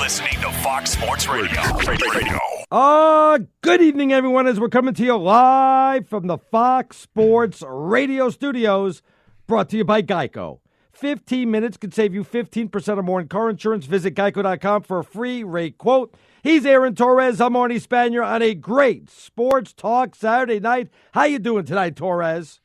[0.00, 1.60] Listening to Fox Sports Radio.
[1.86, 2.38] Radio.
[2.70, 8.30] Uh, good evening, everyone, as we're coming to you live from the Fox Sports Radio
[8.30, 9.02] studios,
[9.48, 10.60] brought to you by Geico.
[10.92, 13.86] 15 minutes could save you 15% or more in car insurance.
[13.86, 16.14] Visit geico.com for a free rate quote.
[16.42, 17.40] He's Aaron Torres.
[17.40, 20.88] I'm Arnie Spanier on a great sports talk Saturday night.
[21.12, 22.60] How you doing tonight, Torres?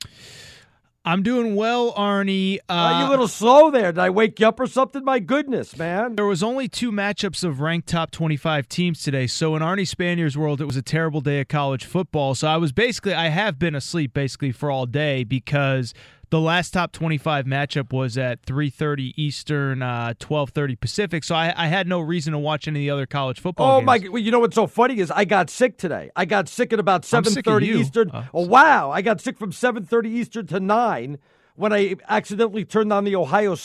[1.06, 2.59] I'm doing well, Arnie.
[2.69, 3.91] Uh, Are you a little slow there?
[3.91, 5.03] Did I wake you up or something?
[5.03, 6.16] My goodness, man.
[6.16, 9.28] There was only two matchups of ranked top 25 teams today.
[9.28, 12.36] So in Arnie Spanier's world, it was a terrible day of college football.
[12.36, 15.94] So I was basically, I have been asleep basically for all day because
[16.33, 21.23] the last top 25 matchup was at 3.30 eastern uh, 12.30 pacific.
[21.23, 23.77] So I, I, had no reason to watch any of the other college football oh
[23.77, 23.85] games.
[23.85, 26.09] my well, you know what's so funny is i got sick today.
[26.16, 28.09] I got sick at about 7.30 eastern.
[28.09, 28.89] Uh, oh wow.
[28.89, 31.19] I got sick from 7.30 eastern to 9
[31.55, 33.55] when i accidentally turned on the ohio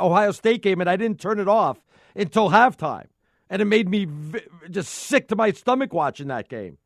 [0.00, 1.80] ohio state game and i didn't turn it off
[2.14, 3.06] until halftime.
[3.50, 6.78] And it made me v- just sick to my stomach watching that game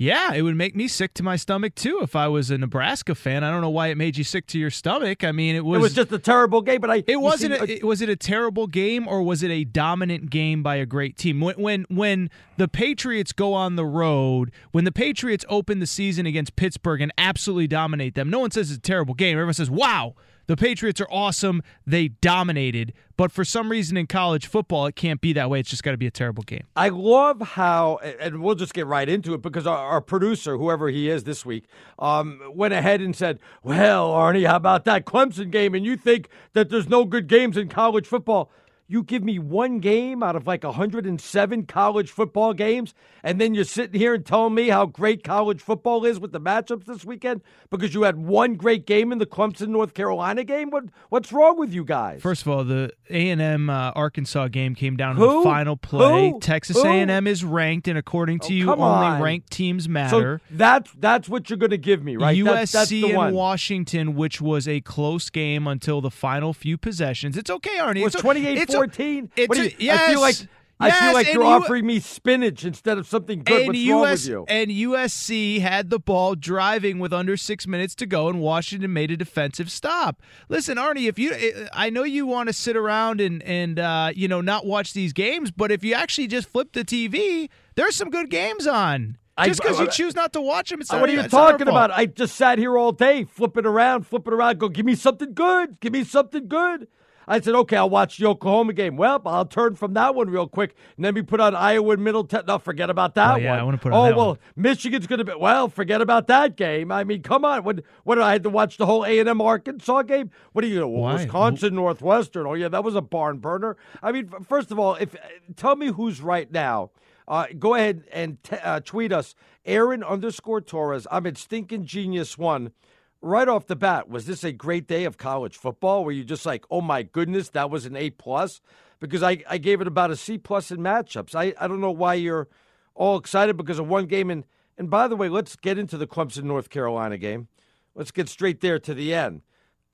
[0.00, 3.16] yeah, it would make me sick to my stomach too if I was a Nebraska
[3.16, 3.42] fan.
[3.42, 5.24] I don't know why it made you sick to your stomach.
[5.24, 7.74] I mean, it was It was just a terrible game, but I It wasn't see,
[7.74, 10.86] a, it, was it a terrible game or was it a dominant game by a
[10.86, 11.40] great team?
[11.40, 16.26] When when when the Patriots go on the road, when the Patriots open the season
[16.26, 19.36] against Pittsburgh and absolutely dominate them, no one says it's a terrible game.
[19.36, 20.14] Everyone says, "Wow,
[20.48, 21.62] the Patriots are awesome.
[21.86, 22.92] They dominated.
[23.16, 25.60] But for some reason in college football, it can't be that way.
[25.60, 26.64] It's just got to be a terrible game.
[26.74, 30.88] I love how, and we'll just get right into it because our, our producer, whoever
[30.88, 31.64] he is this week,
[31.98, 35.74] um, went ahead and said, Well, Arnie, how about that Clemson game?
[35.74, 38.50] And you think that there's no good games in college football.
[38.90, 43.64] You give me one game out of like 107 college football games, and then you're
[43.64, 47.42] sitting here and telling me how great college football is with the matchups this weekend
[47.70, 50.70] because you had one great game in the Clemson North Carolina game.
[50.70, 52.22] What what's wrong with you guys?
[52.22, 55.26] First of all, the A and M uh, Arkansas game came down Who?
[55.26, 56.30] to the final play.
[56.30, 56.40] Who?
[56.40, 59.20] Texas A and M is ranked, and according to Oh, you, only on.
[59.20, 60.40] ranked teams matter.
[60.48, 62.34] So that's that's what you're going to give me, right?
[62.38, 63.34] USC That's, that's the and one.
[63.34, 67.36] Washington, which was a close game until the final few possessions.
[67.36, 68.00] It's okay, Arnie.
[68.02, 69.30] It It's o- 28 it's 14.
[69.36, 70.48] It's What do a- you- I feel like yes,
[70.80, 73.66] I feel like you're you- offering me spinach instead of something good.
[73.66, 74.44] What's US, wrong with you?
[74.48, 79.10] and USC had the ball driving with under six minutes to go, and Washington made
[79.10, 80.20] a defensive stop.
[80.48, 81.34] Listen, Arnie, if you,
[81.72, 85.12] I know you want to sit around and and uh, you know not watch these
[85.12, 89.16] games, but if you actually just flip the TV, there's some good games on.
[89.44, 91.42] Just because you choose not to watch them, it's not, what are you it's not
[91.42, 91.92] our talking about?
[91.92, 94.58] I just sat here all day, flipping around, flipping around.
[94.58, 95.78] Go, give me something good.
[95.78, 96.88] Give me something good.
[97.28, 98.96] I said, okay, I'll watch the Oklahoma game.
[98.96, 102.02] Well, I'll turn from that one real quick, and then we put on Iowa and
[102.02, 102.24] Middle.
[102.24, 103.58] Te- no, forget about that Oh, yeah, one.
[103.58, 104.38] I wanna put on Oh well, one.
[104.56, 105.34] Michigan's going to be.
[105.38, 106.90] Well, forget about that game.
[106.90, 107.62] I mean, come on.
[107.64, 107.82] What?
[108.04, 108.14] What?
[108.14, 110.30] did I had to watch the whole A and M Arkansas game.
[110.52, 110.88] What are you?
[110.88, 111.14] Well, Why?
[111.16, 112.46] Wisconsin Northwestern.
[112.46, 113.76] Oh yeah, that was a barn burner.
[114.02, 115.14] I mean, first of all, if
[115.56, 116.90] tell me who's right now.
[117.26, 119.34] Uh, go ahead and t- uh, tweet us,
[119.66, 121.06] Aaron underscore Torres.
[121.10, 122.72] I'm at Stinking Genius One.
[123.20, 126.04] Right off the bat, was this a great day of college football?
[126.04, 128.60] Were you just like, oh my goodness, that was an A plus?
[129.00, 131.34] Because I, I gave it about a C plus in matchups.
[131.34, 132.48] I, I don't know why you're
[132.94, 134.30] all excited because of one game.
[134.30, 134.44] And
[134.78, 137.48] and by the way, let's get into the Clemson North Carolina game.
[137.96, 139.42] Let's get straight there to the end.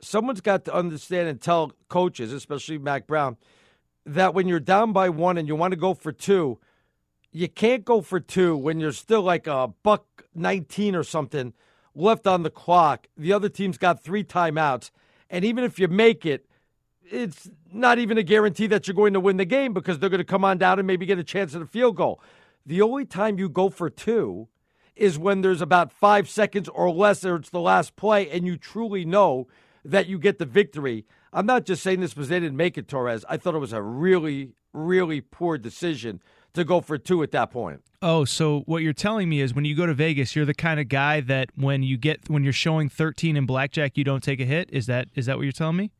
[0.03, 3.39] Someone's got to understand and tell coaches, especially Mack Brown,
[4.05, 6.59] that when you're down by one and you want to go for two,
[7.33, 11.55] you can't go for two when you're still like a buck 19 or something
[11.95, 13.07] left on the clock.
[13.17, 14.91] The other team's got three timeouts.
[15.31, 16.47] And even if you make it,
[17.11, 20.19] it's not even a guarantee that you're going to win the game because they're going
[20.19, 22.21] to come on down and maybe get a chance at a field goal.
[22.67, 24.49] The only time you go for two
[24.97, 28.57] is when there's about five seconds or less, or it's the last play, and you
[28.57, 29.49] truly know
[29.85, 31.05] that you get the victory.
[31.33, 33.25] I'm not just saying this because they didn't make it, Torres.
[33.29, 36.23] I thought it was a really, really poor decision
[36.55, 37.83] to go for two at that point.
[38.01, 40.81] Oh, so what you're telling me is when you go to Vegas, you're the kind
[40.81, 44.41] of guy that when you get when you're showing 13 in blackjack, you don't take
[44.41, 44.69] a hit.
[44.73, 45.91] Is that is that what you're telling me?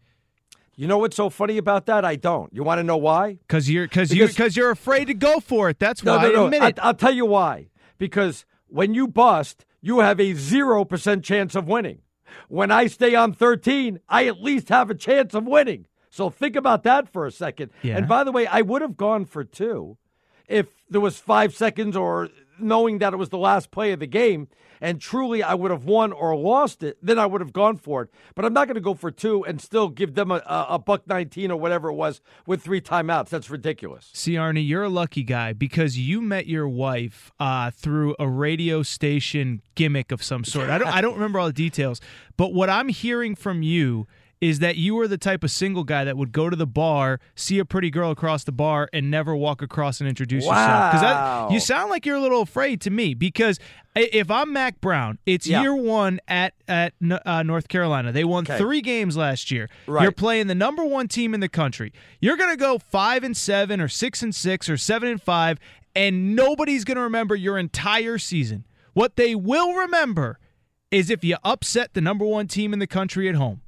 [0.77, 2.05] You know what's so funny about that?
[2.05, 2.53] I don't.
[2.53, 3.39] You want to know why?
[3.49, 5.79] Cause you're cause you because you're afraid to go for it.
[5.79, 6.29] That's no, why.
[6.29, 6.75] No, no, I.
[6.79, 7.69] I'll tell you why.
[7.97, 12.01] Because when you bust, you have a zero percent chance of winning.
[12.49, 15.87] When I stay on 13, I at least have a chance of winning.
[16.11, 17.71] So think about that for a second.
[17.83, 17.97] Yeah.
[17.97, 19.97] And by the way, I would have gone for two
[20.49, 24.07] if there was five seconds or knowing that it was the last play of the
[24.07, 24.49] game
[24.81, 28.03] and truly I would have won or lost it, then I would have gone for
[28.03, 28.11] it.
[28.35, 30.79] But I'm not going to go for two and still give them a, a, a
[30.79, 33.31] buck 19 or whatever it was with three timeouts.
[33.31, 34.11] That's ridiculous.
[34.13, 38.83] See, Arnie, you're a lucky guy because you met your wife uh, through a radio
[38.83, 40.69] station gimmick of some sort.
[40.69, 42.01] I don't, I don't remember all the details,
[42.37, 44.07] but what I'm hearing from you
[44.45, 47.19] is that you are the type of single guy that would go to the bar,
[47.35, 50.51] see a pretty girl across the bar, and never walk across and introduce Wow.
[50.91, 50.93] yourself.
[50.93, 53.15] Because you sound like you're a little afraid to me.
[53.15, 53.59] Because
[53.97, 55.63] if I'm Mack Brown, it's Yeah.
[55.63, 56.93] year one at at
[57.25, 58.13] uh, North Carolina.
[58.13, 58.59] They won Okay.
[58.59, 59.71] three games last year.
[59.87, 60.03] Right.
[60.03, 61.93] You're playing the number one team in the country.
[62.21, 65.59] You're gonna go five and seven, or six and six, or seven and five,
[65.97, 68.67] and nobody's gonna remember your entire season.
[68.93, 70.39] What they will remember
[70.91, 73.61] is if you upset the number one team in the country at home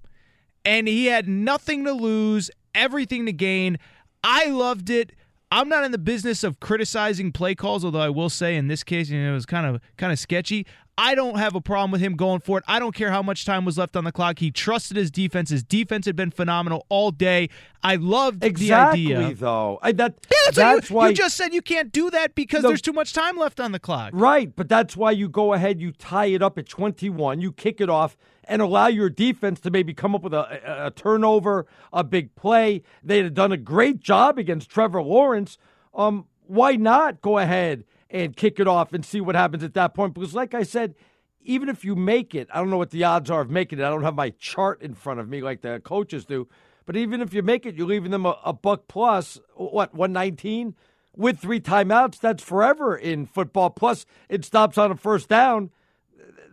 [0.67, 3.79] and he had nothing to lose, everything to gain.
[4.23, 5.13] I loved it.
[5.53, 8.83] I'm not in the business of criticizing play calls, although I will say in this
[8.83, 10.67] case, you know, it was kind of kind of sketchy.
[10.99, 12.65] I don't have a problem with him going for it.
[12.67, 14.39] I don't care how much time was left on the clock.
[14.39, 15.51] He trusted his defense.
[15.51, 17.51] His defense had been phenomenal all day.
[17.83, 19.35] I loved Exactly, the idea.
[19.35, 19.79] though.
[19.83, 22.63] I, that, Yeah, that's, that's you, why you just said you can't do that because
[22.63, 22.71] No.
[22.71, 24.13] there's too much time left on the clock.
[24.15, 27.83] Right, but that's why you go ahead, you tie it up at 21, you kick
[27.83, 28.17] it off,
[28.47, 32.35] and allow your defense to maybe come up with a, a, a turnover, a big
[32.35, 32.83] play.
[33.03, 35.59] They had done a great job against Trevor Lawrence.
[35.95, 39.95] Um, why not go ahead and kick it off and see what happens at that
[39.95, 40.15] point?
[40.15, 40.95] Because, like I said,
[41.43, 43.85] even if you make it, I don't know what the odds are of making it.
[43.85, 46.49] I don't have my chart in front of me like the coaches do.
[46.85, 50.75] But even if you make it, you're leaving them a, a buck plus, what, 119?
[51.17, 53.71] With three timeouts, that's forever in football.
[53.71, 55.71] Plus, it stops on a first down.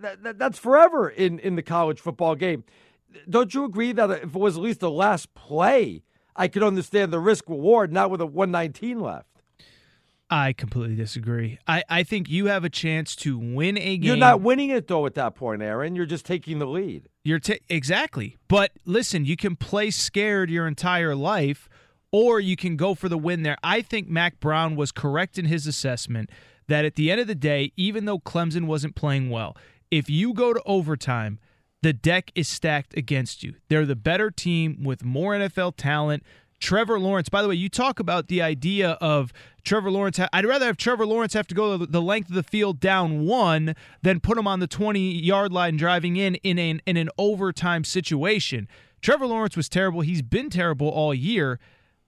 [0.03, 2.65] That, that, that's forever in, in the college football game.
[3.29, 6.03] Don't you agree that if it was at least the last play,
[6.35, 9.27] I could understand the risk reward, not with a 119 left?
[10.29, 11.57] I completely disagree.
[11.67, 14.03] I, I think you have a chance to win a game.
[14.03, 15.95] You're not winning it, though, at that point, Aaron.
[15.95, 17.07] You're just taking the lead.
[17.23, 18.37] You're ta exactly.
[18.47, 21.69] But listen, you can play scared your entire life,
[22.11, 23.57] or you can go for the win there.
[23.63, 26.29] I think Mack Brown was correct in his assessment
[26.67, 29.55] that at the end of the day, even though Clemson wasn't playing well,
[29.93, 31.37] if you go to overtime,
[31.83, 33.55] the deck is stacked against you.
[33.69, 36.23] They're the better team with more NFL talent.
[36.59, 39.31] Trevor Lawrence, by the way, you talk about the idea of
[39.63, 40.19] Trevor Lawrence.
[40.31, 43.75] I'd rather have Trevor Lawrence have to go the length of the field down one
[44.01, 47.83] than put him on the 20 yard line driving in in an, in an overtime
[47.83, 48.67] situation.
[49.01, 50.01] Trevor Lawrence was terrible.
[50.01, 51.59] He's been terrible all year.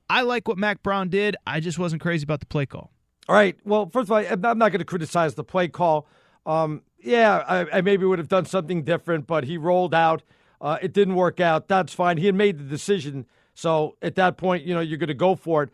[0.10, 1.36] I like what Mack Brown did.
[1.46, 2.92] I just wasn't crazy about the play call.
[3.27, 3.58] All right.
[3.63, 6.08] Well, first of all, I'm not going to criticize the play call.
[6.46, 10.24] Um, yeah, I, I maybe would have done something different, but he rolled out.
[10.59, 11.67] Uh, it didn't work out.
[11.67, 12.17] That's fine.
[12.17, 13.25] He had made the decision.
[13.53, 15.69] So at that point, you know, you're going to go for it.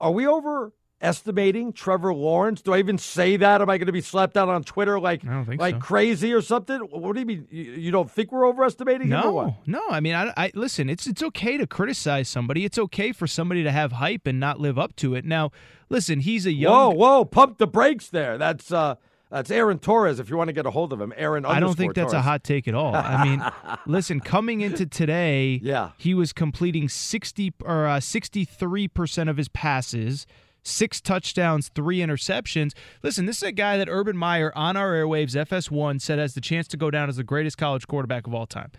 [0.00, 2.62] Are we overestimating Trevor Lawrence?
[2.62, 3.60] Do I even say that?
[3.60, 5.80] Am I going to be slapped out on Twitter like I don't think like so.
[5.80, 6.78] crazy or something?
[6.80, 7.46] What do you mean?
[7.50, 9.20] You, don't think we're overestimating him?
[9.20, 9.82] No, no.
[9.90, 10.88] I mean, I, I listen.
[10.88, 12.64] It's it's okay to criticize somebody.
[12.64, 15.24] It's okay for somebody to have hype and not live up to it.
[15.24, 15.50] Now,
[15.90, 16.20] listen.
[16.20, 16.96] He's a young.
[16.96, 17.24] Whoa, whoa!
[17.26, 18.38] Pump the brakes there.
[18.38, 18.94] That's uh,
[19.30, 20.18] that's Aaron Torres.
[20.18, 21.44] If you want to get a hold of him, Aaron.
[21.46, 22.94] I don't think that's a hot take at all.
[22.94, 23.42] I mean,
[23.86, 25.90] listen, coming into today, Yeah.
[25.96, 30.26] he was completing 60 or uh, 63% of his passes,
[30.62, 32.72] six touchdowns, three interceptions.
[33.02, 36.40] Listen, this is a guy that Urban Meyer on our airwaves, FS1, said has the
[36.40, 38.70] chance to go down as the greatest college quarterback of all time.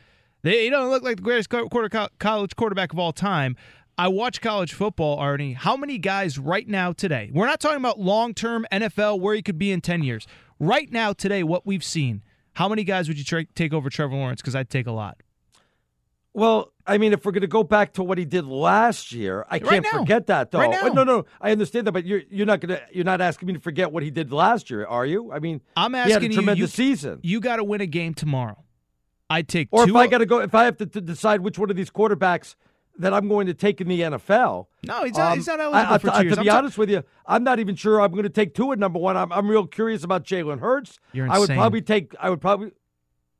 [0.43, 3.55] They, he don't look like the greatest quarter, college quarterback of all time.
[4.01, 5.55] I watch college football, Arnie.
[5.55, 7.29] How many guys right now today?
[7.31, 10.25] We're not talking about long term NFL where he could be in 10 years.
[10.59, 14.15] Right now, today, what we've seen, how many guys would you tra- take over Trevor
[14.15, 14.41] Lawrence?
[14.41, 15.21] Because I'd take a lot.
[16.33, 19.45] Well, I mean, if we're going to go back to what he did last year,
[19.51, 19.99] I Right can't now.
[19.99, 20.57] forget that though.
[20.61, 20.79] Right now.
[20.85, 23.49] Oh, no, no, I understand that, but you're you're not going to you're not asking
[23.49, 25.31] me to forget what he did last year, are you?
[25.31, 26.37] I mean, I'm he had a asking you.
[26.37, 27.19] tremendous You, season.
[27.21, 28.63] you got to win a game tomorrow.
[29.29, 29.91] I'd take Or two.
[29.91, 31.91] if I got to go, if I have to, to decide which one of these
[31.91, 32.55] quarterbacks
[32.99, 34.67] that I'm going to take in the NFL.
[34.85, 36.33] No, he's not- he's not um, eligible I- I- for to, Tua years.
[36.35, 38.53] To I'm be ta- honest with you, I'm not even sure I'm going to take
[38.53, 39.17] two at number one.
[39.17, 40.99] I'm, I'm real curious about Jalen Hurts.
[41.13, 41.35] You're insane.
[41.35, 42.15] I would probably take.
[42.19, 42.71] I would probably.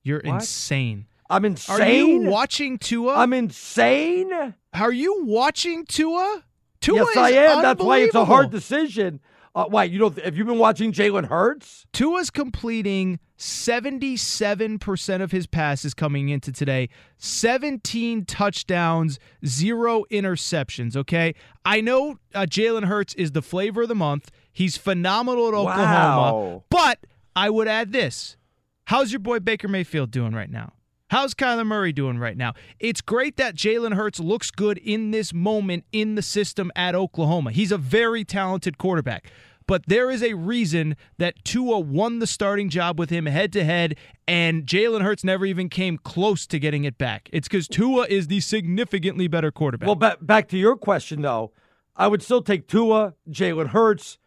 [0.04, 0.36] You're What?
[0.36, 1.06] insane.
[1.30, 1.82] I'm insane.
[1.82, 3.16] Are you watching Tua?
[3.16, 4.32] I'm insane.
[4.74, 6.44] Are you watching Tua?
[6.82, 7.62] Tua yes, is I am.
[7.62, 9.20] That's why it's a hard decision.
[9.54, 10.10] Uh, why you know?
[10.10, 11.86] Have you been watching Jalen Hurts?
[11.92, 20.96] Tua's completing 77% of his passes coming into today, 17 touchdowns, zero interceptions.
[20.96, 21.36] Okay.
[21.66, 24.32] I know uh, Jalen Hurts is the flavor of the month.
[24.54, 26.34] He's phenomenal at Oklahoma.
[26.34, 26.64] Wow.
[26.70, 27.00] But
[27.36, 28.38] I would add this
[28.86, 30.74] How's your boy Baker Mayfield doing right now?
[31.12, 32.54] How's Kyler Murray doing right now?
[32.80, 37.52] It's great that Jalen Hurts looks good in this moment in the system at Oklahoma.
[37.52, 39.30] He's a very talented quarterback.
[39.68, 43.66] But there is a reason that Tua won the starting job with him head to
[43.66, 47.30] head, and Jalen Hurts never even came close to getting it back.
[47.34, 49.88] It's because Tua is the significantly better quarterback.
[49.88, 51.52] Well, ba- back to your question though,
[51.94, 54.18] I would still take Tua, Jalen Hurts.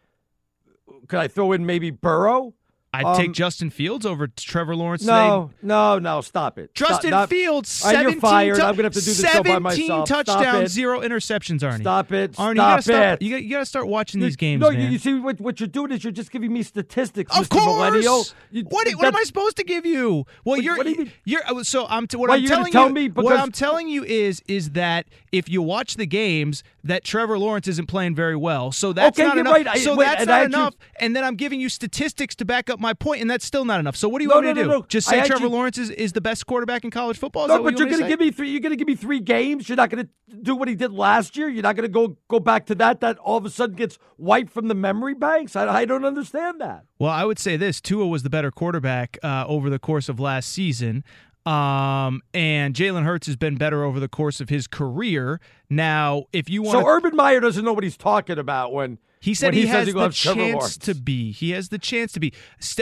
[1.07, 2.53] Could I throw in maybe Burrow?
[2.95, 6.21] I'd um, take Justin Fields over Trevor Lawrence No, no, no.
[6.21, 6.73] Stop it.
[6.73, 8.55] Justin not- Fields, right, 17 you're fired.
[8.57, 10.07] tou- I'm gonna have to do this show by myself.
[10.07, 11.81] Stop touchdowns, zero interceptions, Arnie.
[11.81, 12.33] Stop it.
[12.33, 13.25] Arnie, you Stop gotta start, it.
[13.25, 14.81] You got, you got to start watching You- these games, No, man.
[14.81, 17.65] you, you see what, what you're doing is you're just giving me statistics, Of Mr.
[17.65, 18.13] Millennial.
[18.15, 18.33] course.
[18.51, 20.25] You- what, what am I supposed to give you?
[20.43, 21.11] Well, What- you're what do you mean?
[21.25, 22.93] you're uh, so I'm t- what Why, I'm telling tell you.
[22.93, 27.37] me what I'm telling you is is that if you watch the games, that Trevor
[27.37, 28.71] Lawrence isn't playing very well.
[28.71, 29.53] So that's Okay, not enough.
[29.53, 29.67] right.
[29.67, 30.75] I- so wait, that's not enough.
[30.99, 33.79] And then I'm giving you statistics to back up my point, and that's still not
[33.79, 33.95] enough.
[33.95, 34.69] So what do you No, want me to no, do?
[34.79, 34.85] no.
[34.87, 37.43] Just I say Trevor actually- Lawrence is, is the best quarterback in college football?
[37.45, 38.49] Is No, but you you're going to give me three.
[38.51, 39.67] You're going to give me three games.
[39.67, 41.49] You're not going to do what he did last year.
[41.49, 43.01] You're not going to go go back to that.
[43.01, 45.55] That all of a sudden gets wiped from the memory banks.
[45.55, 46.85] I, I don't understand that.
[46.99, 50.19] Well, I would say this: Tua was the better quarterback uh, over the course of
[50.19, 51.03] last season,
[51.45, 55.39] um, and Jalen Hurts has been better over the course of his career.
[55.69, 59.33] Now, if you want, So Urban Meyer doesn't know what he's talking about when he
[59.33, 61.31] said he, he, has he the chance to be.
[61.31, 62.33] He has the chance to be.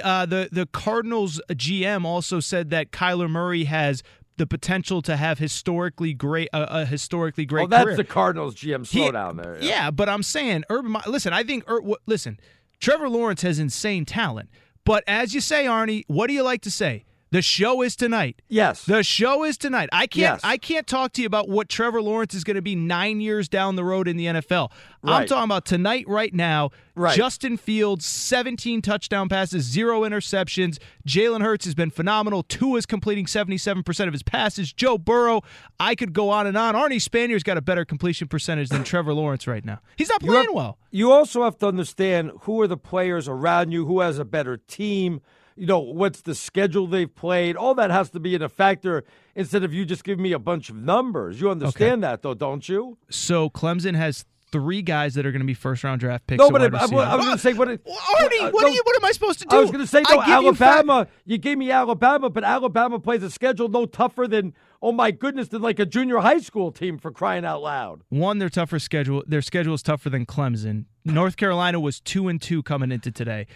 [0.03, 4.03] Uh, the the Cardinals GM also said that Kyler Murray has
[4.37, 7.97] the potential to have historically great uh, a historically great Oh, that's career.
[7.97, 8.85] the Cardinals GM.
[8.85, 9.57] Slow He- down there.
[9.61, 9.91] Yeah.
[9.91, 10.95] but I'm saying Urban.
[11.07, 11.65] Listen, I think.
[12.07, 12.39] Listen,
[12.79, 14.49] Trevor Lawrence has insane talent,
[14.85, 17.05] but as you say, Arnie, what do you like to say?
[17.33, 18.43] The show is tonight.
[18.47, 18.85] Yes.
[18.85, 19.89] The show is tonight.
[19.91, 20.35] I can't.
[20.35, 20.41] Yes.
[20.43, 23.49] I can't talk to you about what Trevor Lawrence is going to be nine years
[23.49, 24.71] down the road in the NFL.
[25.03, 26.69] I'm talking about tonight, right now.
[26.93, 27.17] Right.
[27.17, 30.77] Justin Fields, 17 touchdown passes, zero interceptions.
[31.07, 32.43] Jalen Hurts has been phenomenal.
[32.43, 34.71] Tua is completing 77% of his passes.
[34.71, 35.41] Joe Burrow,
[35.79, 36.75] I could go on and on.
[36.75, 39.79] Arnie Spanier's got a better completion percentage than Trevor Lawrence right now.
[39.97, 40.77] He's not You playing have- well.
[40.91, 44.57] You also have to understand who are the players around you, who has a better
[44.57, 45.19] team.
[45.55, 47.55] You know, what's the schedule they've played?
[47.55, 49.03] All that has to be in a factor
[49.35, 51.39] instead of you just giving me a bunch of numbers.
[51.39, 52.97] You understand that, though, don't you?
[53.09, 56.37] So Clemson has three guys that are going to be first round draft picks.
[56.37, 57.01] No, but wide I, I, receiver.
[57.01, 57.67] I was going to say what.
[57.69, 59.57] It, Well, Arnie, uh, what, no, are you, what am I supposed to do?
[59.57, 60.19] I was going to say I no.
[60.19, 60.33] give you
[60.65, 61.07] Alabama.
[61.25, 65.47] You, gave me Alabama, but Alabama plays a schedule no tougher than oh my goodness
[65.47, 68.03] than like a junior high school team for crying out loud.
[68.09, 69.23] One, their tougher schedule.
[69.25, 70.85] Their schedule is tougher than Clemson.
[71.03, 73.47] North Carolina was two and two coming into today.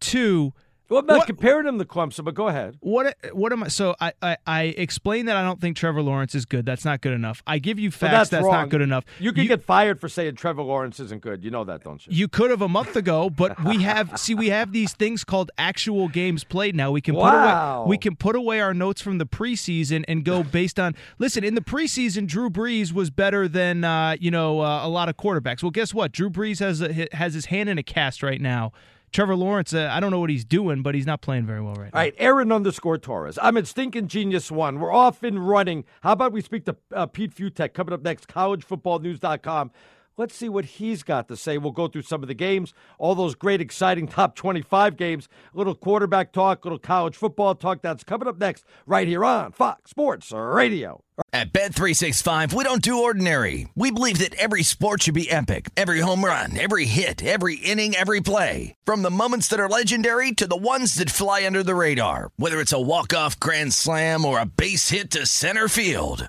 [0.00, 0.54] Two.
[0.88, 2.76] Well, I'm not What- comparing them to Clemson, but go ahead.
[2.80, 3.68] What what am I?
[3.68, 6.64] So I, I I explained that I don't think Trevor Lawrence is good.
[6.64, 7.42] That's not good enough.
[7.46, 8.12] I give you facts.
[8.12, 8.52] that's that's wrong.
[8.54, 9.04] not good enough.
[9.18, 11.44] You can get fired for saying Trevor Lawrence isn't good.
[11.44, 12.12] You know that, don't you?
[12.14, 15.50] You could have a month ago, but we have see we have these things called
[15.58, 16.90] actual games played now.
[16.90, 17.30] We can Wow.
[17.30, 17.36] put
[17.82, 21.44] away we can put away our notes from the preseason and go based on listen,
[21.44, 25.16] in the preseason Drew Brees was better than uh, you know uh, a lot of
[25.18, 25.62] quarterbacks.
[25.62, 26.12] Well, guess what?
[26.12, 28.72] Drew Brees has a, has his hand in a cast right now.
[29.12, 31.74] Trevor Lawrence, uh, I don't know what he's doing, but he's not playing very well
[31.74, 31.98] right now.
[31.98, 33.38] All right, Aaron underscore Torres.
[33.40, 34.80] I'm at Stinking Genius One.
[34.80, 35.84] We're off and running.
[36.02, 39.70] How about we speak to uh, Pete Fiutak coming up next, collegefootballnews.com.
[40.18, 41.58] Let's see what he's got to say.
[41.58, 45.56] We'll go through some of the games, all those great, exciting top 25 games, a
[45.56, 47.82] little quarterback talk, a little college football talk.
[47.82, 51.04] That's coming up next, right here on Fox Sports Radio.
[51.32, 53.68] At Bet365, we don't do ordinary.
[53.76, 55.70] We believe that every sport should be epic.
[55.76, 58.74] Every home run, every hit, every inning, every play.
[58.84, 62.30] From the moments that are legendary to the ones that fly under the radar.
[62.36, 66.28] Whether it's a walk-off grand slam or a base hit to center field.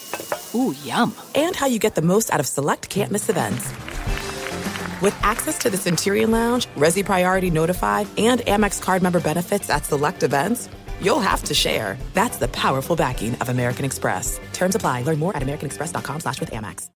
[0.55, 1.15] Ooh, yum.
[1.35, 3.69] And how you get the most out of select can't miss events.
[5.01, 9.85] With access to the Centurion Lounge, Resy Priority Notified, and Amex card member benefits at
[9.85, 10.69] select events,
[11.01, 11.97] you'll have to share.
[12.13, 14.39] That's the powerful backing of American Express.
[14.53, 15.03] Terms apply.
[15.03, 16.89] Learn more at americanexpress.com slash with Amex.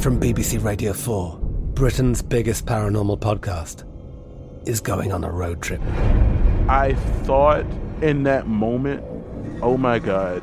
[0.00, 1.38] From BBC Radio 4,
[1.74, 3.84] Britain's biggest paranormal podcast
[4.68, 5.80] is going on a road trip.
[6.68, 7.64] I thought
[8.02, 9.04] in that moment,
[9.62, 10.42] oh my God,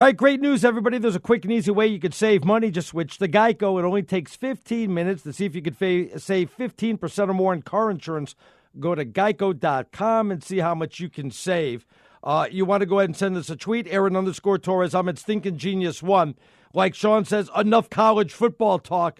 [0.00, 0.98] All right, great news, everybody.
[0.98, 2.70] There's a quick and easy way you could save money.
[2.70, 3.80] Just switch to Geico.
[3.80, 7.52] It only takes 15 minutes to see if you could fa- save 15% or more
[7.52, 8.36] in car insurance.
[8.78, 11.84] Go to geico.com and see how much you can save.
[12.22, 14.94] Uh, you want to go ahead and send us a tweet, Aaron underscore Torres.
[14.94, 16.36] I'm at Stinking Genius One.
[16.72, 19.18] Like Sean says, enough college football talk.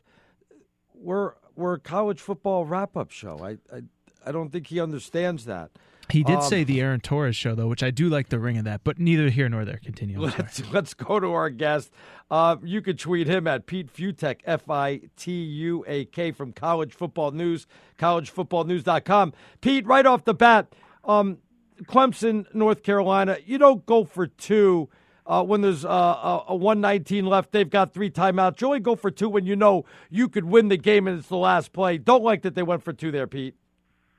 [0.95, 3.41] We're we're a college football wrap up show.
[3.43, 3.83] I, I
[4.25, 5.73] I don't think he understands that.
[6.11, 8.57] He did Um, say the Aaron Torres show, though, which I do like the ring
[8.59, 9.79] of that, but neither here nor there.
[9.83, 10.21] Continue.
[10.21, 11.91] Let's, let's go to our guest.
[12.31, 16.53] Uh, you could tweet him at Pete Fiutak, F I T U A K, from
[16.53, 17.67] College Football News,
[17.99, 19.33] collegefootballnews.com.
[19.61, 20.73] Pete, right off the bat,
[21.05, 21.39] um,
[21.85, 24.89] Clemson, North Carolina, you don't go for two
[25.27, 27.53] uh, when there's uh, a, a 119 left.
[27.53, 28.61] They've got three timeouts.
[28.61, 31.29] You only go for two when you know you could win the game and it's
[31.29, 31.99] the last play.
[31.99, 33.55] Don't like that they went for two there, Pete.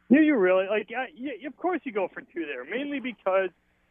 [0.09, 0.89] Yeah, you really like.
[0.89, 3.49] Uh, yeah, of course, you go for two there, mainly because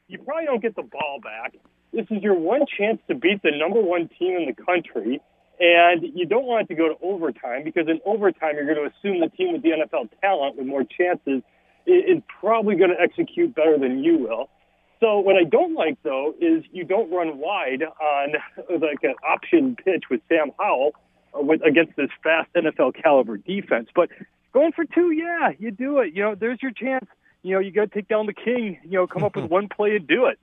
[0.09, 1.54] you probably don't get the ball back.
[1.92, 5.20] This is your one chance to beat the number one team in the country,
[5.61, 8.94] and you don't want it to go to overtime because in overtime you're going to
[8.98, 11.42] assume the team with the NFL talent with more chances
[11.87, 14.48] is, is probably going to execute better than you will.
[15.00, 18.33] So what I don't like though is you don't run wide on
[18.81, 20.92] like an option pitch with Sam Howell
[21.35, 24.11] uh, with against this fast NFL caliber defense, but
[24.52, 26.14] going for two, yeah, you do it.
[26.14, 27.06] You know, there's your chance.
[27.42, 28.78] You know, you got to take down the king.
[28.84, 30.38] You know, come up with one play and do it.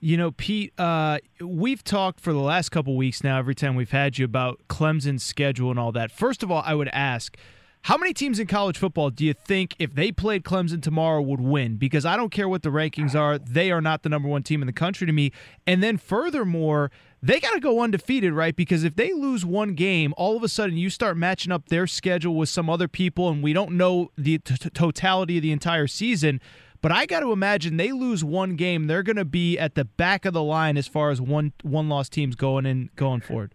[0.00, 3.90] You know, Pete, uh, we've talked for the last couple weeks now, every time we've
[3.90, 6.12] had you about Clemson's schedule and all that.
[6.12, 7.36] First of all, I would ask,
[7.82, 11.40] how many teams in college football do you think, if they played Clemson tomorrow, would
[11.40, 11.76] win?
[11.76, 14.62] Because I don't care what the rankings are, they are not the number one team
[14.62, 15.32] in the country to me.
[15.66, 16.90] And then, furthermore,
[17.22, 18.54] they got to go undefeated, right?
[18.54, 21.86] Because if they lose one game, all of a sudden you start matching up their
[21.86, 25.86] schedule with some other people, and we don't know the t- totality of the entire
[25.86, 26.40] season.
[26.80, 29.84] But I got to imagine they lose one game, they're going to be at the
[29.84, 33.52] back of the line as far as one one loss teams going in going forward.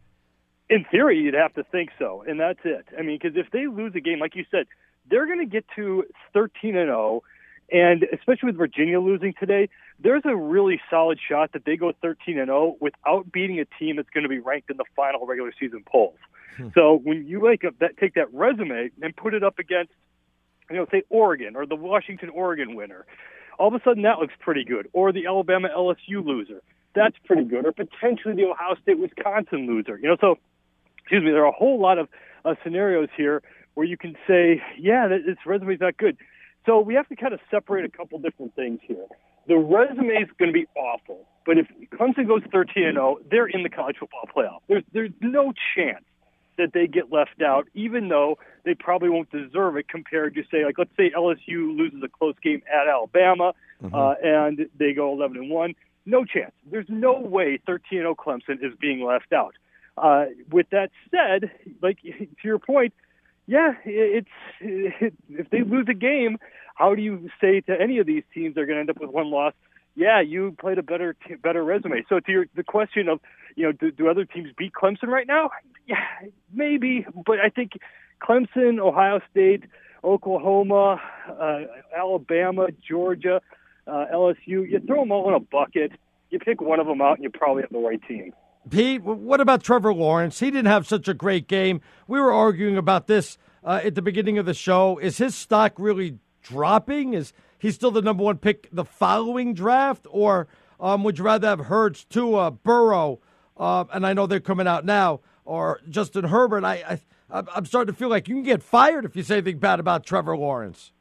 [0.70, 2.86] In theory, you'd have to think so, and that's it.
[2.98, 4.66] I mean, because if they lose a game, like you said,
[5.10, 7.24] they're going to get to 13 and 0.
[7.72, 9.70] And especially with Virginia losing today,
[10.00, 13.96] there's a really solid shot that they go 13 and 0 without beating a team
[13.96, 16.18] that's going to be ranked in the final regular season polls.
[16.58, 16.70] Hmm.
[16.74, 19.92] So when you like that, take that resume and put it up against,
[20.70, 23.06] you know, say Oregon or the Washington Oregon winner,
[23.60, 24.88] all of a sudden that looks pretty good.
[24.94, 26.62] Or the Alabama LSU loser,
[26.96, 27.66] that's pretty good.
[27.66, 29.98] Or potentially the Ohio State Wisconsin loser.
[29.98, 30.38] You know, so
[30.98, 32.08] excuse me, there are a whole lot of
[32.46, 33.42] uh, scenarios here
[33.74, 36.18] where you can say, yeah, that, this resume's not good.
[36.66, 39.06] So we have to kind of separate a couple different things here.
[39.48, 43.48] The resume is going to be awful, but if Clemson goes 13 and 0, they're
[43.48, 44.62] in the college football playoff.
[44.68, 46.06] There's there's no chance
[46.58, 50.66] that they get left out, even though they probably won't deserve it compared to say
[50.66, 53.54] like let's say LSU loses a close game at Alabama
[53.94, 55.76] uh, and they go 11 and one.
[56.06, 56.52] No chance.
[56.70, 59.56] There's no way 13 0 Clemson is being left out.
[59.98, 61.52] Uh, with that said,
[61.82, 62.94] like to your point,
[63.48, 64.28] yeah, it's
[64.62, 66.38] it, if they lose a game,
[66.76, 69.10] how do you say to any of these teams they're going to end up with
[69.10, 69.54] one loss?
[69.96, 72.04] Yeah, you played a better better resume.
[72.10, 73.20] So to your the question of
[73.56, 75.52] you know do, do other teams beat Clemson right now?
[75.88, 76.04] Yeah,
[76.52, 77.74] maybe, but I think
[78.22, 79.66] Clemson, Ohio State,
[80.04, 81.60] Oklahoma, uh,
[81.96, 83.42] Alabama, Georgia,
[83.86, 85.92] uh, LSU, you throw them all in a bucket.
[86.30, 88.34] You pick one of them out, and you probably have the right team.
[88.70, 90.40] Pete, what about Trevor Lawrence?
[90.40, 91.82] He didn't have such a great game.
[92.08, 94.98] We were arguing about this uh, at the beginning of the show.
[94.98, 97.14] Is his stock really dropping?
[97.14, 100.48] Is he still the number one pick the following draft, or
[100.80, 103.20] um, would you rather have Hurts, Tua, Burrow,
[103.58, 106.64] uh, and I know they're coming out now, or Justin Herbert?
[106.64, 107.00] I, I
[107.34, 110.06] I'm starting to feel like you can get fired if you say anything bad about
[110.06, 110.92] Trevor Lawrence.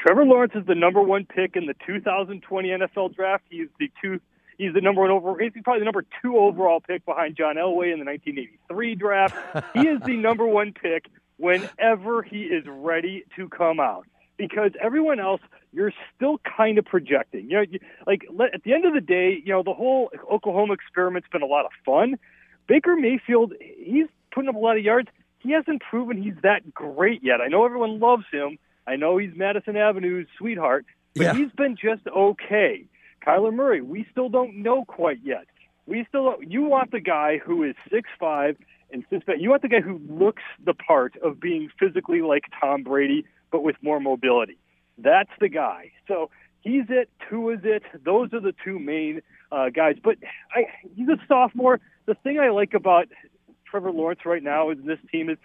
[0.00, 3.44] Trevor Lawrence is the number one pick in the 2020 NFL draft.
[3.50, 4.20] He's the two.
[4.58, 5.36] He's the number one over.
[5.38, 9.36] He's probably the number two overall pick behind John Elway in the 1983 draft.
[9.74, 11.06] he is the number one pick
[11.38, 14.06] whenever he is ready to come out.
[14.36, 15.40] Because everyone else,
[15.72, 17.48] you're still kind of projecting.
[17.50, 20.10] You know, you, like let, at the end of the day, you know, the whole
[20.30, 22.18] Oklahoma experiment's been a lot of fun.
[22.66, 25.08] Baker Mayfield, he's putting up a lot of yards.
[25.38, 27.40] He hasn't proven he's that great yet.
[27.40, 28.58] I know everyone loves him.
[28.86, 31.34] I know he's Madison Avenue's sweetheart, but Yeah.
[31.34, 32.86] he's been just okay.
[33.26, 35.46] Kyler Murray, we still don't know quite yet.
[35.86, 38.56] We still you want the guy who is six five
[38.90, 39.24] and sits.
[39.38, 43.62] You want the guy who looks the part of being physically like Tom Brady, but
[43.62, 44.58] with more mobility.
[44.98, 45.92] That's the guy.
[46.08, 47.10] So he's it.
[47.28, 47.82] Tua is it.
[48.04, 49.20] Those are the two main
[49.52, 49.96] uh, guys.
[50.02, 50.16] But
[50.54, 51.80] I, he's a sophomore.
[52.06, 53.08] The thing I like about
[53.70, 55.38] Trevor Lawrence right now is this team is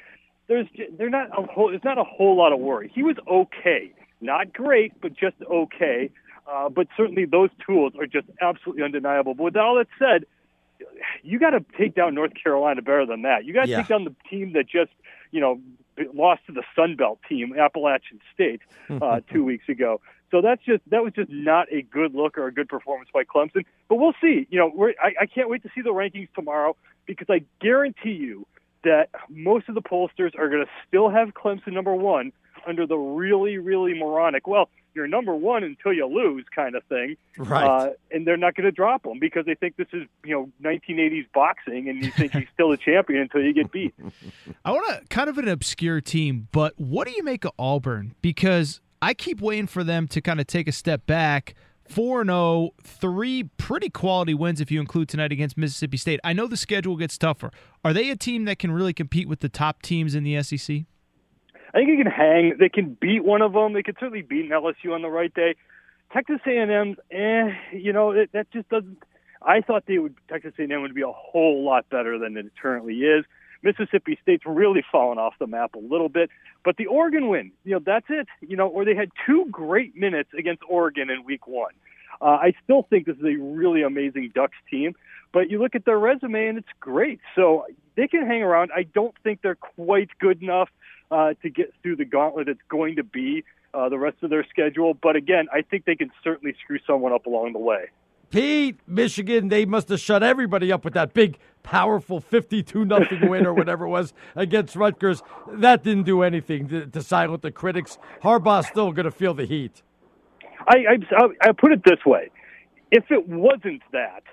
[0.47, 2.91] there's they're not a whole there's not a whole lot of worry.
[2.93, 6.11] He was okay, not great, but just okay.
[6.51, 9.33] Uh, but certainly those tools are just absolutely undeniable.
[9.35, 10.25] But with all that said,
[11.23, 13.45] you got to take down North Carolina better than that.
[13.45, 13.77] You got to Yeah.
[13.77, 14.91] take down the team that just
[15.31, 15.59] you know
[16.13, 19.99] lost to the Sun Belt team, Appalachian State, uh, two weeks ago.
[20.31, 23.23] So that's just that was just not a good look or a good performance by
[23.23, 23.65] Clemson.
[23.87, 24.47] But we'll see.
[24.49, 28.11] You know, we're, I, I can't wait to see the rankings tomorrow because I guarantee
[28.13, 28.45] you
[28.83, 32.31] that most of the pollsters are going to still have Clemson number one
[32.65, 34.47] under the really, really moronic.
[34.47, 37.65] Well, you're number one until you lose kind of thing, Right.
[37.65, 40.49] Uh, and they're not going to drop them because they think this is you know
[40.63, 43.93] 1980s boxing, and you think he's still a champion until you get beat.
[44.65, 48.15] I want to kind of an obscure team, but what do you make of Auburn?
[48.21, 51.55] Because I keep waiting for them to kind of take a step back.
[51.87, 56.19] 4 0, three pretty quality wins if you include tonight against Mississippi State.
[56.23, 57.49] I know the schedule gets tougher.
[57.83, 60.83] Are they a team that can really compete with the top teams in the SEC?
[61.73, 62.55] I think you can hang.
[62.59, 63.73] They can beat one of them.
[63.73, 65.55] They could certainly beat an LSU on the right day.
[66.11, 68.97] Texas A&M, eh, you know, it, that just doesn't.
[69.41, 70.15] I thought they would.
[70.27, 73.25] Texas A&M would be a whole lot better than it currently is.
[73.61, 76.29] Mississippi State's really fallen off the map a little bit,
[76.63, 78.27] but the Oregon win, you know, that's it.
[78.41, 81.73] You know, or they had two great minutes against Oregon in Week One.
[82.21, 84.95] Uh, I still think this is a really amazing Ducks team,
[85.31, 87.19] but you look at their resume and it's great.
[87.35, 88.71] So they can hang around.
[88.75, 90.69] I don't think they're quite good enough
[91.11, 93.43] uh, to get through the gauntlet it's going to be
[93.73, 94.93] uh, the rest of their schedule.
[94.93, 97.85] But again, I think they can certainly screw someone up along the way.
[98.29, 103.45] Pete, Michigan, they must have shut everybody up with that big, powerful 52 nothing win
[103.45, 105.23] or whatever it was against Rutgers.
[105.51, 107.97] That didn't do anything to, to silence the critics.
[108.21, 109.81] Harbaugh's still going to feel the heat.
[110.67, 112.29] I, I, I put it this way:
[112.91, 114.23] if it wasn't that,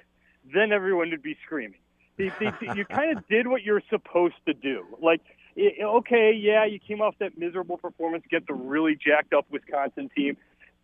[0.53, 1.79] then everyone would be screaming.
[2.19, 4.85] You kind of did what you're supposed to do.
[5.03, 5.21] Like,
[5.59, 10.11] i- okay, yeah, you came off that miserable performance against a really jacked up Wisconsin
[10.17, 10.37] team,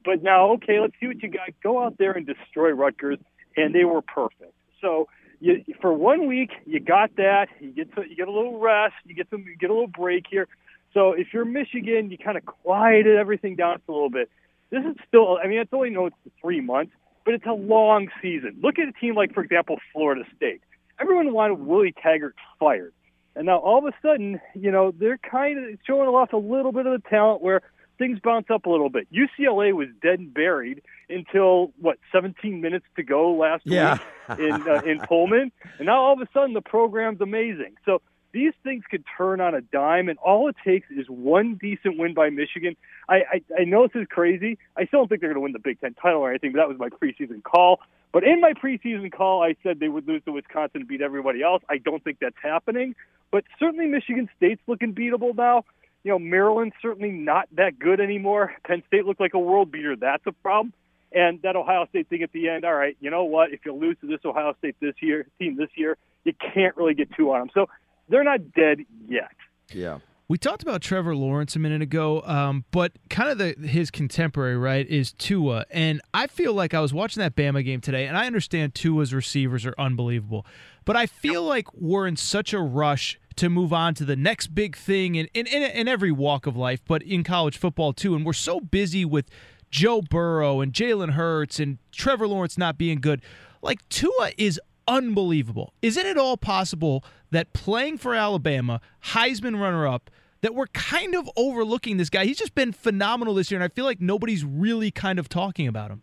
[0.04, 1.50] but now, okay, let's see what you got.
[1.62, 3.18] Go out there and destroy Rutgers,
[3.56, 4.54] and they were perfect.
[4.80, 5.08] So.
[5.44, 7.48] You, for one week, you got that.
[7.58, 8.94] You get to, you get a little rest.
[9.04, 10.46] You get some you get a little break here.
[10.94, 14.30] So if you're Michigan, you kind of quieted everything down for a little bit
[14.70, 16.92] This is still, I mean, it's only know it's three months,
[17.24, 18.58] but it's a long season.
[18.62, 20.62] Look at a team like, for example, Florida State.
[21.00, 22.94] Everyone wanted Willie Taggart fired.
[23.34, 26.72] And now all of a sudden, you know, they're kind of showing off a little
[26.72, 27.62] bit of the talent where
[27.98, 29.06] things bounce up a little bit.
[29.12, 33.98] UCLA was dead and buried until what 17 minutes to go last Yeah.
[34.28, 37.74] week in uh, in Pullman, and now all of a sudden the program's amazing.
[37.84, 38.00] So
[38.32, 42.14] these things could turn on a dime, and all it takes is one decent win
[42.14, 42.76] by Michigan.
[43.08, 44.58] I I, I know this is crazy.
[44.76, 46.58] I still don't think they're going to win the Big Ten title or anything, but
[46.58, 47.80] that was my preseason call.
[48.12, 51.42] But in my preseason call, I said they would lose to Wisconsin and beat everybody
[51.42, 51.62] else.
[51.68, 52.94] I don't think that's happening,
[53.30, 55.64] but certainly Michigan State's looking beatable now.
[56.04, 58.52] You know, Maryland's certainly not that good anymore.
[58.66, 59.96] Penn State looked like a world beater.
[59.96, 60.72] That's a problem.
[61.12, 63.52] And that Ohio State thing at the end, all right, you know what?
[63.52, 66.94] If you lose to this Ohio State this year team this year, you can't really
[66.94, 67.50] get two on them.
[67.54, 67.68] So
[68.12, 69.32] they're not dead yet.
[69.72, 69.98] Yeah.
[70.28, 74.56] We talked about Trevor Lawrence a minute ago, um, but kind of the his contemporary,
[74.56, 75.64] right, is Tua.
[75.70, 79.12] And I feel like I was watching that Bama game today, and I understand Tua's
[79.12, 80.46] receivers are unbelievable,
[80.84, 84.54] but I feel like we're in such a rush to move on to the next
[84.54, 88.14] big thing in, in, in, in every walk of life, but in college football too.
[88.14, 89.28] And we're so busy with
[89.70, 93.22] Joe Burrow and Jalen Hurts and Trevor Lawrence not being good.
[93.62, 95.72] Like Tua is unbelievable.
[95.82, 100.10] Is it at all possible that playing for Alabama, Heisman runner up,
[100.42, 102.24] that we're kind of overlooking this guy?
[102.24, 105.66] He's just been phenomenal this year, and I feel like nobody's really kind of talking
[105.66, 106.02] about him.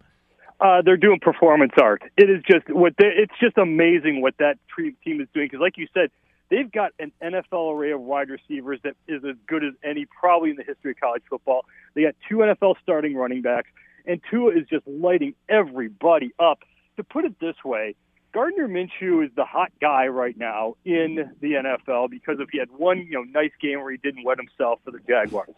[0.60, 2.02] Uh, they're doing performance art.
[2.18, 5.48] It is just what they, it's just amazing what that team is doing.
[5.48, 6.10] Because, like you said,
[6.50, 10.50] they've got an NFL array of wide receivers that is as good as any probably
[10.50, 11.64] in the history of college football.
[11.94, 13.70] They got two NFL starting running backs,
[14.06, 16.60] and Tua is just lighting everybody up.
[16.98, 17.96] To put it this way,
[18.34, 22.70] Gardner Minshew is the hot guy right now in the NFL because if he had
[22.72, 25.50] one you know nice game where he didn't wet himself for the Jaguars.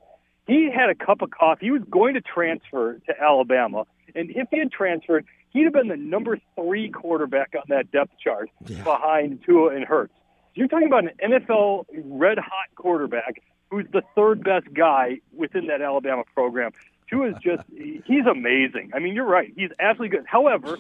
[0.48, 1.68] He had a cup of coffee.
[1.68, 5.88] He was going to transfer to Alabama, and if he had transferred, he'd have been
[5.88, 8.50] the number three quarterback on that depth chart
[8.84, 10.14] behind Tua and Hurts.
[10.54, 15.82] You're talking about an NFL red hot quarterback who's the third best guy within that
[15.82, 16.72] Alabama program.
[17.10, 18.92] Tua is just, he's amazing.
[18.94, 19.54] I mean, you're right.
[19.56, 20.26] He's absolutely good.
[20.28, 20.78] However,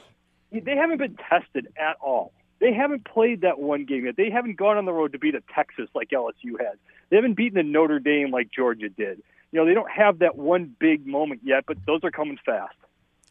[0.51, 2.33] they haven't been tested at all.
[2.59, 4.17] They haven't played that one game yet.
[4.17, 6.77] They haven't gone on the road to beat a Texas like LSU has.
[7.09, 9.21] They haven't beaten a Notre Dame like Georgia did.
[9.51, 12.75] You know, they don't have that one big moment yet, but those are coming fast.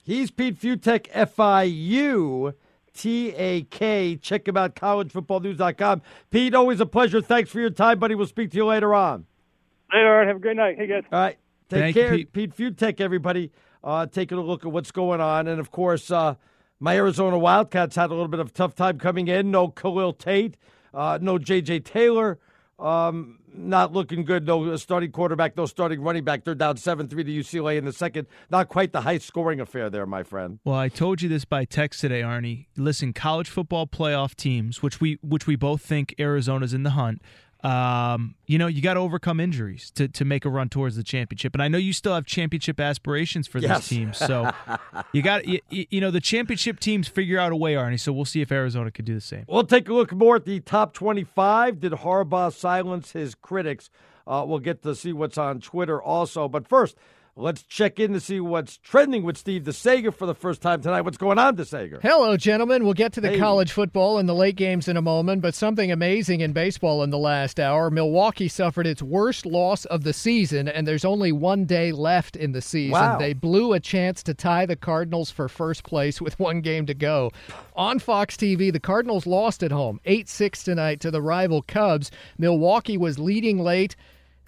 [0.02, 2.54] He's Pete Fiutak, F I U
[2.92, 4.16] T A K.
[4.16, 6.02] Check him out, collegefootballnews.com.
[6.30, 7.20] Pete, always a pleasure.
[7.20, 8.14] Thanks for your time, buddy.
[8.14, 9.26] We'll speak to you later on.
[9.92, 10.26] Later, all right.
[10.26, 10.76] Have a great night.
[10.76, 11.04] Hey, guys.
[11.12, 11.38] All right.
[11.68, 12.11] Take Thank you, care.
[12.16, 12.33] Pete.
[12.33, 13.52] Pete Fiutak, everybody.
[13.83, 15.48] Uh, taking a look at what's going on.
[15.48, 16.35] And, of course, uh,
[16.80, 19.50] my Arizona Wildcats had a little bit of tough time coming in.
[19.50, 20.56] No Khalil Tate,
[20.92, 21.80] uh, no J.J.
[21.80, 22.38] Taylor.
[22.78, 24.46] Um, not looking good.
[24.46, 26.44] No starting quarterback, no starting running back.
[26.44, 28.26] They're down 7 3 to UCLA in the second.
[28.48, 30.60] Not quite the high scoring affair there, my friend.
[30.64, 32.66] Well, I told you this by text today, Arnie.
[32.76, 37.20] Listen, college football playoff teams, which we which we both think Arizona's in the hunt.
[37.62, 41.03] Um, you know, you got to overcome injuries to, to make a run towards the
[41.03, 41.55] championship.
[41.55, 43.81] And I know you still have championship aspirations for Yes.
[43.81, 44.12] this team.
[44.14, 44.51] So
[45.12, 48.01] you got you, you know the championship teams figure out a way, Arnie.
[48.01, 49.44] So we'll see if Arizona could do the same.
[49.49, 51.81] We'll take a look more at the top 25.
[51.81, 53.90] Did Harbaugh silence his critics?
[54.27, 56.49] Uh, we'll get to see what's on Twitter also.
[56.49, 56.96] But first,
[57.40, 61.00] let's check in to see what's trending with Steve DeSager for the first time tonight.
[61.00, 62.00] What's going on, DeSager?
[62.03, 62.85] Hello, gentlemen.
[62.85, 63.38] We'll get to the Hey.
[63.38, 67.11] college football and the late games in a moment, but something amazing in baseball in
[67.11, 67.90] the last hour.
[67.90, 72.53] Milwaukee suffered its worst loss of the season, and there's only one day left in
[72.53, 72.92] the season.
[72.92, 73.18] Wow.
[73.18, 76.94] They blew a chance to tie the Cardinals for first place with one game to
[76.94, 77.31] go.
[77.74, 82.11] On Fox TV, the Cardinals lost at home 8 6 tonight to the rival Cubs.
[82.38, 83.96] Milwaukee was leading late.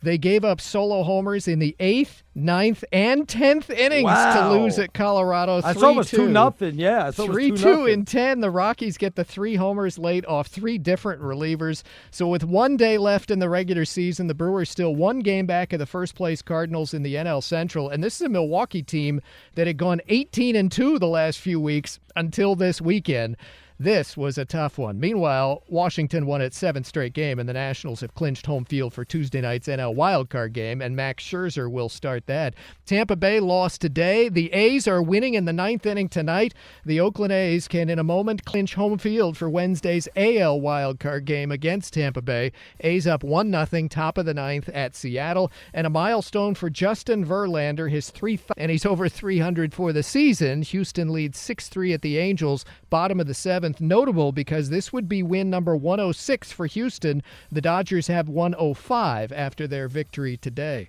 [0.03, 4.51] They gave up solo homers in the eighth, ninth, and tenth innings Wow.
[4.51, 5.61] to lose at Colorado.
[5.61, 5.83] That's 3-2.
[5.87, 6.75] almost 2 nothing.
[6.79, 8.41] Yeah, it's Three two in ten.
[8.41, 11.83] The Rockies get the three homers late off three different relievers.
[12.11, 15.73] So with one day left in the regular season, the Brewers still one game back
[15.73, 17.89] of the first place Cardinals in the NL Central.
[17.89, 19.21] And this is a Milwaukee team
[19.55, 23.37] that had gone 18 and two the last few weeks until this weekend.
[23.83, 25.01] This was a tough one.
[25.01, 29.05] Meanwhile, Washington won its seventh straight game, and the Nationals have clinched home field for
[29.05, 32.55] Tuesday night's NL wildcard game, and Max Scherzer will start that.
[32.87, 34.29] Tampa Bay lost today.
[34.29, 36.55] The A's are winning in the ninth inning tonight.
[36.87, 41.51] The Oakland A's can, in a moment, clinch home field for Wednesday's AL wildcard game
[41.51, 42.53] against Tampa Bay.
[42.83, 47.27] A's up 1 0, top of the ninth at Seattle, and a milestone for Justin
[47.27, 50.63] Verlander, his three, and he's over 300 for the season.
[50.63, 53.72] Houston leads 6 3 at the Angels, bottom of the seventh.
[53.81, 57.23] Notable because this would be win number 106 for Houston.
[57.51, 60.89] The Dodgers have 105 after their victory today.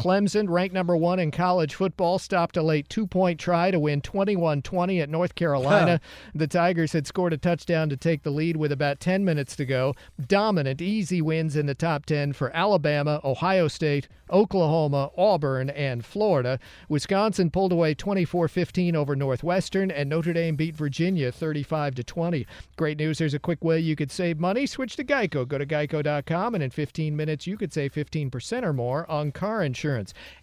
[0.00, 4.00] Clemson, ranked number one in college football, stopped a late two point try to win
[4.00, 6.00] 21 20 at North Carolina.
[6.34, 9.66] the Tigers had scored a touchdown to take the lead with about 10 minutes to
[9.66, 9.94] go.
[10.26, 16.58] Dominant, easy wins in the top 10 for Alabama, Ohio State, Oklahoma, Auburn, and Florida.
[16.88, 22.46] Wisconsin pulled away 24 15 over Northwestern, and Notre Dame beat Virginia 35 20.
[22.76, 24.64] Great news there's a quick way you could save money.
[24.64, 25.46] Switch to Geico.
[25.46, 29.62] Go to geico.com, and in 15 minutes, you could save 15% or more on car
[29.62, 29.89] insurance.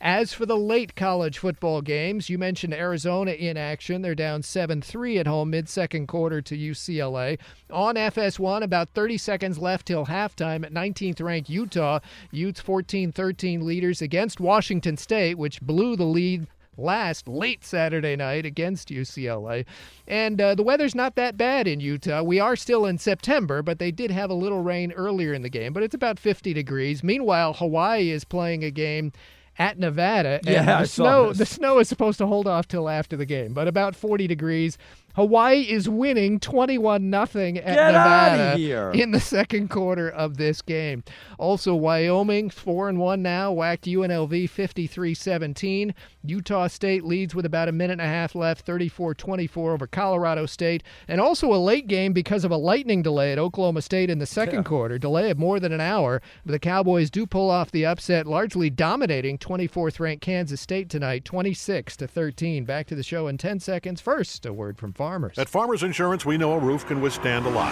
[0.02, 4.02] As for the late college football games, you mentioned Arizona in action.
[4.02, 7.40] They're down 7 3 at home mid second quarter to UCLA.
[7.70, 12.00] On FS1, about 30 seconds left till halftime at 19th ranked Utah.
[12.32, 18.46] Utes 14 13 leaders against Washington State, which blew the lead last late Saturday night
[18.46, 19.66] against UCLA.
[20.08, 22.22] And uh, the weather's not that bad in Utah.
[22.22, 25.50] We are still in September, but they did have a little rain earlier in the
[25.50, 27.04] game, but it's about 50 degrees.
[27.04, 29.12] Meanwhile, Hawaii is playing a game
[29.60, 30.40] at Nevada.
[30.46, 33.54] And Yeah, the snow the snow is supposed to hold off till after the game,
[33.54, 34.78] but about 40 degrees.
[35.18, 38.92] Hawaii is winning 21 nothing at Get Nevada here.
[38.92, 41.04] in the second quarter of this game.
[41.40, 45.96] Also, Wyoming 4 and 1 now, whacked UNLV 53-17.
[46.24, 50.84] Utah State leads with about a minute and a half left, 34-24 over Colorado State,
[51.08, 54.26] and also a late game because of a lightning delay at Oklahoma State in the
[54.28, 56.22] second quarter, delay of more than an hour.
[56.46, 61.26] But the Cowboys do pull off the upset, largely dominating 24th ranked Kansas State tonight,
[61.26, 62.66] 26 to 13.
[62.66, 64.00] Back to the show in 10 seconds.
[64.00, 65.38] First, a word from farmers.
[65.38, 67.72] At Farmers Insurance, we know a roof can withstand a lot.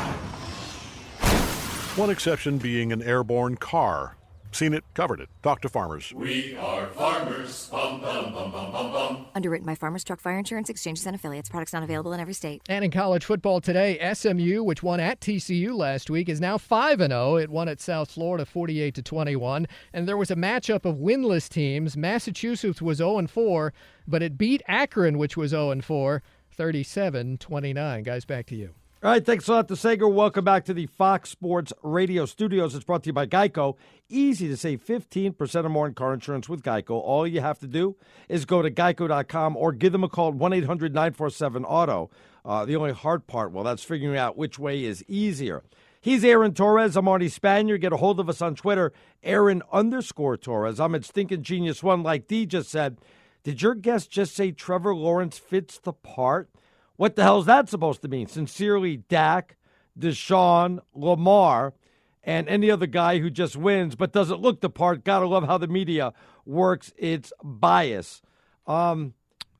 [1.97, 4.15] One exception being an airborne car.
[4.53, 5.27] Seen it, covered it.
[5.43, 6.13] Talk to farmers.
[6.15, 7.67] We are farmers.
[7.69, 9.25] Bum, bum, bum, bum, bum, bum.
[9.35, 11.49] Underwritten by Farmers Truck Fire Insurance Exchanges and Affiliates.
[11.49, 12.61] Products not available in every state.
[12.69, 16.99] And in college football today, SMU, which won at TCU last week, is now 5
[16.99, 17.35] 0.
[17.35, 19.67] It won at South Florida 48 to 21.
[19.91, 21.97] And there was a matchup of winless teams.
[21.97, 23.73] Massachusetts was 0 4,
[24.07, 26.23] but it beat Akron, which was 0 4,
[26.55, 28.03] 37 29.
[28.03, 28.71] Guys, back to you.
[29.03, 30.07] All right, thanks a lot to Sager.
[30.07, 32.73] Welcome back to the Fox Sports Radio studios.
[32.73, 33.75] It's brought to you by Geico.
[34.09, 36.91] Easy to save 15% or more in car insurance with Geico.
[36.91, 37.97] All you have to do
[38.29, 42.09] is go to geico.com or give them a call at 1 800 947 Auto.
[42.43, 45.61] Uh, the only hard part, well, that's figuring out which way is easier.
[46.01, 46.95] He's Aaron Torres.
[46.95, 47.79] I'm Arnie Spanier.
[47.79, 48.91] Get a hold of us on Twitter,
[49.23, 50.79] Aaron underscore Torres.
[50.79, 52.97] I'm at Stinking Genius One, like D just said.
[53.45, 56.49] Did your guest just say Trevor Lawrence fits the part?
[56.95, 58.25] What the hell is that supposed to mean?
[58.25, 59.55] Sincerely, Dak,
[59.97, 61.75] Deshaun, Lamar,
[62.23, 65.03] and any other guy who just wins but doesn't look the part.
[65.03, 66.11] Gotta love how the media
[66.43, 68.23] works its bias.
[68.65, 69.13] Um,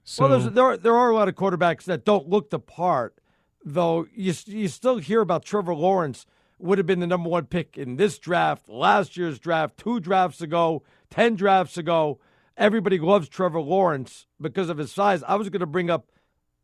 [0.04, 2.60] So- well, there's, there are, there are a lot of quarterbacks that don't look the
[2.60, 3.20] part,
[3.64, 4.08] though.
[4.16, 6.26] You you still hear about Trevor Lawrence
[6.58, 10.42] would have been the number one pick in this draft, last year's draft, two drafts
[10.42, 12.20] ago, ten drafts ago.
[12.58, 15.24] Everybody loves Trevor Lawrence because of his size.
[15.24, 16.10] I was going to bring up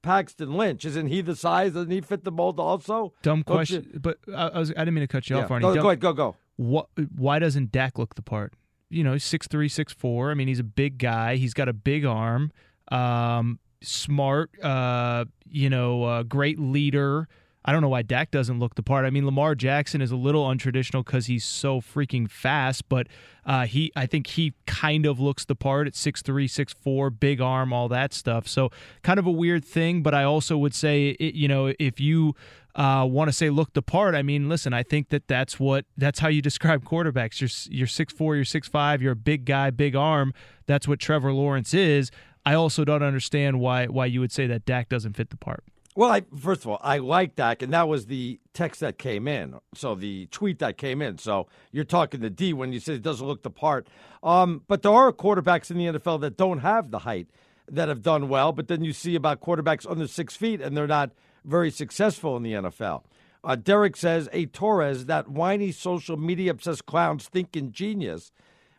[0.02, 0.86] Paxton Lynch.
[0.86, 1.74] Isn't he the size?
[1.74, 3.14] Doesn't he fit the mold also?
[3.22, 5.44] Dumb Don't you- question, but I, I was I didn't mean to cut you Yeah.
[5.44, 5.62] off, Arnie.
[5.62, 6.36] Go- Dumb- go ahead, go, go.
[6.58, 6.88] What?
[7.16, 8.54] Why doesn't Dak look the part?
[8.90, 10.32] You know, he's six three, six four.
[10.32, 11.36] I mean, he's a big guy.
[11.38, 12.52] He's got a big arm.
[12.92, 14.52] Um, smart.
[14.62, 17.28] Uh, you know, uh, great leader.
[17.64, 19.06] I don't know why Dak doesn't look the part.
[19.06, 23.08] I mean, Lamar Jackson is a little untraditional because he's so freaking fast, but
[23.46, 27.72] uh, he, I think he kind of looks the part at 6'3", 6'4", big arm,
[27.72, 28.48] all that stuff.
[28.48, 28.72] So
[29.04, 32.36] kind of a weird thing, but I also would say, it, you know, if you
[32.76, 35.86] uh, want to say look the part, I mean, listen, I think that that's what
[35.98, 37.42] that's how you describe quarterbacks.
[37.42, 40.34] You're you're six four, you're six five, you're a big guy, big arm.
[40.66, 42.12] That's what Trevor Lawrence is.
[42.46, 45.64] I also don't understand why why you would say that Dak doesn't fit the part.
[45.94, 49.28] Well, I, first of all, I like Dak, and that was the text that came
[49.28, 49.56] in.
[49.76, 51.18] So the tweet that came in.
[51.18, 53.88] So you're talking to D when you say it doesn't look the part.
[54.24, 57.28] Um, but there are quarterbacks in the NFL that don't have the height
[57.70, 58.54] that have done well.
[58.54, 61.12] But then you see about quarterbacks under six feet, and they're not
[61.44, 63.04] very successful in the NFL.
[63.44, 68.32] Uh, Derek says a Torres, that whiny social media obsessed clown, stinking genius.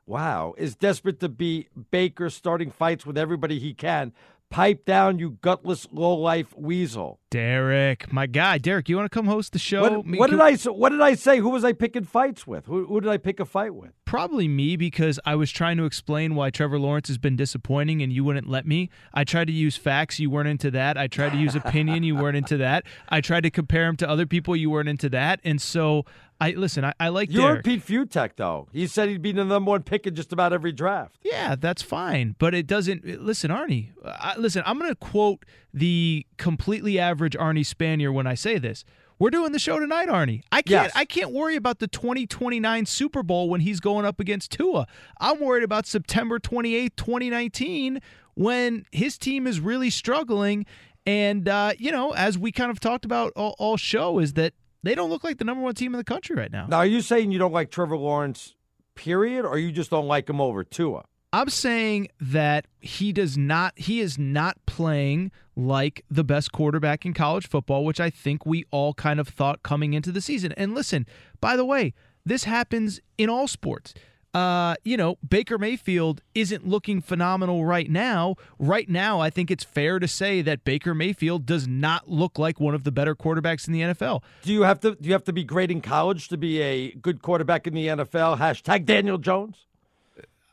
[0.07, 4.13] Wow, is desperate to be Baker, starting fights with everybody he can.
[4.53, 7.22] Pipe down, you gutless low-life weasel.
[7.33, 9.81] Derek, my guy, Derek, you want to come host the show?
[9.81, 10.55] What, what did I?
[10.71, 11.39] What did I say?
[11.39, 12.67] Who was I picking fights with?
[12.67, 13.93] Who, who did I pick a fight with?
[14.05, 18.13] Probably me because I was trying to explain why Trevor Lawrence has been disappointing and
[18.13, 18.91] you wouldn't let me.
[19.15, 20.99] I tried to use facts, you weren't into that.
[20.99, 22.85] I tried to use opinion, you weren't into that.
[23.09, 25.41] I tried to compare him to other people, you weren't into that.
[25.43, 26.05] And so
[26.43, 27.65] I listen, I, I like You're Derek.
[27.65, 28.69] Pete Fiutak, though.
[28.73, 31.17] He said he'd be the number one pick in just about every draft.
[31.23, 33.05] Yeah, that's fine, but it doesn't.
[33.23, 33.91] Listen, Arnie.
[34.05, 38.85] I, listen, I'm going to quote the completely average Arnie Spanier when I say this.
[39.19, 40.43] We're doing the show tonight, Arnie.
[40.51, 40.93] I can't Yes.
[40.97, 44.87] I can't worry about the 2029 Super Bowl when he's going up against Tua.
[45.21, 48.01] I'm worried about September 28th, 2019
[48.35, 50.67] when his team is really struggling
[51.07, 54.55] and uh, you know, as we kind of talked about all, all show is that
[54.83, 56.67] they don't look like the number 1 team in the country right now.
[56.67, 58.55] Now, are you saying you don't like Trevor Lawrence,
[58.95, 61.05] period, or you just don't like him over Tua?
[61.33, 67.15] I'm saying that he does not he is not playing like the best quarterback in
[67.15, 70.53] college football, which I think we all kind of thought coming into the season.
[70.53, 71.07] And listen,
[71.41, 73.95] by the way, this happens in all sports.
[74.35, 78.37] Uh, you know, Baker Mayfield isn't looking phenomenal right now.
[78.59, 82.59] Right now, I think it's fair to say that Baker Mayfield does not look like
[82.59, 84.23] one of the better quarterbacks in the NFL.
[84.43, 86.93] Do you have to do you have to be great in college to be a
[86.93, 88.39] good quarterback in the NFL?
[88.39, 89.67] Hashtag Daniel Jones.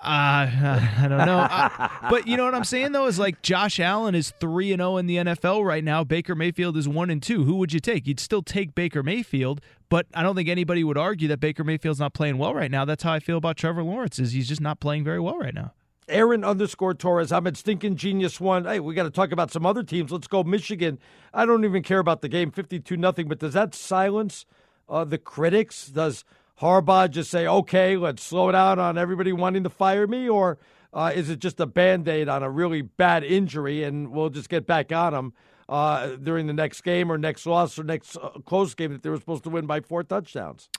[0.01, 0.47] Uh,
[0.97, 1.39] I don't know.
[1.39, 4.79] Uh, but you know what I'm saying though is like Josh Allen is 3 and
[4.79, 6.03] 0 in the NFL right now.
[6.03, 7.43] Baker Mayfield is 1 and 2.
[7.43, 8.07] Who would you take?
[8.07, 11.99] You'd still take Baker Mayfield, but I don't think anybody would argue that Baker Mayfield's
[11.99, 12.85] not playing well right now.
[12.85, 15.53] That's how I feel about Trevor Lawrence is he's just not playing very well right
[15.53, 15.73] now.
[16.07, 17.31] Aaron underscore Torres.
[17.31, 18.65] I'm at Stinking Genius One.
[18.65, 20.11] Hey, we got to talk about some other teams.
[20.11, 20.97] Let's go Michigan.
[21.33, 23.27] I don't even care about the game, 52 nothing.
[23.27, 24.45] But does that silence
[24.87, 25.87] uh, the critics?
[25.87, 26.23] Does
[26.61, 30.57] Harbaugh just say, "Okay, let's slow down on everybody wanting to fire me," or
[30.93, 34.49] uh, is it just a band aid on a really bad injury, and we'll just
[34.49, 35.33] get back on them
[35.69, 39.09] uh, during the next game or next loss or next uh, close game that they
[39.09, 40.69] were supposed to win by four touchdowns?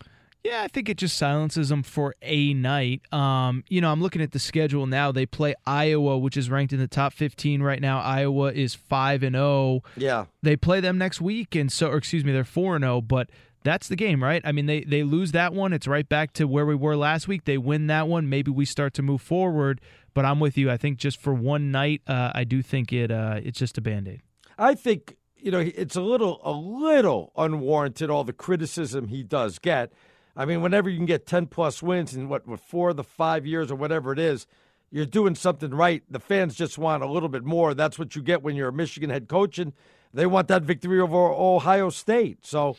[0.43, 3.03] Yeah, I think it just silences them for a night.
[3.13, 5.13] Um, you know, I'm looking at the schedule now.
[5.13, 8.01] They play Iowa, which is ranked in the top 15 right now.
[8.01, 9.83] Iowa is 5 and 0.
[9.99, 10.25] Yeah.
[10.43, 13.29] They play them next week and so or excuse me, they're 4 and 0, but
[13.63, 14.41] that's the game, right?
[14.45, 17.29] I mean, they they lose that one, it's right back to where we were last
[17.29, 17.45] week.
[17.45, 19.81] They win that one, maybe we start to move forward,
[20.15, 20.71] but I'm with you.
[20.71, 23.81] I think just for one night, uh, I do think it uh, it's just a
[23.81, 24.23] band-aid.
[24.59, 29.59] I think you know it's a little a little unwarranted all the criticism he does
[29.59, 29.93] get.
[30.37, 33.05] I mean, whenever you can get ten plus wins in what, what four of the
[33.05, 34.47] five years or whatever it is,
[34.91, 36.03] you're doing something right.
[36.09, 37.75] The fans just want a little bit more.
[37.75, 39.75] That's what you get when you're a Michigan head coach, and
[40.15, 42.47] they want that victory over Ohio State.
[42.47, 42.77] So.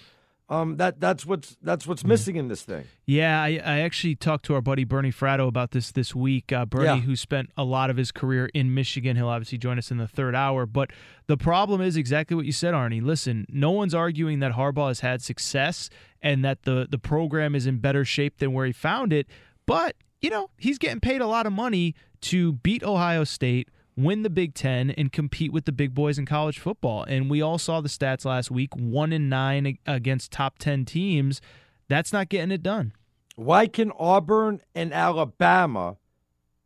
[0.52, 2.84] Um, that that's what's that's what's missing in this thing.
[3.06, 6.52] Yeah, I, I actually talked to our buddy Bernie Fratto about this this week.
[6.52, 6.98] Uh, Bernie, Yeah.
[7.00, 10.10] who spent a lot of his career in Michigan, he'll obviously join us in the
[10.10, 10.66] third hour.
[10.66, 10.92] But
[11.28, 13.02] the problem is exactly what you said, Arnie.
[13.02, 15.90] Listen, no one's arguing that Harbaugh has had success
[16.22, 19.28] and that the the program is in better shape than where he found it.
[19.66, 24.24] But you know, he's getting paid a lot of money to beat Ohio State win
[24.24, 27.04] the Big Ten and compete with the big boys in college football.
[27.04, 31.42] And we all saw the stats last week: one in nine against top ten teams.
[31.88, 32.94] That's not getting it done.
[33.36, 35.98] Why can Auburn and Alabama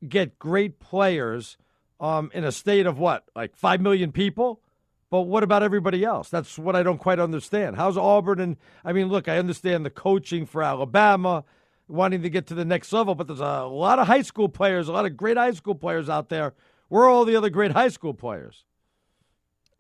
[0.08, 1.58] get great players
[2.00, 4.62] um, in a state of what, like five million people?
[5.10, 6.30] But what about everybody else?
[6.30, 7.76] That's what I don't quite understand.
[7.76, 11.44] How's Auburn and I mean, look, I understand the coaching for Alabama,
[11.88, 14.88] wanting to get to the next level, but there's a lot of high school players,
[14.88, 16.54] a lot of great high school players out there.
[16.88, 18.64] Where are all the other great high school players?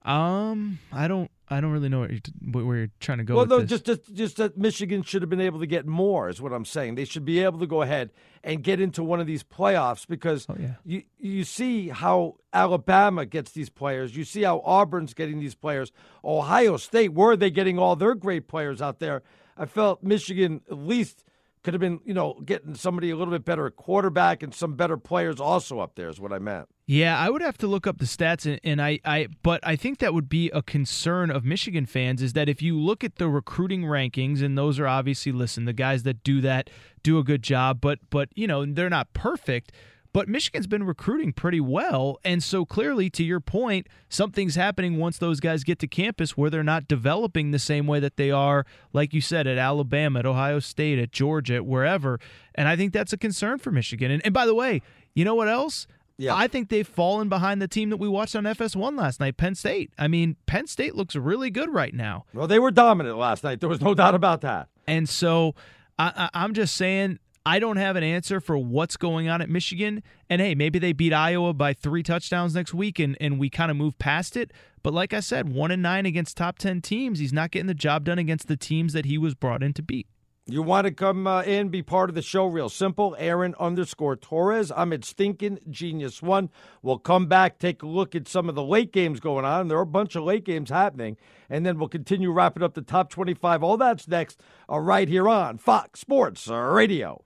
[0.03, 3.35] Um, I don't, I don't really know what you're, where you're trying to go.
[3.35, 3.69] well, with no, this.
[3.81, 6.65] just, just just that Michigan should have been able to get more is what I'm
[6.65, 6.93] saying.
[6.93, 8.11] They should be able to go ahead
[8.43, 10.75] and get into one of these playoffs because Oh, yeah.
[10.83, 14.15] you you see how Alabama gets these players.
[14.15, 15.91] You see how Auburn's getting these players.
[16.23, 19.23] Ohio State, where are they getting all their great players out there?
[19.57, 21.23] I felt Michigan at least
[21.65, 24.75] could have been, you know, getting somebody a little bit better at quarterback and some
[24.75, 26.67] better players also up there is what I meant.
[26.85, 29.75] Yeah, I would have to look up the stats, and, and I, I, but I
[29.75, 33.15] think that would be a concern of Michigan fans is that if you look at
[33.15, 36.69] the recruiting rankings, and those are obviously, listen, the guys that do that
[37.01, 39.71] do a good job, but, but you know, they're not perfect.
[40.15, 45.17] But Michigan's been recruiting pretty well, and so clearly, to your point, something's happening once
[45.17, 48.65] those guys get to campus where they're not developing the same way that they are,
[48.93, 52.17] like you said, at Alabama, at Ohio State, at Georgia, at wherever.
[52.55, 54.09] And I think that's a concern for Michigan.
[54.09, 54.81] And, and by the way,
[55.15, 55.85] you know what else?
[56.15, 56.33] Yeah.
[56.33, 59.53] I think they've fallen behind the team that we watched on FS1 last night, Penn
[59.53, 59.91] State.
[59.97, 62.23] I mean, Penn State looks really good right now.
[62.33, 63.59] Well, they were dominant last night.
[63.59, 64.69] There was no doubt about that.
[64.87, 65.55] And so
[65.99, 69.49] I, I, I'm just saying, I don't have an answer for what's going on at
[69.49, 70.01] Michigan.
[70.29, 73.69] And hey, maybe they beat Iowa by three touchdowns next week and, and we kind
[73.69, 74.51] of move past it.
[74.81, 77.19] But like I said, one and nine against top 10 teams.
[77.19, 79.83] He's not getting the job done against the teams that he was brought in to
[79.83, 80.07] beat.
[80.47, 83.15] You want to come uh, in, be part of the show, real simple.
[83.17, 84.71] Aaron underscore Torres.
[84.75, 86.51] I'm at Stinking Genius One.
[86.83, 89.69] We'll come back, take a look at some of the late games going on.
[89.69, 91.17] There are a bunch of late games happening,
[91.49, 93.63] and then we'll continue wrapping up the top 25.
[93.63, 94.39] All that's next,
[94.69, 97.25] uh, right here on Fox Sports Radio.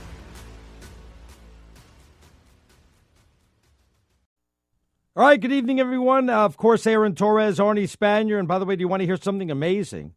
[5.13, 6.29] All right, good evening, everyone.
[6.29, 8.39] Uh, of course, Aaron Torres, Arnie Spanier.
[8.39, 10.13] And by the way, do you want to hear something amazing?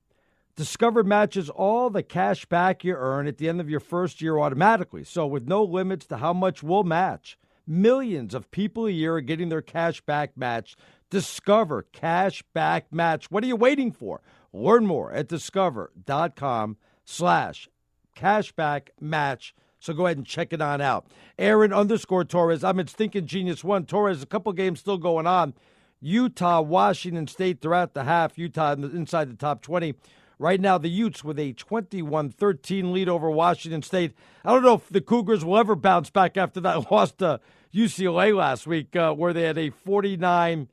[0.54, 4.38] Discover matches all the cash back you earn at the end of your first year
[4.38, 5.02] automatically.
[5.02, 7.36] So, with no limits to how much we'll match,
[7.66, 10.78] millions of people a year are getting their cash back matched.
[11.10, 13.32] Discover Cash Back Match.
[13.32, 14.20] What are you waiting for?
[14.52, 17.68] Learn more at discover.com slash
[18.16, 19.56] cashback match.
[19.84, 21.04] So go ahead and check it on out.
[21.38, 22.64] Aaron underscore Torres.
[22.64, 23.84] I'm at Stinking Genius One.
[23.84, 25.52] Torres, a couple games still going on.
[26.00, 28.38] Utah, Washington State throughout the half.
[28.38, 29.94] Utah inside the top 20.
[30.38, 34.14] Right now, the Utes with a 21 13 lead over Washington State.
[34.42, 37.40] I don't know if the Cougars will ever bounce back after that loss to
[37.74, 40.70] UCLA last week, uh, where they had a 49,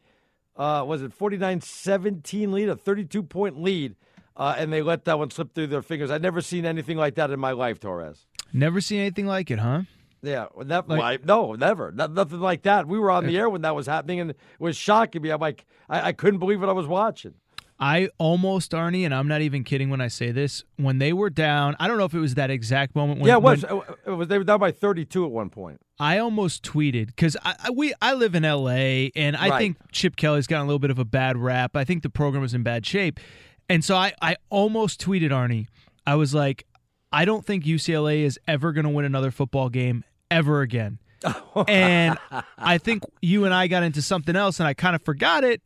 [0.56, 3.98] uh, was it 49 17 lead, a 32 point lead,
[4.38, 6.10] uh, and they let that one slip through their fingers.
[6.10, 8.26] I've never seen anything like that in my life, Torres.
[8.54, 9.82] Never seen anything like it, huh?
[10.24, 12.88] Yeah, that, like, no, never, Not, nothing like that.
[12.88, 15.32] We were on the air when that was happening, and it was shocking me.
[15.32, 17.34] I'm like, I, I couldn't believe what I was watching.
[17.80, 20.64] I almost, Arnie, and I'm not even kidding when I say this.
[20.78, 23.20] When they were down, I don't know if it was that exact moment.
[23.22, 23.64] When, yeah, it was.
[23.64, 24.28] when- it was.
[24.28, 25.82] They were down by 32 at one point.
[26.00, 29.12] I almost tweeted because I, I we I live in L.A.
[29.16, 29.58] and I Right.
[29.60, 31.76] think Chip Kelly's gotten a little bit of a bad rap.
[31.76, 33.20] I think the program was in bad shape,
[33.68, 35.66] and so I I almost tweeted Arnie.
[36.06, 36.66] I was like,
[37.12, 41.00] I don't think UCLA is ever going to win another football game ever again.
[41.68, 42.18] and
[42.58, 45.62] I think you and I got into something else, and I kind of forgot it.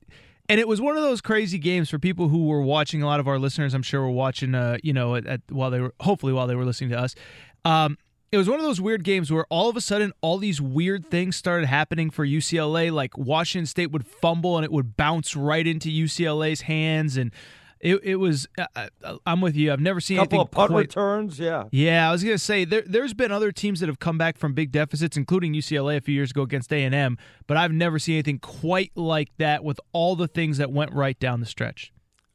[0.47, 3.01] And it was one of those crazy games for people who were watching.
[3.01, 4.53] A lot of our listeners, I'm sure, were watching.
[4.53, 7.15] Uh, you know, at, at while they were hopefully while they were listening to us.
[7.63, 7.97] Um,
[8.31, 11.05] it was one of those weird games where all of a sudden all these weird
[11.05, 12.91] things started happening for UCLA.
[12.91, 17.31] Like Washington State would fumble and it would bounce right into UCLA's hands, and
[17.79, 18.47] it it was.
[18.57, 19.71] Uh, uh, I'm with you.
[19.71, 21.39] I've never seen a couple anything of punt quite- returns.
[21.39, 21.65] Yeah.
[21.71, 24.53] yeah, I was gonna say there, there's been other teams that have come back from
[24.53, 27.17] big deficits, including UCLA a few years ago against A and M,
[27.47, 31.19] but I've never seen anything quite like that with all the things that went right
[31.19, 31.91] down the stretch.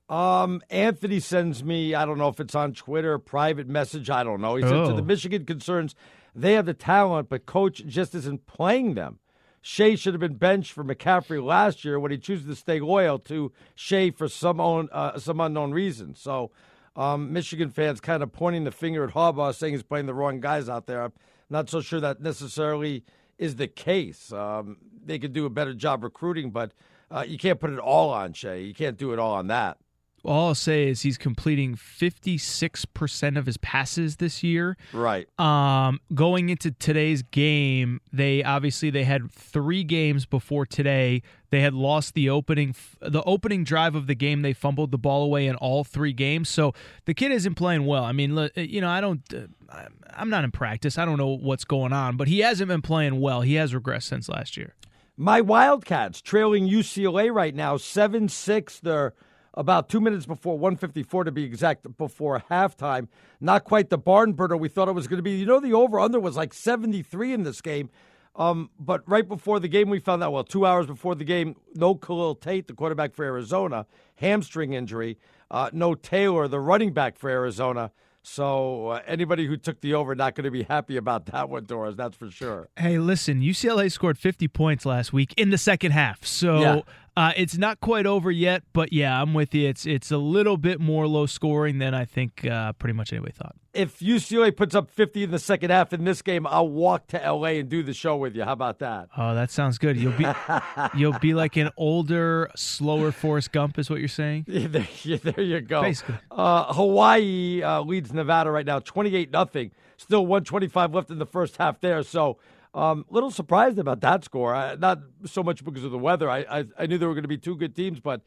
[0.09, 4.41] Um, Anthony sends me, I don't know if it's on Twitter, private message, I don't
[4.41, 4.57] know.
[4.57, 4.97] He said to Oh.
[4.97, 5.95] the Michigan concerns,
[6.35, 9.20] they have the talent, but coach just isn't playing them.
[9.63, 13.19] Shea should have been benched for McCaffrey last year when he chooses to stay loyal
[13.21, 16.15] to Shea for some own, uh, some unknown reason.
[16.15, 16.51] So,
[16.97, 20.41] um, Michigan fans kind of pointing the finger at Harbaugh, saying he's playing the wrong
[20.41, 21.03] guys out there.
[21.03, 21.13] I'm
[21.49, 23.05] not so sure that necessarily
[23.39, 24.33] is the case.
[24.33, 26.73] Um, they could do a better job recruiting, but
[27.11, 28.63] uh, you can't put it all on Shea.
[28.63, 29.79] You can't do it all on that.
[30.25, 34.77] All I'll say is he's completing 56% of his passes this year.
[34.93, 35.27] Right.
[35.41, 41.23] Um, going into today's game, they obviously they had three games before today.
[41.49, 44.43] They had lost the opening the opening drive of the game.
[44.43, 46.49] They fumbled the ball away in all three games.
[46.49, 46.75] So
[47.07, 48.05] the kid isn't playing well.
[48.05, 49.23] I mean, you know, I don't.
[49.33, 50.99] Uh, I'm not in practice.
[50.99, 53.41] I don't know what's going on, but he hasn't been playing well.
[53.41, 54.75] He has regressed since last year.
[55.17, 58.81] My Wildcats trailing UCLA right now, seven six.
[58.81, 59.15] They're
[59.55, 63.09] about two minutes before 154 to be exact, before halftime.
[63.41, 65.33] Not quite the barn burner we thought it was going to be.
[65.33, 67.91] You know, the over under was like 73 in this game.
[68.37, 71.57] Um, but right before the game, we found out, well, two hours before the game,
[71.75, 73.87] no Khalil Tate, the quarterback for Arizona,
[74.17, 75.19] hamstring injury.
[75.51, 77.91] Uh, no Taylor, the running back for Arizona.
[78.23, 81.67] So uh, anybody who took the over not going to be happy about that one,
[81.67, 81.97] Torres.
[81.97, 82.69] That's for sure.
[82.77, 86.81] Hey, listen, UCLA scored 50 points last week in the second half, so yeah.
[87.17, 88.63] Uh, it's not quite over yet.
[88.73, 89.69] But yeah, I'm with you.
[89.69, 93.33] It's it's a little bit more low scoring than I think uh, pretty much anybody
[93.33, 93.57] thought.
[93.73, 97.19] If UCLA puts up 50 in the second half in this game, I'll walk to
[97.19, 98.43] LA and do the show with you.
[98.43, 99.09] How about that?
[99.17, 99.97] Oh, that sounds good.
[99.97, 100.27] You'll be
[100.97, 104.47] you'll be like an older, slower Forrest Gump, is what you're saying.
[104.49, 105.83] Yeah, there, yeah, there you go.
[105.83, 109.71] Basically, uh, Hawaii uh, leads Nevada right now, 28 nothing.
[109.97, 112.03] Still 125 left in the first half there.
[112.03, 112.39] So,
[112.75, 114.55] um, little surprised about that score.
[114.55, 116.31] I, not so much because of the weather.
[116.31, 118.23] I I, I knew there were going to be two good teams, but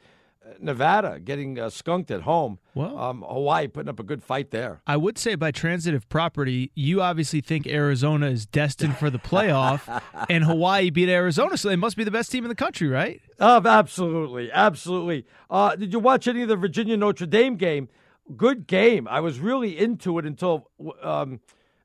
[0.60, 2.60] Nevada getting uh, skunked at home.
[2.76, 4.82] Well, um, Hawaii putting up a good fight there.
[4.86, 10.02] I would say by transitive property, you obviously think Arizona is destined for the playoff,
[10.30, 13.22] and Hawaii beat Arizona, so they must be the best team in the country, right?
[13.40, 15.26] Oh, absolutely, absolutely.
[15.50, 17.88] Uh, did you watch any of the Virginia Notre Dame game?
[18.36, 19.08] Good game.
[19.08, 20.70] I was really into it until
[21.02, 21.40] um,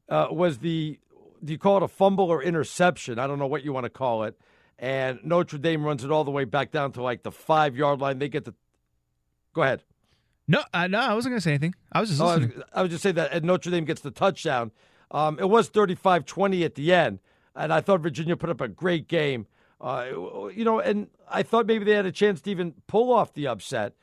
[0.08, 0.98] uh, was the
[1.44, 3.18] do you call it a fumble or interception?
[3.18, 4.38] I don't know what you want to call it
[4.78, 8.00] and Notre Dame runs it all the way back down to like the five yard
[8.00, 8.18] line.
[8.18, 8.54] They get the.
[9.52, 9.82] Go ahead.
[10.46, 11.74] No, uh, no, I wasn't going to say anything.
[11.92, 12.26] I was just oh.
[12.26, 14.70] I, was, I was just saying that Notre Dame gets the touchdown.
[15.10, 17.18] Um, it was 35 20 at the end,
[17.56, 19.46] and I thought Virginia put up a great game.
[19.80, 20.06] Uh,
[20.54, 23.46] you know, and I thought maybe they had a chance to even pull off the
[23.46, 23.94] upset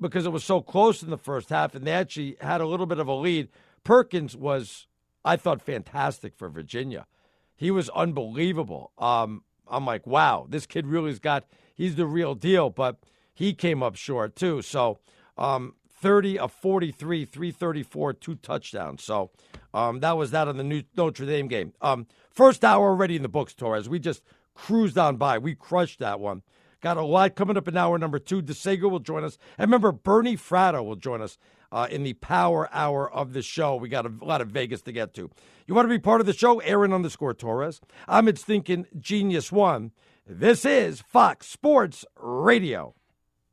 [0.00, 2.86] because it was so close in the first half, and they actually had a little
[2.86, 3.48] bit of a lead.
[3.82, 4.86] Perkins was,
[5.28, 7.06] I thought, fantastic for Virginia.
[7.54, 8.92] He was unbelievable.
[8.96, 12.70] Um, I'm like, wow, this kid really's got, he's the real deal.
[12.70, 12.96] But
[13.34, 14.62] he came up short too.
[14.62, 15.00] So
[15.36, 19.04] um, 30 of 43, 334, two touchdowns.
[19.04, 19.30] So
[19.74, 21.74] um, that was that on the new Notre Dame game.
[21.82, 23.86] Um, first hour already in the books, Torres.
[23.86, 24.22] We just
[24.54, 25.36] cruised on by.
[25.36, 26.40] We crushed that one.
[26.80, 28.40] Got a lot coming up in hour number two.
[28.40, 29.36] DeSager will join us.
[29.58, 31.36] And remember, Bernie Fratto will join us
[31.72, 33.76] uh, in the power hour of the show.
[33.76, 35.30] We got a lot of Vegas to get to.
[35.66, 36.60] You want to be part of the show?
[36.60, 37.80] Aaron underscore Torres.
[38.06, 39.92] I'm It's Stinking Genius One.
[40.26, 42.94] This is Fox Sports Radio.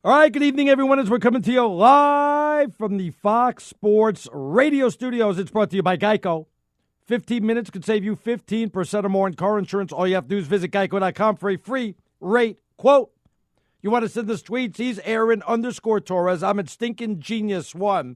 [0.04, 4.28] All right, good evening, everyone, as we're coming to you live from the Fox Sports
[4.32, 5.40] Radio studios.
[5.40, 6.46] It's brought to you by Geico.
[7.06, 9.92] 15 minutes could save you 15% or more in car insurance.
[9.92, 13.15] All you have to do is visit geico.com for a free rate quote.
[13.86, 14.78] You want to send us tweets?
[14.78, 16.42] He's Aaron underscore Torres.
[16.42, 18.16] I'm at Stinking Genius One.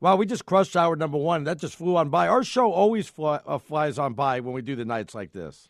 [0.00, 1.44] Wow, we just crushed hour number one.
[1.44, 2.26] That just flew on by.
[2.26, 5.68] Our show always fly, uh, flies on by when we do the nights like this.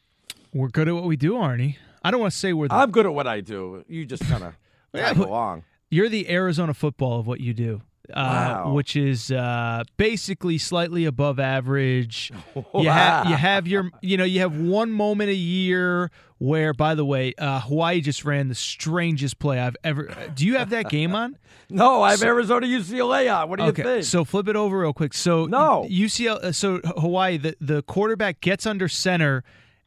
[0.55, 1.77] We're good at what we do, Arnie.
[2.03, 2.69] I don't want to say we're.
[2.69, 3.85] The- I'm good at what I do.
[3.87, 4.55] You just kind of
[4.95, 5.65] tag along.
[5.91, 7.83] You're the Arizona football of what you do.
[8.11, 8.73] Uh, Wow.
[8.73, 12.33] which is uh, basically slightly above average.
[12.57, 12.93] You Wow.
[12.93, 16.11] have you have your you know you have one moment a year
[16.41, 20.11] where, by the way, uh, Hawaii just ran the strangest play I've ever.
[20.35, 21.37] Do you have that game on?
[21.73, 23.49] No, I have So- Arizona UCLA on.
[23.49, 24.05] What do okay, you think?
[24.05, 25.15] so flip it over real quick.
[25.15, 25.87] So No.
[25.89, 26.43] UCL.
[26.43, 29.45] uh, So Hawaii, the the quarterback gets under center,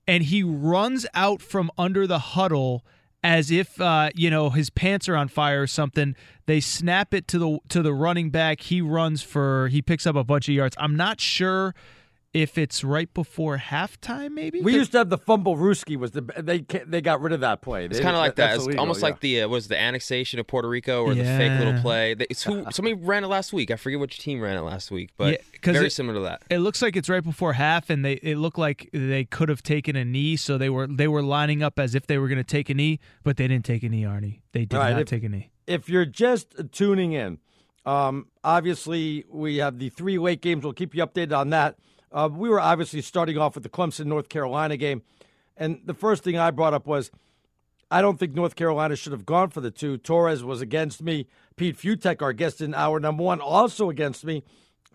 [0.07, 2.85] and he runs out from under the huddle
[3.21, 6.15] as if uh, you know his pants are on fire or something.
[6.45, 8.61] They snap it to the to the running back.
[8.61, 10.77] He runs for he picks up a bunch of yards.
[10.79, 11.75] I'm not sure
[12.33, 14.31] if it's right before halftime.
[14.31, 17.61] Maybe we used to have the fumblerooski was the they they got rid of that
[17.61, 17.85] play.
[17.85, 18.45] It's kind of like that.
[18.47, 19.05] that's It's illegal, almost yeah.
[19.05, 22.13] like the uh, was the annexation of Puerto Rico or the fake little play.
[22.15, 23.69] They- It's who somebody ran it last week.
[23.71, 26.21] I forget which team ran it last week, but Yeah, 'cause very it- similar to
[26.21, 26.41] that.
[26.49, 29.61] It looks like it's right before half, and they it looked like they could have
[29.61, 32.37] taken a knee, so they were they were lining up as if they were going
[32.39, 34.39] to take a knee, but they didn't take a knee, Arnie.
[34.53, 35.51] They did All right, not if- take a knee.
[35.67, 37.37] if you're just tuning in,
[37.85, 40.63] um, obviously we have the three late games.
[40.63, 41.75] We'll keep you updated on that.
[42.13, 45.01] Uh, we were obviously starting off with the Clemson North Carolina game,
[45.57, 47.09] and the first thing I brought up was
[47.89, 49.97] I don't think North Carolina should have gone for the two.
[49.97, 51.27] Torres was against me.
[51.55, 54.43] Pete Fiutak, our guest in hour number one, also against me.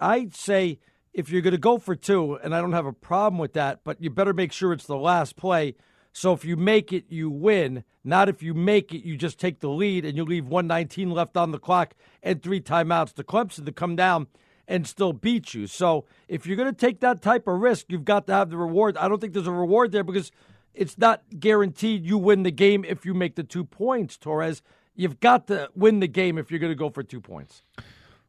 [0.01, 0.79] I'd say
[1.13, 3.81] if you're going to go for two, and I don't have a problem with that,
[3.85, 5.75] but you better make sure it's the last play.
[6.13, 7.85] So if you make it, you win.
[8.03, 11.37] Not if you make it, you just take the lead and you leave 119 left
[11.37, 14.27] on the clock and three timeouts to Clemson to come down
[14.69, 15.67] and still beat you.
[15.67, 18.57] So if you're going to take that type of risk, you've got to have the
[18.59, 18.97] reward.
[18.97, 20.31] I don't think there's a reward there because
[20.75, 24.63] it's not guaranteed you win the game if you make the two points, Torres.
[24.95, 27.63] You've got to win the game if you're going to go for two points.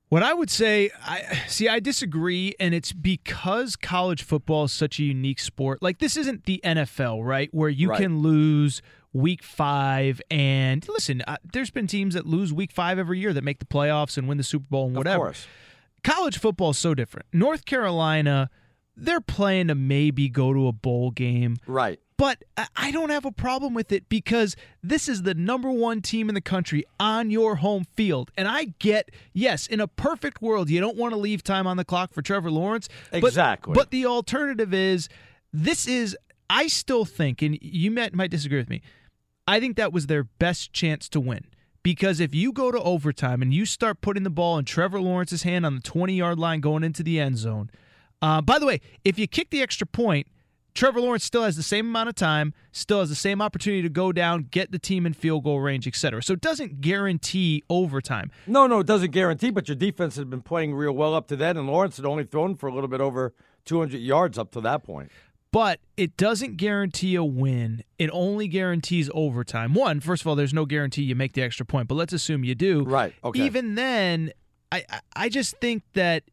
[0.07, 4.97] What I would say, I see, I disagree, and it's because college football is such
[4.97, 5.83] a unique sport.
[5.83, 7.99] Like this isn't the NFL, right, where you Right.
[8.01, 8.81] can lose
[9.13, 10.19] week five.
[10.31, 13.65] And listen, uh, there's been teams that lose week five every year that make the
[13.65, 15.25] playoffs and win the Super Bowl and whatever.
[15.25, 15.45] course.
[16.03, 17.27] College football is so different.
[17.33, 18.49] North Carolina,
[18.95, 21.57] they're playing to maybe go to a bowl game.
[21.67, 21.99] Right.
[22.17, 22.43] But
[22.75, 26.35] I- don't have a problem with it because this is the number one team in
[26.35, 28.29] the country on your home field.
[28.37, 31.77] And I get, yes, in a perfect world, you don't want to leave time on
[31.77, 32.89] the clock for Trevor Lawrence.
[33.11, 33.73] but- Exactly.
[33.73, 35.07] But, the alternative is
[35.53, 36.17] this is,
[36.49, 38.81] I still think, and you might, might disagree with me,
[39.47, 41.45] I think that was their best chance to win.
[41.81, 45.43] Because if you go to overtime and you start putting the ball in Trevor Lawrence's
[45.43, 47.69] hand on the 20 yard line going into the end zone,
[48.21, 50.27] uh, by the way, if you kick the extra point,
[50.75, 53.89] Trevor Lawrence still has the same amount of time, still has the same opportunity to
[53.89, 56.21] go down, get the team in field goal range, etc.
[56.21, 58.31] So it doesn't guarantee overtime.
[58.45, 61.35] No, no, it doesn't guarantee, but your defense has been playing real well up to
[61.35, 63.33] then, and Lawrence had only thrown for a little bit over
[63.65, 65.11] 200 yards up to that point.
[65.51, 67.83] But it doesn't guarantee a win.
[67.97, 69.73] It only guarantees overtime.
[69.73, 72.43] One, first of all, there's no guarantee you make the extra point, but let's assume
[72.43, 72.83] you do.
[72.83, 73.13] Right.
[73.23, 73.41] Okay.
[73.45, 74.31] Even then,
[74.71, 74.83] I
[75.15, 76.23] I- just think that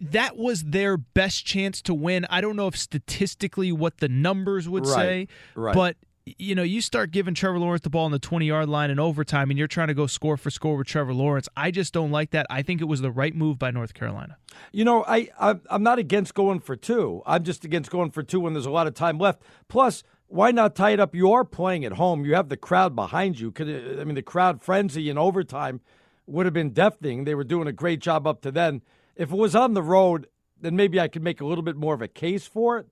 [0.00, 2.26] that was their best chance to win.
[2.30, 5.74] I don't know if statistically what the numbers would Right, say, right.
[5.74, 5.96] but
[6.38, 8.98] you know, you start giving Trevor Lawrence the ball on the 20 yard line in
[8.98, 11.48] overtime, and you're trying to go score for score with Trevor Lawrence.
[11.56, 12.46] I just don't like that.
[12.50, 14.36] I think it was the right move by North Carolina.
[14.72, 17.22] You know, I, I I'm not against going for two.
[17.26, 19.42] I'm just against going for two when there's a lot of time left.
[19.68, 21.14] Plus, why not tie it up?
[21.14, 22.24] You are playing at home.
[22.24, 23.52] You have the crowd behind you.
[23.58, 25.80] I mean the crowd frenzy in overtime
[26.26, 27.24] would have been deafening.
[27.24, 28.82] They were doing a great job up to then.
[29.16, 30.26] If it was on the road,
[30.60, 32.86] then maybe I could make a little bit more of a case for it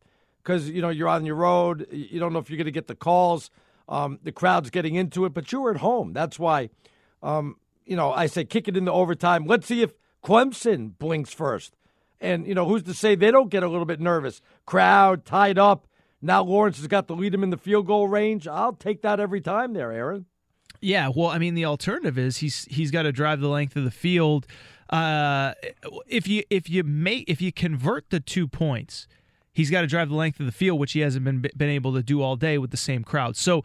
[0.47, 1.88] because you know you're on your road.
[1.90, 3.51] You don't know if you're going to get the calls.
[3.88, 6.12] Um, the crowd's getting into it, but you were at home.
[6.12, 6.70] That's why.
[7.22, 9.47] Um, you know, I say kick it into overtime.
[9.47, 9.92] Let's see if
[10.24, 11.76] Clemson blinks first.
[12.20, 14.40] And, you know, who's to say they don't get a little bit nervous?
[14.64, 15.86] Crowd tied up.
[16.22, 18.49] Now Lawrence has got to lead him in the field goal range.
[18.49, 20.26] I'll take that every time there, Aaron.
[20.80, 23.84] Yeah, well, I mean, the alternative is he's he's got to drive the length of
[23.84, 24.47] the field.
[24.90, 25.53] Uh,
[26.07, 29.07] if you if you make if you convert the two points,
[29.57, 31.92] he's got to drive the length of the field, which he hasn't been been able
[31.94, 33.36] to do all day with the same crowd.
[33.36, 33.64] So.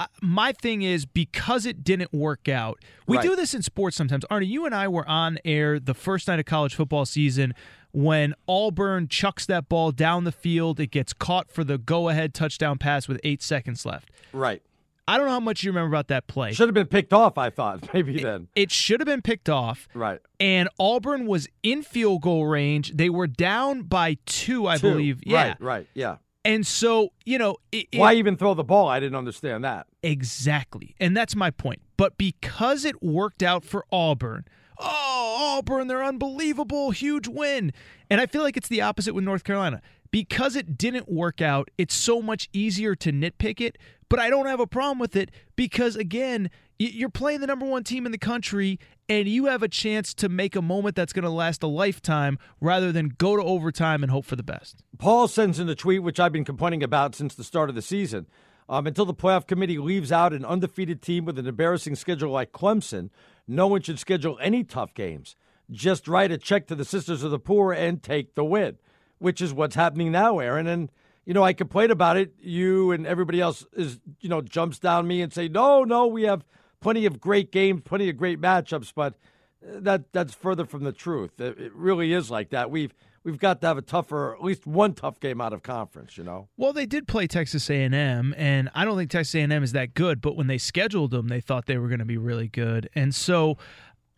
[0.00, 2.78] Uh, my thing is because it didn't work out.
[3.08, 3.26] We Right.
[3.26, 4.24] do this in sports sometimes.
[4.30, 7.52] Arnie, you and I were on air the first night of college football season
[7.90, 10.78] when Auburn chucks that ball down the field.
[10.78, 14.08] It gets caught for the go ahead touchdown pass with eight seconds left.
[14.32, 14.62] Right.
[15.08, 16.52] I don't know how much you remember about that play.
[16.52, 18.48] Should have been picked off, I thought, maybe then.
[18.54, 19.88] It should have been picked off.
[19.94, 20.20] Right.
[20.38, 22.92] And Auburn was in field goal range.
[22.94, 24.90] They were down by two, I Two.
[24.90, 25.20] believe.
[25.24, 25.48] Yeah.
[25.48, 26.16] Right, right, yeah.
[26.44, 28.86] And so, you know, it, it- Why even throw the ball?
[28.86, 29.86] I didn't understand that.
[30.02, 30.94] Exactly.
[31.00, 31.80] And that's my point.
[31.96, 34.44] But because it worked out for Auburn,
[34.78, 37.72] oh, Auburn, they're unbelievable, huge win.
[38.10, 39.80] And I feel like it's the opposite with North Carolina.
[40.10, 43.76] Because it didn't work out, it's so much easier to nitpick it.
[44.08, 47.84] But I don't have a problem with it because, again, you're playing the number one
[47.84, 48.78] team in the country
[49.08, 52.38] and you have a chance to make a moment that's going to last a lifetime
[52.60, 54.82] rather than go to overtime and hope for the best.
[54.98, 57.82] Paul sends in a tweet, which I've been complaining about since the start of the
[57.82, 58.26] season.
[58.68, 62.52] Um, until the playoff committee leaves out an undefeated team with an embarrassing schedule like
[62.52, 63.08] Clemson,
[63.46, 65.36] no one should schedule any tough games.
[65.70, 68.76] Just write a check to the Sisters of the Poor and take the win,
[69.18, 70.66] which is what's happening now, Aaron.
[70.66, 70.90] And,
[71.24, 72.32] you know, I complain about it.
[72.38, 76.22] You and everybody else is, you know, jumps down me and say, no, no, we
[76.24, 76.44] have
[76.80, 79.14] plenty of great games, plenty of great matchups, but
[79.62, 81.40] uh, that that's further from the truth.
[81.40, 82.70] It, it really is like that.
[82.70, 82.94] We've
[83.24, 86.16] we've got to have a tougher, at least one tough game out of conference.
[86.16, 86.48] You know.
[86.56, 90.20] Well, they did play Texas A&M, and I don't think Texas A&M is that good.
[90.20, 93.14] But when they scheduled them, they thought they were going to be really good, and
[93.14, 93.58] so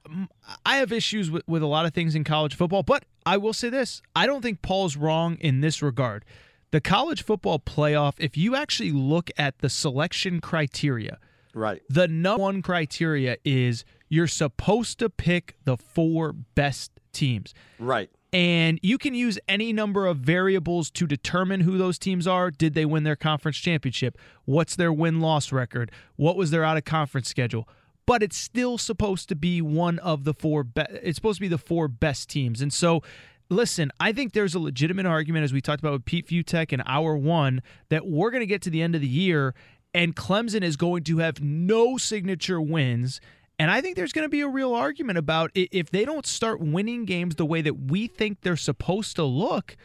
[0.08, 0.28] mm,
[0.66, 2.82] I have issues with, with a lot of things in college football.
[2.82, 6.24] But I will say this: I don't think Paul's wrong in this regard.
[6.70, 11.18] The college football playoff, if you actually look at the selection criteria,
[11.52, 17.54] right, the number one criteria is you're supposed to pick the four best teams.
[17.78, 18.10] Right.
[18.32, 22.52] And you can use any number of variables to determine who those teams are.
[22.52, 24.16] Did they win their conference championship?
[24.44, 25.90] What's their win loss record?
[26.14, 27.68] What was their out of conference schedule?
[28.10, 30.64] But it's still supposed to be one of the four.
[30.64, 32.60] Be- it's supposed to be the four best teams.
[32.60, 33.04] And so
[33.48, 36.82] listen, I think there's a legitimate argument, as we talked about with Pete Fiutak in
[36.86, 39.54] hour one, that we're going to get to the end of the year
[39.94, 43.20] and Clemson is going to have no signature wins.
[43.60, 46.60] And I think there's going to be a real argument about if they don't start
[46.60, 49.76] winning games the way that we think they're supposed to look,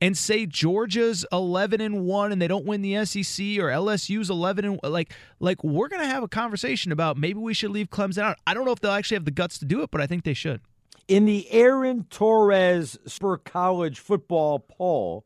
[0.00, 4.64] and say Georgia's 11 and 1 and they don't win the SEC or LSU's 11
[4.64, 8.22] and like like we're going to have a conversation about maybe we should leave Clemson
[8.22, 8.38] out.
[8.46, 10.24] I don't know if they'll actually have the guts to do it, but I think
[10.24, 10.60] they should.
[11.06, 15.24] In the Aaron Torres Spur College football poll,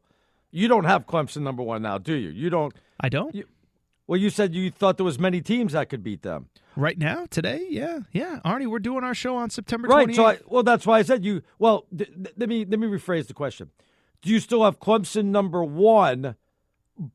[0.51, 2.31] you don't have Clemson number 1 now, do you?
[2.31, 3.35] You don't I don't.
[3.35, 3.45] You,
[4.07, 6.49] well, you said you thought there was many teams that could beat them.
[6.77, 10.07] Right now, today, yeah, yeah, Arnie, we're doing our show on September 28th.
[10.07, 10.15] Right.
[10.15, 11.43] So, I, well, that's why I said you.
[11.59, 13.71] Well, th- th- let me let me rephrase the question
[14.23, 16.37] do you still have Clemson number one,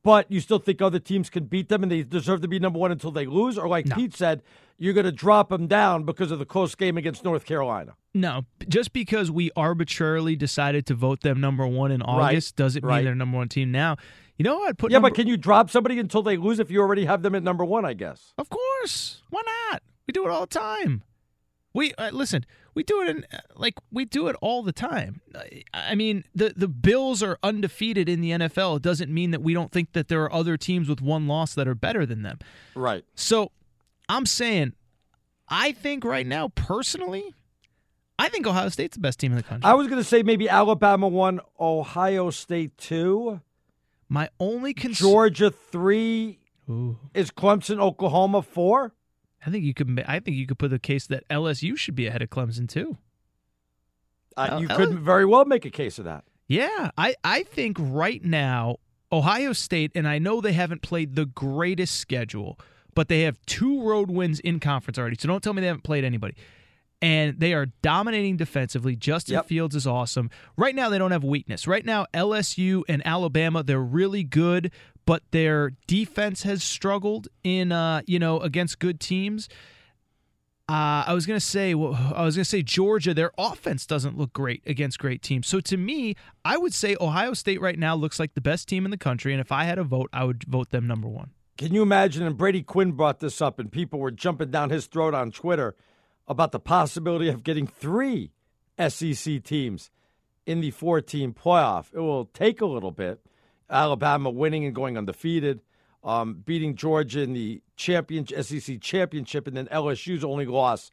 [0.04, 2.80] but you still think other teams can beat them and they deserve to be number
[2.80, 3.58] one until they lose?
[3.58, 3.96] Or, like no.
[3.96, 4.42] Pete said,
[4.78, 7.96] you're going to drop them down because of the close game against North Carolina?
[8.14, 12.64] No, just because we arbitrarily decided to vote them number one in August right.
[12.64, 13.98] doesn't mean they're number one team now.
[14.38, 16.70] You know, I'd put yeah, number- but can you drop somebody until they lose if
[16.70, 17.86] you already have them at number one?
[17.86, 18.34] I guess.
[18.38, 19.42] Of course, why
[19.72, 19.82] not?
[20.08, 21.04] We do it all the time.
[21.74, 25.22] We uh, listen we do it in like we do it all the time.
[25.74, 28.78] I mean, the the Bills are undefeated in the NFL.
[28.78, 31.54] It doesn't mean that we don't think that there are other teams with one loss
[31.56, 32.40] that are better than them.
[32.76, 33.04] Right.
[33.16, 33.52] So,
[34.10, 34.74] I'm saying
[35.48, 37.34] I think right now personally
[38.20, 39.70] I think Ohio State's the best team in the country.
[39.70, 43.42] I was going to say maybe Alabama 1, Ohio State 2.
[44.08, 47.00] My only concern Georgia 3 Ooh.
[47.14, 48.94] is Clemson Oklahoma 4.
[49.46, 50.04] I think you could.
[50.08, 52.98] I think you could put the case that LSU should be ahead of Clemson too.
[54.36, 56.24] Uh, you could very well make a case of that.
[56.48, 58.78] Yeah, I I think right now
[59.12, 62.60] Ohio State, and I know they haven't played the greatest schedule,
[62.96, 65.18] but they have two road wins in conference already.
[65.20, 66.36] So don't tell me they haven't played anybody.
[67.04, 68.96] And they are dominating defensively.
[68.96, 69.48] Justin yep.
[69.48, 70.30] Fields is awesome.
[70.56, 71.68] Right now, they don't have weakness.
[71.68, 74.72] Right now, LSU and Alabama, they're really good,
[75.06, 79.50] but their defense has struggled in uh, you know against good teams.
[80.70, 83.14] Uh, I was gonna say, well, I was gonna say Georgia.
[83.14, 85.46] Their offense doesn't look great against great teams.
[85.46, 88.86] So to me, I would say Ohio State right now looks like the best team
[88.86, 89.34] in the country.
[89.34, 91.32] And if I had a vote, I would vote them number one.
[91.58, 92.24] Can you imagine?
[92.24, 95.76] And Brady Quinn brought this up, and people were jumping down his throat on Twitter
[96.28, 98.32] about the possibility of getting three
[98.88, 99.92] SEC teams
[100.46, 101.94] in the four-team playoff.
[101.94, 103.20] It will take a little bit.
[103.70, 105.62] Alabama winning and going undefeated,
[106.04, 110.92] um, beating Georgia in the champion SEC championship, and then LSU's only loss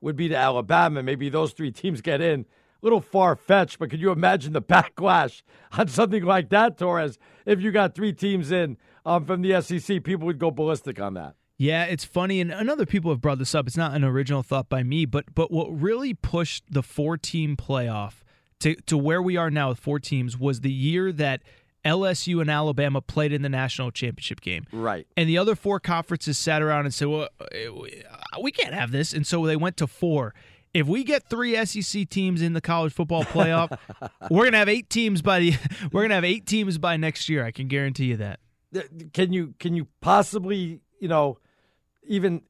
[0.00, 1.02] would be to Alabama.
[1.02, 2.40] Maybe those three teams get in.
[2.40, 2.44] A
[2.84, 7.18] little far fetched, but could you imagine the backlash on something like that, Torres?
[7.46, 8.76] If you got three teams in
[9.06, 11.36] um, from the SEC, people would go ballistic on that.
[11.62, 13.68] Yeah, it's funny, and, and other people have brought this up.
[13.68, 17.56] It's not an original thought by me, but but what really pushed the four team
[17.56, 18.14] playoff
[18.58, 21.40] to to where we are now with four teams was the year that
[21.84, 24.66] LSU and Alabama played in the national championship game.
[24.72, 25.06] Right.
[25.16, 28.90] And the other four conferences sat around and said, well, eh, uh, we can't have
[28.90, 29.12] this.
[29.12, 30.34] And so they went to four.
[30.74, 33.78] If we get three SEC teams in the college football playoff,
[34.30, 35.54] we're gonna have eight teams by the
[35.92, 37.44] we're gonna have eight teams by next year.
[37.44, 38.40] I can guarantee you that.
[39.12, 41.38] Can you can you possibly you know
[42.04, 42.42] even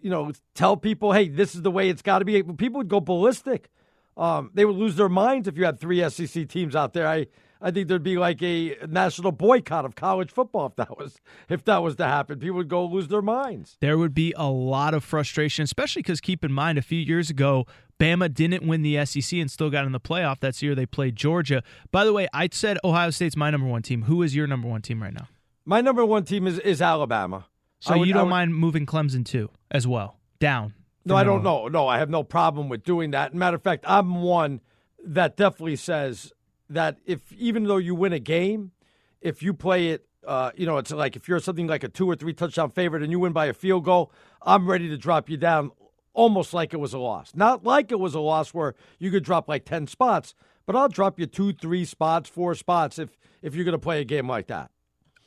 [0.00, 2.42] you know tell people, hey, this is the way it's got to be?
[2.42, 3.70] People would go ballistic.
[4.16, 7.06] Um, they would lose their minds if you had three SEC teams out there.
[7.06, 7.26] I
[7.60, 11.64] I think there'd be like a national boycott of college football if that was if
[11.64, 12.38] that was to happen.
[12.38, 13.76] People would go lose their minds.
[13.80, 17.30] There would be a lot of frustration, especially because keep in mind a few years
[17.30, 17.66] ago,
[17.98, 20.38] Bama didn't win the SEC and still got in the playoff.
[20.40, 21.62] That's the year they played Georgia.
[21.90, 24.02] By the way, I said Ohio State's my number one team.
[24.02, 25.28] Who is your number one team right now?
[25.64, 27.46] My number one team is, is Alabama.
[27.80, 30.74] So would, you don't would, mind moving Clemson too, as well, down?
[31.04, 31.68] No, I don't know.
[31.68, 33.32] No, I have no problem with doing that.
[33.32, 34.60] Matter of fact, I'm one
[35.04, 36.32] that definitely says
[36.68, 38.72] that if even though you win a game,
[39.20, 42.10] if you play it, uh, you know, it's like if you're something like a two
[42.10, 44.12] or three touchdown favorite and you win by a field goal,
[44.42, 45.70] I'm ready to drop you down
[46.12, 47.32] almost like it was a loss.
[47.34, 50.88] Not like it was a loss where you could drop like 10 spots, but I'll
[50.88, 54.28] drop you two, three spots, four spots if if you're going to play a game
[54.28, 54.70] like that.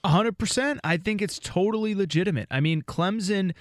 [0.06, 0.80] 100%.
[0.84, 2.48] I think it's totally legitimate.
[2.50, 3.54] I mean, Clemson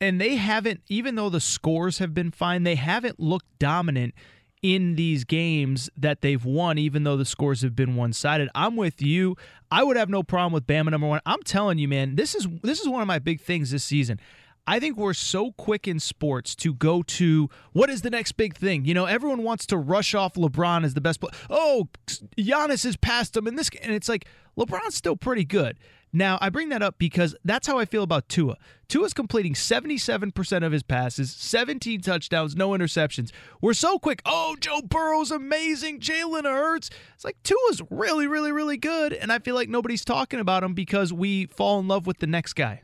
[0.00, 4.14] and they haven't even though the scores have been fine, they haven't looked dominant
[4.62, 8.48] in these games that they've won, even though the scores have been one sided.
[8.54, 9.36] I'm with you.
[9.70, 11.20] I would have no problem with Bama number one.
[11.26, 14.20] I'm telling you, man, this is this is one of my big things this season.
[14.66, 18.56] I think we're so quick in sports to go to what is the next big
[18.56, 18.84] thing.
[18.84, 21.32] You know, everyone wants to rush off LeBron as the best player.
[21.48, 21.88] Oh,
[22.36, 24.26] Giannis has passed him in this, and it's like
[24.58, 25.78] LeBron's still pretty good.
[26.12, 28.56] Now, I bring that up because that's how I feel about Tua.
[28.88, 33.32] Tua's completing 77% of his passes, 17 touchdowns, no interceptions.
[33.60, 34.22] We're so quick.
[34.24, 36.00] Oh, Joe Burrow's amazing.
[36.00, 36.90] Jalen Hurts.
[37.14, 39.12] It's like Tua's really, really, really good.
[39.12, 42.26] And I feel like nobody's talking about him because we fall in love with the
[42.26, 42.82] next guy.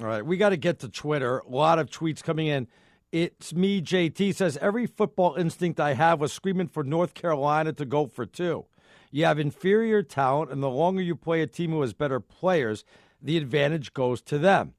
[0.00, 1.38] All right, we got to get to Twitter.
[1.38, 2.68] A lot of tweets coming in.
[3.12, 7.86] It's me, JT says every football instinct I have was screaming for North Carolina to
[7.86, 8.66] go for two.
[9.10, 12.84] You have inferior talent, and the longer you play a team who has better players,
[13.22, 14.74] the advantage goes to them.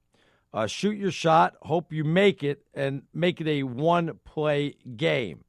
[0.53, 5.43] Uh, shoot your shot, hope you make it, and make it a one-play game.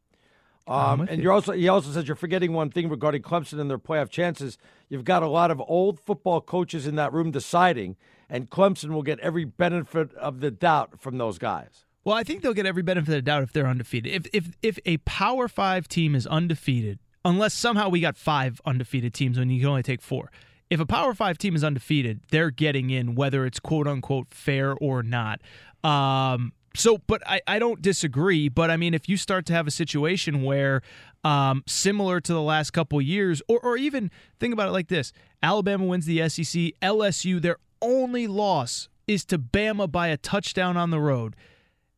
[0.66, 1.24] Um, and you.
[1.24, 4.56] you're also he also says you're forgetting one thing regarding Clemson and their playoff chances.
[4.88, 7.96] You've got a lot of old football coaches in that room deciding,
[8.28, 11.84] and Clemson will get every benefit of the doubt from those guys.
[12.04, 14.12] Well, I think they'll get every benefit of the doubt if they're undefeated.
[14.12, 19.14] If if if a Power Five team is undefeated, unless somehow we got five undefeated
[19.14, 20.30] teams when you can only take four.
[20.70, 24.74] If a Power Five team is undefeated, they're getting in, whether it's quote unquote fair
[24.74, 25.40] or not.
[25.84, 28.48] Um, so, but I, I don't disagree.
[28.48, 30.82] But I mean, if you start to have a situation where,
[31.24, 35.12] um, similar to the last couple years, or, or even think about it like this
[35.42, 40.90] Alabama wins the SEC, LSU, their only loss is to Bama by a touchdown on
[40.90, 41.34] the road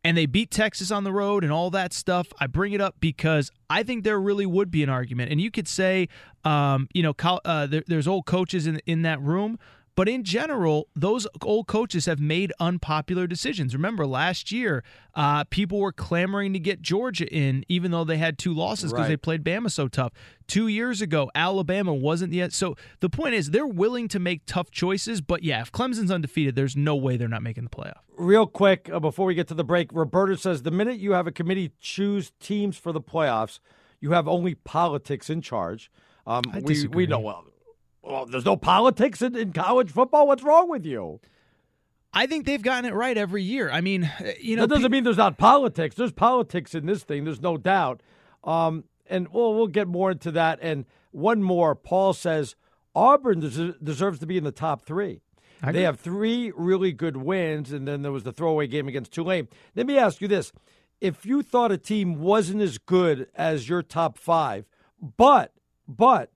[0.03, 2.29] and they beat Texas on the road and all that stuff.
[2.39, 5.51] I bring it up because I think there really would be an argument, and you
[5.51, 6.09] could say,
[6.45, 9.59] um, you know, uh, there, there's old coaches in in that room.
[10.01, 13.75] But in general, those old coaches have made unpopular decisions.
[13.75, 14.83] Remember, last year,
[15.15, 19.03] uh, people were clamoring to get Georgia in, even though they had two losses because
[19.03, 19.09] Right.
[19.09, 20.13] they played Bama so tough.
[20.47, 22.55] Two years ago, Alabama wasn't yet.
[22.55, 25.21] So the point is, they're willing to make tough choices.
[25.21, 27.99] But yeah, if Clemson's undefeated, there's no way they're not making the playoff.
[28.17, 31.27] Real quick, uh, before we get to the break, Roberta says the minute you have
[31.27, 33.59] a committee choose teams for the playoffs,
[34.01, 35.91] you have only politics in charge.
[36.27, 37.45] Um, we we know well.
[38.03, 40.27] Well, there's no politics in, in college football.
[40.27, 41.21] What's wrong with you?
[42.13, 43.71] I think they've gotten it right every year.
[43.71, 45.95] I mean, uh, you know, that doesn't pe- mean there's not politics.
[45.95, 47.25] There's politics in this thing.
[47.25, 48.03] There's no doubt.
[48.43, 50.59] Um, and we'll we'll get more into that.
[50.63, 51.75] And one more.
[51.75, 52.57] Paul says
[52.95, 55.21] Auburn des- deserves to be in the top three.
[55.63, 55.83] I They agree.
[55.85, 59.47] have three really good wins, and then there was the throwaway game against Tulane.
[59.77, 60.53] Let me ask you this:
[61.01, 64.65] If you thought a team wasn't as good as your top five,
[65.17, 65.53] but
[65.87, 66.33] but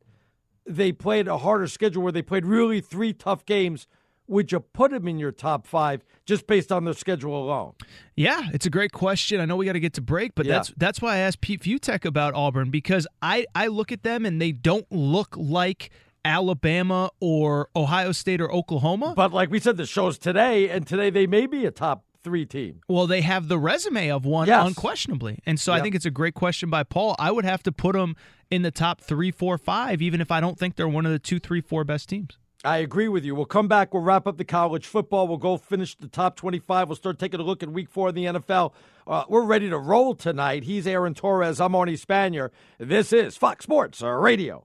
[0.67, 3.87] they played a harder schedule where they played really three tough games,
[4.27, 7.75] would you put them in your top five just based on their schedule alone?
[8.17, 9.39] Yeah, it's a great question.
[9.41, 10.55] I know we got to get to break, but Yeah.
[10.55, 14.25] that's that's why I asked Pete Fiutak about Auburn because I I look at them
[14.25, 15.91] and they don't look like
[16.25, 19.12] Alabama or Ohio State or Oklahoma.
[19.15, 22.47] But like we said, the show's today, and today they may be a top three
[22.47, 22.81] team.
[22.89, 24.66] Well, they have the resume of one, Yes.
[24.66, 25.39] unquestionably.
[25.47, 27.14] And so I think it's a great question by Paul.
[27.18, 28.16] I would have to put them
[28.51, 31.18] in the top three, four, five, even if I don't think they're one of the
[31.18, 32.39] two, three, four best teams.
[32.66, 33.35] I agree with you.
[33.35, 33.93] We'll come back.
[33.93, 35.29] We'll wrap up the college football.
[35.29, 36.89] We'll go finish the top 25.
[36.89, 38.72] We'll start taking a look at week four in the NFL.
[39.07, 40.62] Uh, we're ready to roll tonight.
[40.64, 41.61] He's Aaron Torres.
[41.61, 42.49] I'm Arnie Spanier.
[42.79, 44.64] This is Fox Sports Radio.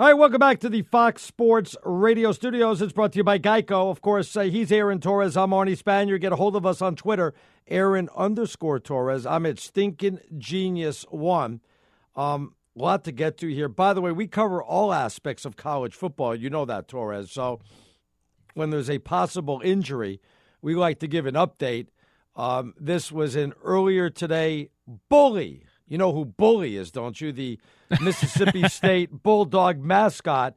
[0.00, 2.80] All right, welcome back to the Fox Sports Radio studios.
[2.80, 3.90] It's brought to you by Geico.
[3.90, 5.36] Of course, uh, he's Aaron Torres.
[5.36, 6.20] I'm Arnie Spanier.
[6.20, 7.34] Get a hold of us on Twitter,
[7.66, 9.26] Aaron underscore Torres.
[9.26, 11.62] I'm at Stinking Genius One.
[12.14, 13.68] Um, a lot to get to here.
[13.68, 16.32] By the way, we cover all aspects of college football.
[16.32, 17.32] You know that, Torres.
[17.32, 17.58] So
[18.54, 20.20] when there's a possible injury,
[20.62, 21.88] we like to give an update.
[22.36, 24.70] Um, this was an earlier today
[25.08, 25.64] bully.
[25.88, 27.32] You know who Bully is, don't you?
[27.32, 27.58] The
[28.00, 30.54] Mississippi State Bulldog mascot,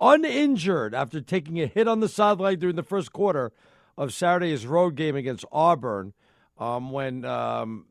[0.00, 3.52] uninjured after taking a hit on the sideline during the first quarter
[3.96, 6.12] of Saturday's road game against Auburn
[6.58, 7.86] um, when um,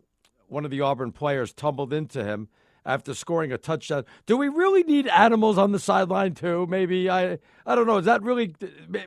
[0.47, 2.47] one of the Auburn players tumbled into him
[2.87, 4.05] after scoring a touchdown.
[4.25, 6.65] Do we really need animals on the sideline too?
[6.67, 7.97] Maybe I I don't know.
[7.97, 8.55] Is that really?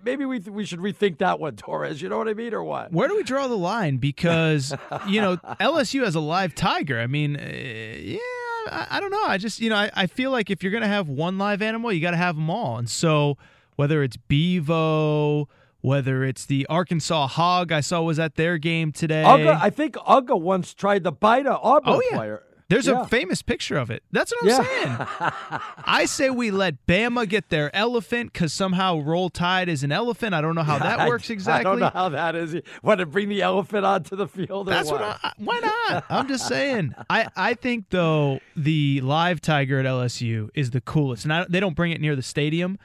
[0.04, 2.00] Maybe we we should rethink that one, Torres.
[2.00, 2.92] You know what I mean, or what?
[2.92, 3.96] Where do we draw the line?
[3.96, 4.72] Because
[5.08, 7.00] you know LSU has a live tiger.
[7.00, 7.50] I mean, uh,
[7.98, 8.18] yeah.
[8.66, 9.24] I, I, don't know.
[9.24, 11.62] I just, you know, I, I feel like if you're going to have one live
[11.62, 12.76] animal, you got to have them all.
[12.76, 13.38] And so
[13.76, 15.48] whether it's Bevo,
[15.80, 19.24] whether it's the Arkansas hog I saw was at their game today.
[19.26, 22.16] Uga, I think Uga once tried to bite a Auburn oh, yeah.
[22.16, 22.42] player.
[22.70, 23.02] There's yeah.
[23.02, 24.04] a famous picture of it.
[24.12, 25.08] That's what I'm yeah.
[25.18, 25.60] saying.
[25.84, 30.34] I say we let Bama get their elephant because somehow Roll Tide is an elephant.
[30.34, 31.60] I don't know how that works exactly.
[31.68, 32.54] I don't know how that is.
[32.84, 34.68] Want to bring the elephant onto the field?
[34.68, 35.00] That's what?
[35.00, 36.04] what I, why not?
[36.08, 36.94] I'm just saying.
[37.10, 41.58] I, I think though the live tiger at LSU is the coolest, and I, they
[41.58, 42.78] don't bring it near the stadium,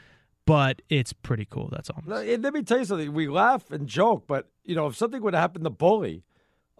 [0.47, 1.69] but it's pretty cool.
[1.71, 2.01] That's all.
[2.07, 3.13] Let me tell you something.
[3.13, 6.23] We laugh and joke, but you know if something would happen to Bully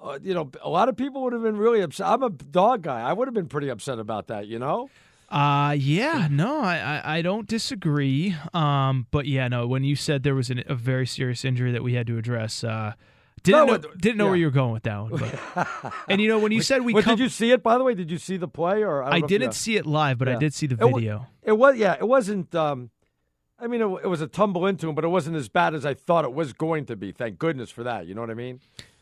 [0.01, 2.07] uh, you know, a lot of people would have been really upset.
[2.07, 3.01] I'm a dog guy.
[3.01, 4.89] I would have been pretty upset about that, you know?
[5.27, 8.35] Uh yeah, no, I, I, I don't disagree.
[8.53, 11.81] Um, but yeah, no, when you said there was an, a very serious injury that
[11.81, 12.93] we had to address, uh,
[13.41, 14.29] didn't No, know, didn't know yeah.
[14.29, 15.11] where you were going with that one.
[15.55, 15.93] But.
[16.09, 17.63] and you know, when you said we, Well, did you see it?
[17.63, 18.83] By the way, did you see the play?
[18.83, 21.25] Or I, I didn't see it live, but I did see the It video.
[21.41, 22.53] It was, yeah, it wasn't.
[22.53, 22.91] Um,
[23.57, 25.87] I mean, it, it was a tumble into him, but it wasn't as bad as
[25.87, 27.11] I thought it was going to be.
[27.11, 28.05] Thank goodness for that.
[28.05, 28.59] You know what I mean?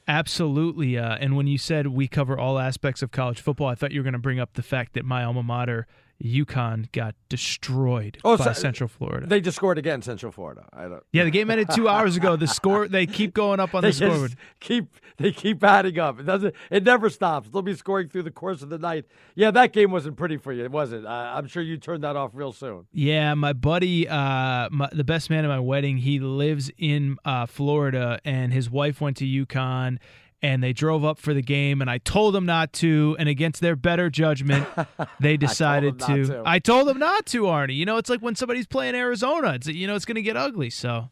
[0.07, 0.97] Absolutely.
[0.97, 3.99] Uh, and when you said we cover all aspects of college football, I thought you
[4.01, 5.87] were going to bring up the fact that my alma mater,
[6.23, 9.27] UConn, got destroyed Oh, by so- Central Florida.
[9.27, 10.65] They just scored again, Central Florida.
[10.73, 11.03] I don't.
[11.11, 12.35] yeah, the game ended two hours ago.
[12.35, 14.35] The score, they keep going up on they the scoreboard.
[14.59, 16.19] keep they keep adding up.
[16.19, 16.55] It doesn't.
[16.71, 17.49] It never stops.
[17.49, 19.05] They'll be scoring through the course of the night.
[19.35, 21.05] Yeah, that game wasn't pretty for you, it was it?
[21.05, 22.85] I'm sure you turned that off real soon.
[22.93, 27.45] Yeah, my buddy, uh, my, the best man at my wedding, he lives in uh,
[27.45, 29.97] Florida, and his wife went to UConn,
[30.43, 33.61] and they drove up for the game, and I told them not to, and against
[33.61, 34.67] their better judgment,
[35.19, 36.43] they decided them not to.
[36.45, 37.75] I told them not to, Arnie.
[37.75, 39.53] You know, it's like when somebody's playing Arizona.
[39.53, 40.69] It's you know, it's going to get ugly.
[40.69, 41.09] So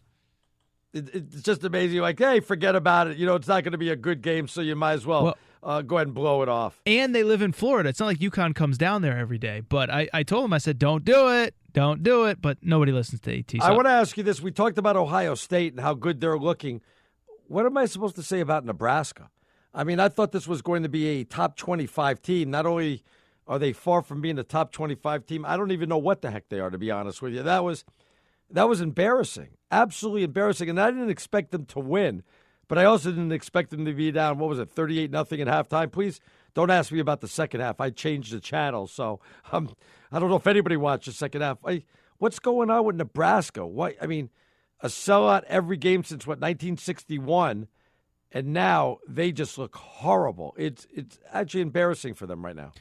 [0.93, 1.99] It, it's just amazing.
[2.01, 3.17] Like, hey, forget about it.
[3.17, 5.23] You know, it's not going to be a good game, so you might as well,
[5.23, 6.82] Well- uh, go ahead and blow it off.
[6.88, 7.88] and they live in Florida.
[7.88, 9.61] It's not like UConn comes down there every day.
[9.61, 12.41] But I, I told them, I said, don't do it, don't do it.
[12.41, 13.51] But nobody listens to AT.
[13.51, 14.41] So I want to ask you this.
[14.41, 16.82] We talked about Ohio State and how good they're looking.
[17.51, 19.29] What am I supposed to say about Nebraska?
[19.73, 22.49] I mean, I thought this was going to be a top 25 team.
[22.49, 23.03] Not only
[23.45, 26.31] are they far from being a top 25 team, I don't even know what the
[26.31, 27.43] heck they are, to be honest with you.
[27.43, 27.83] That was
[28.49, 29.49] that was embarrassing.
[29.69, 30.69] Absolutely embarrassing.
[30.69, 32.23] And I didn't expect them to win,
[32.69, 35.47] but I also didn't expect them to be down, what was it, 38 nothing at
[35.47, 35.91] halftime.
[35.91, 36.21] Please
[36.53, 37.81] don't ask me about the second half.
[37.81, 38.87] I changed the channel.
[38.87, 39.19] So
[39.51, 39.75] um,
[40.09, 41.57] I don't know if anybody watched the second half.
[41.65, 41.83] I,
[42.17, 43.67] what's going on with Nebraska?
[43.67, 43.95] Why?
[44.01, 44.29] I mean,
[44.82, 47.67] a sellout every game since what 1961,
[48.32, 50.53] and now they just look horrible.
[50.57, 52.71] It's it's actually embarrassing for them right now.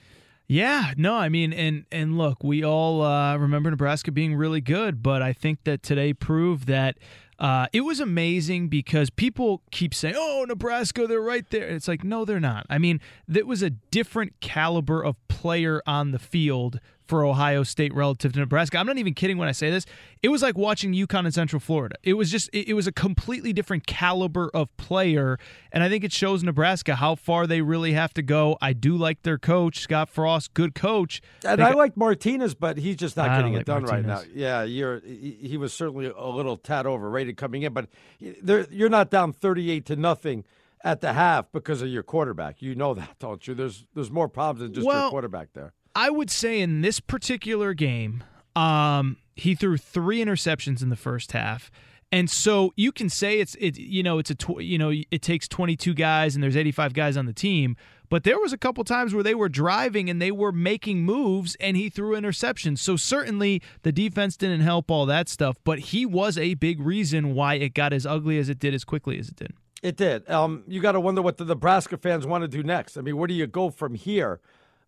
[0.46, 5.02] Yeah, no, I mean, and and look, we all uh, remember Nebraska being really good,
[5.02, 6.96] but I think that today proved that
[7.40, 12.04] Uh, it was amazing because people keep saying, "Oh, Nebraska, they're right there." It's like,
[12.04, 12.66] no, they're not.
[12.68, 16.80] I mean, that was a different caliber of player on the field
[17.10, 18.78] for Ohio State relative to Nebraska.
[18.78, 19.84] I'm not even kidding when I say this.
[20.22, 21.96] It was like watching UConn in Central Florida.
[22.04, 25.36] It was just it, was a completely different caliber of player,
[25.72, 28.56] and I think it shows Nebraska how far they really have to go.
[28.62, 31.20] I do like their coach, Scott Frost, good coach.
[31.44, 34.22] And I like Martinez, but he's just not I getting it like done right now.
[34.32, 37.88] Yeah, you're he, he was certainly a little tad overrated coming in, but
[38.20, 40.44] you're not down 38 to nothing
[40.84, 42.62] at the half because of your quarterback.
[42.62, 43.54] You know that, don't you?
[43.54, 45.72] There's there's more problems than just your quarterback there.
[45.94, 48.22] I would say in this particular game,
[48.56, 51.70] um, he threw three interceptions in the first half.
[52.12, 55.22] And so you can say it's it you know it's a tw- you know it
[55.22, 57.76] takes 22 guys and there's 85 guys on the team,
[58.08, 61.56] but there was a couple times where they were driving and they were making moves
[61.60, 62.78] and he threw interceptions.
[62.78, 67.34] So certainly the defense didn't help all that stuff, but he was a big reason
[67.34, 69.52] why it got as ugly as it did as quickly as it did.
[69.80, 70.28] It did.
[70.28, 72.96] Um, you got to wonder what the Nebraska fans want to do next.
[72.96, 74.40] I mean, where do you go from here?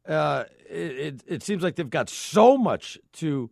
[0.08, 3.50] Uh, it, it seems like they've got so much to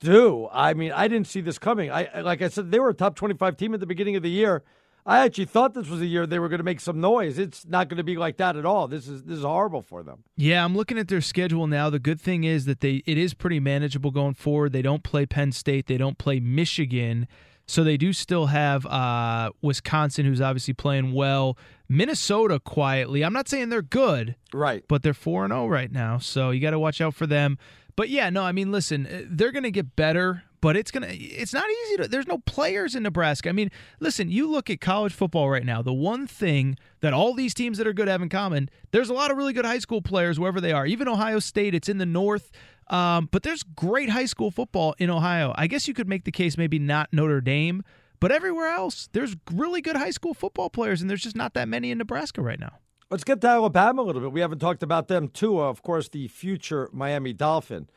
[0.00, 0.48] do.
[0.52, 1.90] I mean, I didn't see this coming.
[1.90, 4.22] I I- like I said, they were a top twenty-five team at the beginning of
[4.22, 4.62] the year.
[5.06, 7.38] I actually thought this was a year they were going to make some noise.
[7.38, 8.88] It's not going to be like that at all.
[8.88, 10.24] This is this is horrible for them.
[10.36, 11.90] Yeah, I'm looking at their schedule now.
[11.90, 14.72] The good thing is that they it is pretty manageable going forward.
[14.72, 17.28] They don't play Penn State, they don't play Michigan.
[17.66, 21.56] So they do still have uh, Wisconsin, who's obviously playing well.
[21.88, 23.24] Minnesota quietly.
[23.24, 24.84] I'm not saying they're good, right?
[24.88, 27.58] But they're four and zero right now, so you got to watch out for them.
[27.96, 31.08] But yeah, no, I mean, listen, uh, they're going to get better, but it's gonna.
[31.10, 32.08] It's not easy to.
[32.08, 33.50] There's no players in Nebraska.
[33.50, 33.70] I mean,
[34.00, 35.82] listen, you look at college football right now.
[35.82, 39.14] The one thing that all these teams that are good have in common, there's a
[39.14, 40.86] lot of really good high school players wherever they are.
[40.86, 42.50] Even Ohio State, it's in the north.
[42.88, 45.54] Um, but there's great high school football in Ohio.
[45.56, 47.82] I guess you could make the case maybe not Notre Dame,
[48.20, 51.68] but everywhere else, there's really good high school football players, and there's just not that
[51.68, 52.72] many in Nebraska right now.
[53.10, 54.32] Let's get to Alabama a little bit.
[54.32, 55.60] We haven't talked about them too.
[55.60, 57.88] Of course, the future Miami Dolphin.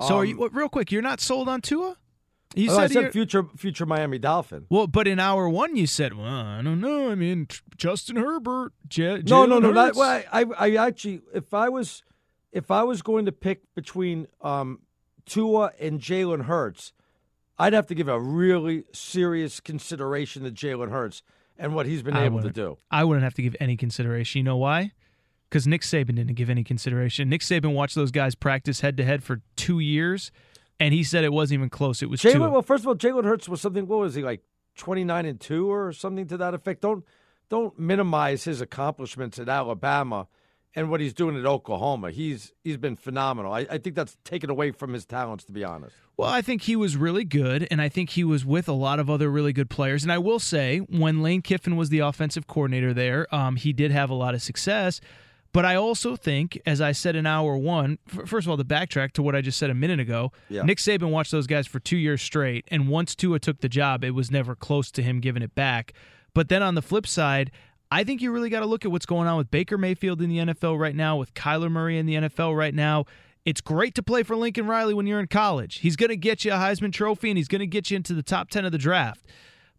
[0.00, 0.92] So, are Um, you what, real quick?
[0.92, 1.96] You're not sold on Tua?
[2.54, 4.66] You oh, I said, said future future Miami Dolphin.
[4.70, 7.10] Well, but in hour one, you said, "Well, I don't know.
[7.10, 9.72] I mean, Justin Herbert, J- No, no, no.
[9.72, 12.02] Hurts." well, I, I actually, if I was,
[12.56, 14.80] if I was going to pick between um,
[15.26, 16.94] Tua and Jalen Hurts,
[17.58, 21.22] I'd have to give a really serious consideration to Jalen Hurts
[21.58, 22.78] and what he's been I able to do.
[22.90, 24.38] I wouldn't have to give any consideration.
[24.38, 24.92] You know why?
[25.50, 27.28] Because Nick Saban didn't give any consideration.
[27.28, 30.32] Nick Saban watched those guys practice head to head for two years,
[30.80, 32.02] and he said it wasn't even close.
[32.02, 33.86] It was Jalen, well, first of all, Jalen Hurts was something.
[33.86, 34.40] What was he like,
[34.76, 36.80] twenty nine and two or something to that effect?
[36.80, 37.04] Don't
[37.50, 40.26] don't minimize his accomplishments at Alabama
[40.76, 42.10] and what he's doing at Oklahoma.
[42.12, 43.52] He's he's been phenomenal.
[43.52, 45.96] I, I think that's taken away from his talents, to be honest.
[46.16, 48.98] Well, I think he was really good, and I think he was with a lot
[49.00, 50.02] of other really good players.
[50.02, 53.90] And I will say, when Lane Kiffin was the offensive coordinator there, um, he did
[53.90, 55.00] have a lot of success.
[55.52, 59.12] But I also think, as I said in hour one, first of all, the backtrack
[59.12, 60.62] to what I just said a minute ago, Yeah.
[60.62, 64.04] Nick Saban watched those guys for two years straight, and once Tua took the job,
[64.04, 65.94] it was never close to him giving it back.
[66.34, 67.50] But then on the flip side,
[67.90, 70.28] I think you really got to look at what's going on with Baker Mayfield in
[70.28, 73.04] the NFL right now, with Kyler Murray in the NFL right now.
[73.44, 75.76] It's great to play for Lincoln Riley when you're in college.
[75.76, 78.12] He's going to get you a Heisman Trophy and he's going to get you into
[78.12, 79.24] the top 10 of the draft.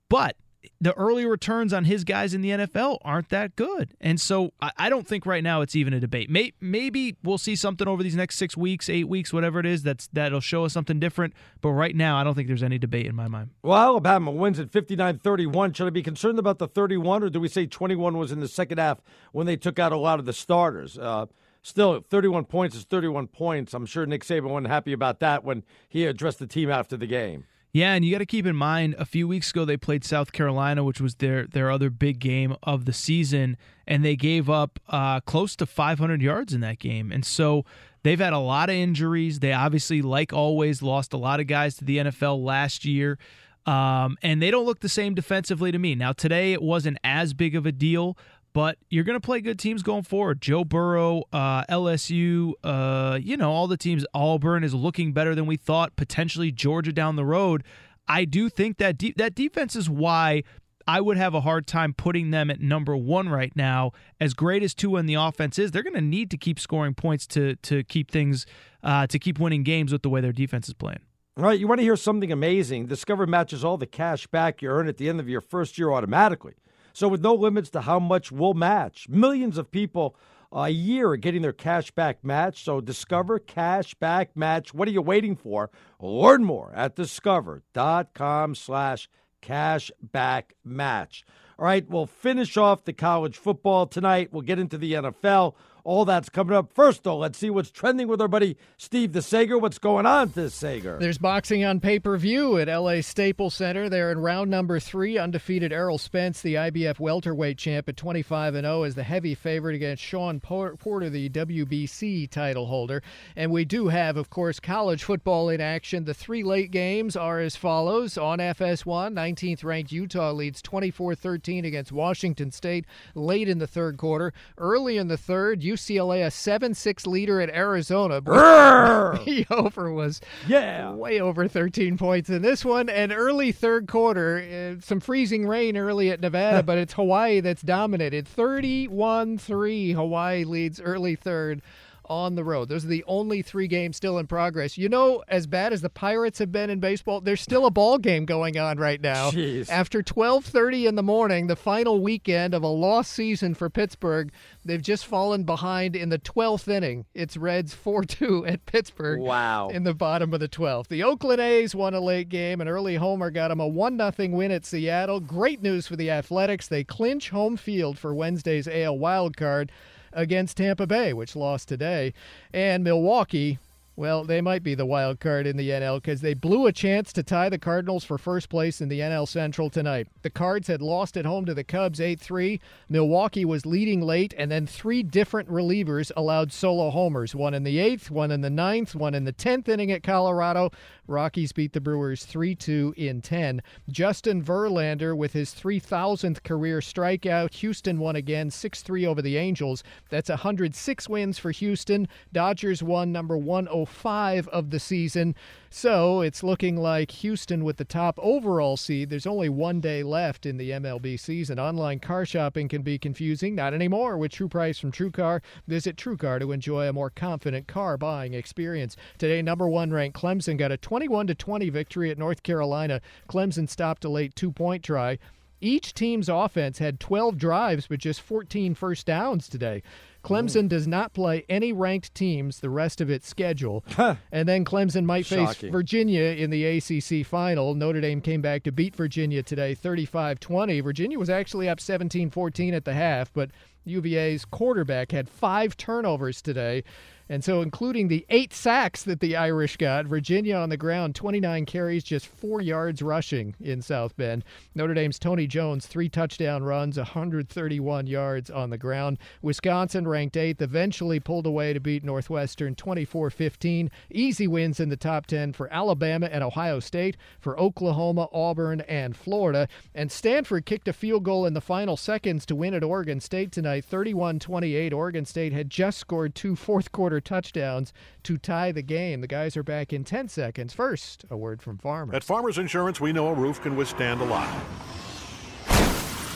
[0.09, 0.38] But
[0.79, 3.93] the early returns on his guys in the NFL aren't that good.
[3.99, 6.29] And so I I don't think right now it's even a debate.
[6.29, 9.83] May, maybe we'll see something over these next six weeks, eight weeks, whatever it is,
[9.83, 11.33] that's that'll show us something different.
[11.61, 13.49] But right now, I don't think there's any debate in my mind.
[13.63, 15.73] Well, Alabama wins at 59 31.
[15.73, 18.47] Should I be concerned about the 31, or do we say 21 was in the
[18.47, 19.01] second half
[19.31, 20.97] when they took out a lot of the starters?
[20.97, 21.25] Uh,
[21.61, 23.73] still, 31 points is 31 points.
[23.73, 27.07] I'm sure Nick Saban wasn't happy about that when he addressed the team after the
[27.07, 27.45] game.
[27.73, 30.31] Yeah, and you got to keep in mind a few weeks ago they played South
[30.31, 34.80] Carolina, which was their their other big game of the season, and they gave up
[34.88, 37.11] uh, close to 500 yards in that game.
[37.11, 37.65] And so
[38.03, 39.39] they've had a lot of injuries.
[39.39, 43.19] They obviously, like always, lost a lot of guys to the NFL last year.
[43.65, 45.94] Um, and they don't look the same defensively to me.
[45.94, 48.18] Now, today it wasn't as big of a deal,
[48.57, 50.41] but you're going to play good teams going forward.
[50.41, 54.03] Joe Burrow, uh, LSU, uh, you know, all the teams.
[54.15, 55.95] Auburn is looking better than we thought.
[55.95, 57.63] Potentially Georgia down the road.
[58.07, 60.41] I do think that de- that defense is why
[60.88, 63.91] I would have a hard time putting them at number one right now.
[64.19, 66.95] As great as Tua and the offense is, they're going to need to keep scoring
[66.95, 68.47] points to to keep things
[68.81, 71.01] uh, to keep winning games with the way their defense is playing.
[71.38, 72.88] All right, you want to hear something amazing?
[72.88, 75.91] Discover matches all the cash back you earn at the end of your first year
[75.91, 76.55] automatically.
[76.98, 80.15] So, with no limits to how much we'll match, millions of people
[80.52, 82.64] a year are getting their cash back match.
[82.64, 84.74] So, Discover Cash Back Match.
[84.74, 85.69] What are you waiting for?
[86.02, 89.07] Learn more at discover.com slash
[89.41, 91.24] cash back match.
[91.60, 94.34] All right, we'll finish off the college football tonight.
[94.34, 95.53] We'll get into the NFL.
[95.88, 96.73] All that's coming up.
[96.73, 99.61] First, though, let's see what's trending with our buddy Steve DeSager.
[99.61, 100.99] What's going on, DeSager?
[100.99, 103.88] There's boxing on pay per view at LA Staples Center.
[103.88, 105.18] They're in round number three.
[105.18, 109.76] Undefeated Errol Spence, the IBF welterweight champ at 25 and 0, is the heavy favorite
[109.76, 113.01] against Shawn Porter, the WBC title holder.
[113.38, 116.03] And we do have, of course, college football in action.
[116.03, 119.14] The three late games are as follows on FS1.
[119.14, 122.84] 19th ranked Utah leads 24 13 against Washington State
[123.15, 124.34] late in the third quarter.
[124.57, 128.21] Early in the third, UCLA a 7 6 leader at Arizona.
[128.21, 130.91] the over was yeah.
[130.91, 132.89] way over 13 points in this one.
[132.89, 137.61] And early third quarter, uh, some freezing rain early at Nevada, but it's Hawaii that's
[137.61, 138.27] dominated.
[138.27, 139.91] 31 3.
[139.93, 141.61] Hawaii leads early third
[142.07, 142.69] on the road.
[142.69, 144.77] Those are the only three games still in progress.
[144.77, 147.97] You know, as bad as the Pirates have been in baseball, there's still a ball
[147.97, 149.31] game going on right now.
[149.31, 149.69] Jeez.
[149.69, 154.31] After 12:30 in the morning, the final weekend of a lost season for Pittsburgh,
[154.65, 157.05] they've just fallen behind in the 12th inning.
[157.13, 159.19] It's Reds 4-2 at Pittsburgh.
[159.19, 159.69] Wow.
[159.69, 160.88] In the bottom of the 12th.
[160.88, 162.61] The Oakland A's won a late game.
[162.61, 165.19] An early homer got them a 1-0 win at Seattle.
[165.19, 166.67] Great news for the Athletics.
[166.67, 169.71] They clinch home field for Wednesday's AL wild card
[170.13, 172.13] against Tampa Bay, which lost today.
[172.53, 173.59] And Milwaukee,
[173.97, 177.11] well, they might be the wild card in the NL because they blew a chance
[177.13, 180.07] to tie the Cardinals for first place in the NL Central tonight.
[180.21, 182.59] The Cards had lost at home to the Cubs 8 3.
[182.89, 187.79] Milwaukee was leading late, and then three different relievers allowed solo homers one in the
[187.79, 190.69] eighth, one in the ninth, one in the 10th inning at Colorado.
[191.07, 193.61] Rockies beat the Brewers 3 2 in 10.
[193.89, 197.53] Justin Verlander with his 3,000th career strikeout.
[197.55, 199.84] Houston won again 6 3 over the Angels.
[200.09, 202.07] That's 106 wins for Houston.
[202.34, 205.35] Dodgers won number 105 of the season.
[205.69, 209.09] So it's looking like Houston with the top overall seed.
[209.09, 211.59] There's only one day left in the MLB season.
[211.59, 213.55] Online car shopping can be confusing.
[213.55, 215.41] Not anymore with True Price from TrueCar.
[215.67, 218.95] Visit TrueCar to enjoy a more confident car buying experience.
[219.17, 223.02] Today, number one ranked Clemson got a 21 20 victory at North Carolina.
[223.30, 225.19] Clemson stopped a late two point try.
[225.61, 229.84] Each team's offense had 12 drives, but just 14 first downs today.
[230.24, 233.84] Clemson does not play any ranked teams the rest of its schedule.
[234.32, 235.72] and then Clemson might face Shocking.
[235.72, 237.76] Virginia in the ACC final.
[237.76, 240.82] Notre Dame came back to beat Virginia today 35 20.
[240.82, 243.52] Virginia was actually up 17 14 at the half, but
[243.86, 246.84] UVA's quarterback had five turnovers today.
[247.29, 251.65] And so, including the eight sacks that the Irish got, Virginia on the ground, 29
[251.65, 254.45] carries, just four yards rushing in South Bend.
[254.75, 259.17] Notre Dame's Tony Jones, three touchdown runs, 131 yards on the ground.
[259.41, 263.91] Wisconsin, ranked eighth, eventually pulled away to beat Northwestern 24 15.
[264.09, 269.15] Easy wins in the top 10 for Alabama and Ohio State, for Oklahoma, Auburn, and
[269.15, 269.67] Florida.
[269.93, 273.51] And Stanford kicked a field goal in the final seconds to win at Oregon State
[273.51, 274.93] tonight, 31 28.
[274.93, 279.22] Oregon State had just scored two fourth quarter touchdowns to tie the game.
[279.22, 280.73] The guys are back in 10 seconds.
[280.73, 282.15] First, a word from Farmer.
[282.15, 284.48] At Farmers Insurance, we know a roof can withstand a lot.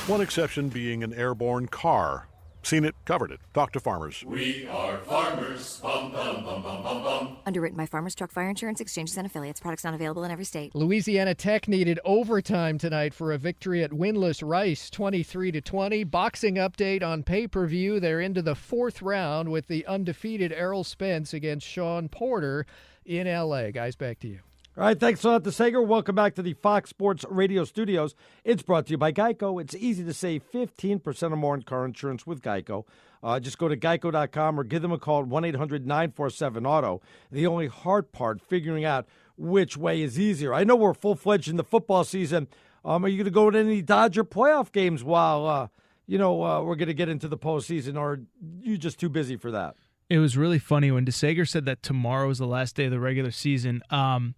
[0.07, 2.27] One exception being an airborne car.
[2.63, 3.39] Seen it, covered it.
[3.53, 4.23] Talk to farmers.
[4.25, 5.79] We are farmers.
[5.81, 7.37] Bum, bum, bum, bum, bum, bum.
[7.45, 9.59] Underwritten by Farmers Truck Fire Insurance Exchanges and Affiliates.
[9.59, 10.75] Products not available in every state.
[10.75, 16.03] Louisiana Tech needed overtime tonight for a victory at winless Rice 23 to 20.
[16.05, 17.99] Boxing update on pay-per-view.
[17.99, 22.65] They're into the fourth round with the undefeated Errol Spence against Shawn Porter
[23.05, 23.71] in LA.
[23.71, 24.39] Guys, back to you.
[24.77, 25.81] All right, thanks a lot to Sager.
[25.81, 28.15] Welcome back to the Fox Sports Radio studios.
[28.45, 29.59] It's brought to you by Geico.
[29.59, 32.85] It's easy to save 15% or more on car insurance with Geico.
[33.21, 37.01] Uh, just go to geico.com or give them a call at 1 800 947 Auto.
[37.29, 40.53] The only hard part, figuring out which way is easier.
[40.53, 42.47] I know we're full fledged in the football season.
[42.85, 45.67] Um, are you going to go to any Dodger playoff games while, uh,
[46.07, 48.21] you know, uh, we're going to get into the postseason, or are
[48.61, 49.75] you just too busy for that?
[50.09, 53.01] It was really funny when DeSager said that tomorrow is the last day of the
[53.01, 53.81] regular season.
[53.89, 54.35] Um,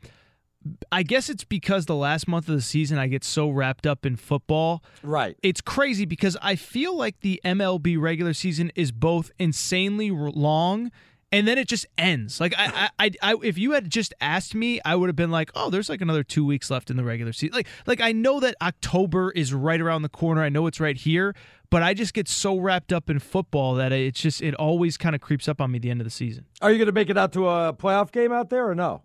[0.92, 4.06] I guess it's because the last month of the season I get so wrapped up
[4.06, 4.84] in football.
[5.02, 5.36] Right.
[5.44, 10.92] It's crazy because I feel like the MLB regular season is both insanely long
[11.34, 12.40] and then it just ends.
[12.40, 15.32] Like I, I, I, I, if you had just asked me, I would have been
[15.32, 18.12] like, "Oh, there's like another two weeks left in the regular season." Like, like I
[18.12, 20.44] know that October is right around the corner.
[20.44, 21.36] I know it's right here,
[21.72, 25.16] but I just get so wrapped up in football that it's just it always kind
[25.16, 26.46] of creeps up on me the end of the season.
[26.62, 29.02] Are you going to make it out to a playoff game out there or no?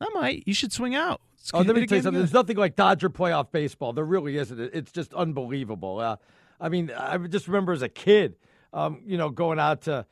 [0.00, 0.42] I might.
[0.46, 1.20] You should swing out.
[1.54, 2.20] Oh, let me tell you something.
[2.20, 3.92] There's nothing like Dodger playoff baseball.
[3.92, 4.58] There really isn't.
[4.58, 6.00] It's just unbelievable.
[6.00, 6.16] Uh,
[6.60, 8.36] I mean, I just remember as a kid,
[8.72, 10.06] um, you know, going out to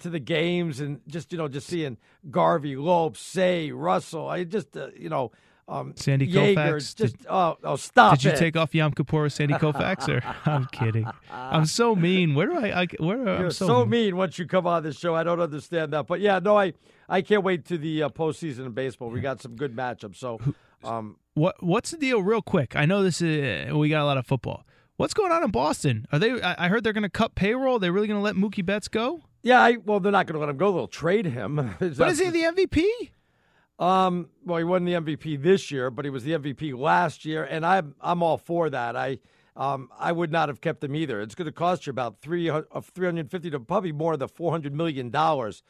[0.00, 1.98] to the games and just you know just seeing
[2.30, 4.28] Garvey, Lopes, Cey, Russell.
[4.28, 5.32] I just uh, you know
[5.68, 6.96] Um, Sandy Koufax.
[6.96, 10.08] Just oh, oh, stop Did you take off Yom Kippur with Sandy Koufax?
[10.08, 11.06] Or I'm kidding.
[11.30, 12.34] I'm so mean.
[12.34, 12.82] Where do I?
[12.82, 13.18] I where?
[13.18, 15.14] You're I'm so, so, mean once you come on this show.
[15.14, 16.72] I don't understand that, but yeah, no, I
[17.08, 19.10] I can't wait to the uh, postseason in baseball.
[19.10, 20.16] We got some good matchups.
[20.16, 20.40] So,
[20.82, 22.74] um, What What's the deal, real quick?
[22.74, 24.64] I know this is we got a lot of football.
[24.96, 26.06] What's going on in Boston?
[26.10, 26.40] Are they?
[26.40, 27.76] I I heard they're going to cut payroll.
[27.76, 29.22] Are They're really going to let Mookie Betts go?
[29.42, 30.72] yeah, I, well, they're not going to let him go.
[30.72, 31.74] They'll trade him.
[31.78, 33.10] But is he the MVP?
[33.78, 37.44] Um, well, he wasn't the MVP this year, but he was the MVP last year,
[37.44, 38.96] and I'm I'm all for that.
[38.96, 39.18] I
[39.56, 41.20] um I would not have kept him either.
[41.20, 44.28] It's going to cost you about three of three hundred fifty to probably more than
[44.28, 45.62] four hundred million dollars,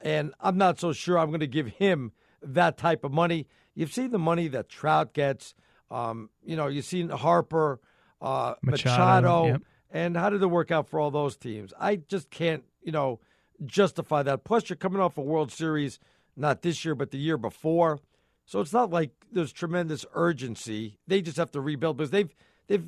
[0.00, 2.12] and I'm not so sure I'm going to give him
[2.42, 3.48] that type of money.
[3.74, 5.54] You've seen the money that Trout gets.
[5.90, 7.80] Um, you know, you've seen Harper,
[8.20, 9.62] uh, Machado, Machado, yep.
[9.90, 11.72] and how did it work out for all those teams?
[11.78, 13.20] I just can't, you know,
[13.64, 14.44] justify that.
[14.44, 15.98] Plus, you're coming off a World Series,
[16.36, 18.00] not this year, but the year before.
[18.44, 20.98] So it's not like there's tremendous urgency.
[21.06, 22.34] They just have to rebuild because they've
[22.68, 22.84] they've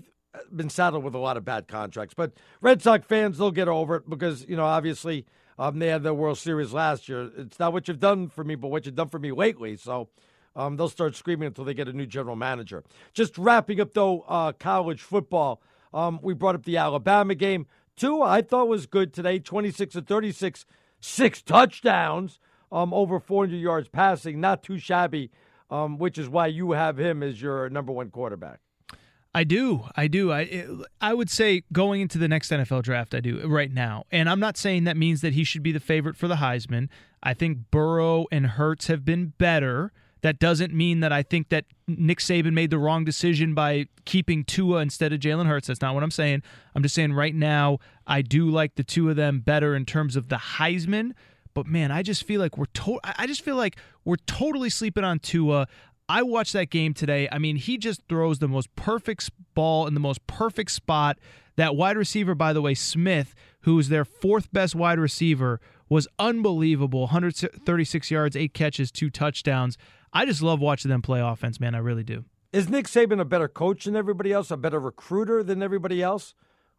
[0.54, 2.14] been saddled with a lot of bad contracts.
[2.14, 5.26] But Red Sox fans, they'll get over it because you know obviously
[5.58, 7.30] um, they had the World Series last year.
[7.36, 9.76] It's not what you've done for me, but what you've done for me lately.
[9.76, 10.08] So.
[10.56, 12.82] Um, they'll start screaming until they get a new general manager.
[13.12, 15.62] Just wrapping up though, uh, college football.
[15.94, 17.66] Um, we brought up the Alabama game.
[17.96, 19.38] Tua, I thought was good today.
[19.38, 20.64] Twenty-six to thirty-six,
[21.00, 24.40] six touchdowns, um, over four hundred yards passing.
[24.40, 25.30] Not too shabby.
[25.70, 28.60] Um, which is why you have him as your number one quarterback.
[29.34, 29.84] I do.
[29.96, 30.32] I do.
[30.32, 30.66] I
[31.00, 34.04] I would say going into the next NFL draft, I do right now.
[34.10, 36.88] And I'm not saying that means that he should be the favorite for the Heisman.
[37.22, 39.92] I think Burrow and Hurts have been better.
[40.22, 44.42] That doesn't mean that I think that Nick Saban made the wrong decision by keeping
[44.44, 45.68] Tua instead of Jalen Hurts.
[45.68, 46.42] That's not what I'm saying.
[46.74, 50.16] I'm just saying right now, I do like the two of them better in terms
[50.16, 51.12] of the Heisman.
[51.58, 55.02] But man, I just feel like we're to- I just feel like we're totally sleeping
[55.02, 55.66] on Tua.
[56.08, 57.28] I watched that game today.
[57.32, 61.18] I mean, he just throws the most perfect ball in the most perfect spot.
[61.56, 66.06] That wide receiver, by the way, Smith, who is their fourth best wide receiver, was
[66.20, 67.00] unbelievable.
[67.00, 69.76] 136 yards, eight catches, two touchdowns.
[70.12, 71.74] I just love watching them play offense, man.
[71.74, 72.24] I really do.
[72.52, 76.34] Is Nick Saban a better coach than everybody else, a better recruiter than everybody else,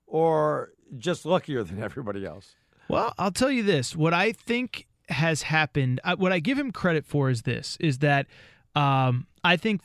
[0.08, 2.56] or just luckier than everybody else?
[2.90, 3.96] Well, I'll tell you this.
[3.96, 8.00] What I think has happened, uh, what I give him credit for is this: is
[8.00, 8.26] that
[8.76, 9.82] um, I think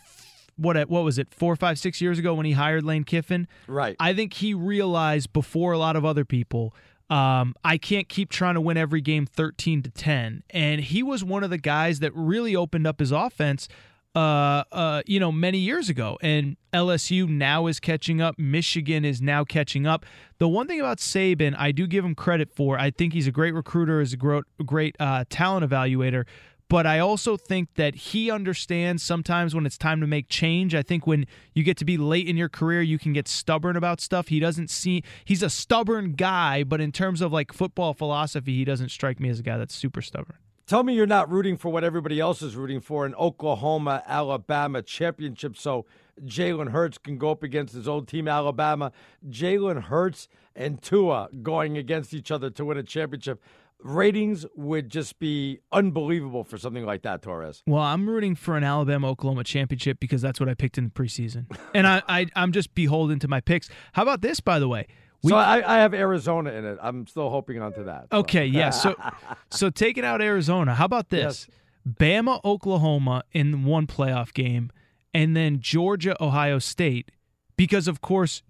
[0.57, 3.47] what what was it four, five, six years ago when he hired Lane Kiffin?
[3.67, 3.97] Right.
[4.01, 6.75] I think he realized before a lot of other people.
[7.11, 10.43] Um, I can't keep trying to win every game 13 to 10.
[10.51, 13.69] And he was one of the guys that really opened up his offense
[14.15, 16.19] uh, uh, you know, many years ago.
[16.23, 18.39] And LSU now is catching up.
[18.39, 20.07] Michigan is now catching up.
[20.39, 22.79] The one thing about Saban, I do give him credit for.
[22.79, 26.25] I think he's a great recruiter, is a great, great uh, talent evaluator.
[26.69, 30.75] But I also think that he understands sometimes when it's time to make change.
[30.75, 33.77] I think when you get to be late in your career, you can get stubborn
[33.77, 34.29] about stuff.
[34.29, 38.65] He doesn't see, he's a stubborn guy, but in terms of like football philosophy, he
[38.65, 40.39] doesn't strike me as a guy that's super stubborn.
[40.67, 44.81] Tell me you're not rooting for what everybody else is rooting for an Oklahoma Alabama
[44.81, 45.85] championship so
[46.25, 48.91] Jalen Hurts can go up against his old team, Alabama.
[49.29, 50.27] Jalen Hurts
[50.57, 53.43] and Tua going against each other to win a championship.
[53.81, 57.63] Ratings would just be unbelievable for something like that, Torres.
[57.67, 60.91] Well, I'm rooting for an Alabama Oklahoma championship because that's what I picked in the
[60.91, 61.45] preseason.
[61.75, 63.69] and I, I, I'm just beholden to my picks.
[63.93, 64.87] How about this, by the way?
[65.25, 66.79] We, so I, I, have Arizona in it.
[66.83, 68.09] I'm still hoping onto that.
[68.13, 68.19] So.
[68.19, 68.69] Okay, yeah.
[68.69, 68.95] So,
[69.51, 70.75] so taking out Arizona.
[70.75, 71.49] How about this?
[71.49, 71.59] Yes.
[71.99, 74.71] Bama, Oklahoma in one playoff game,
[75.15, 77.11] and then Georgia, Ohio State,
[77.57, 78.43] because of course,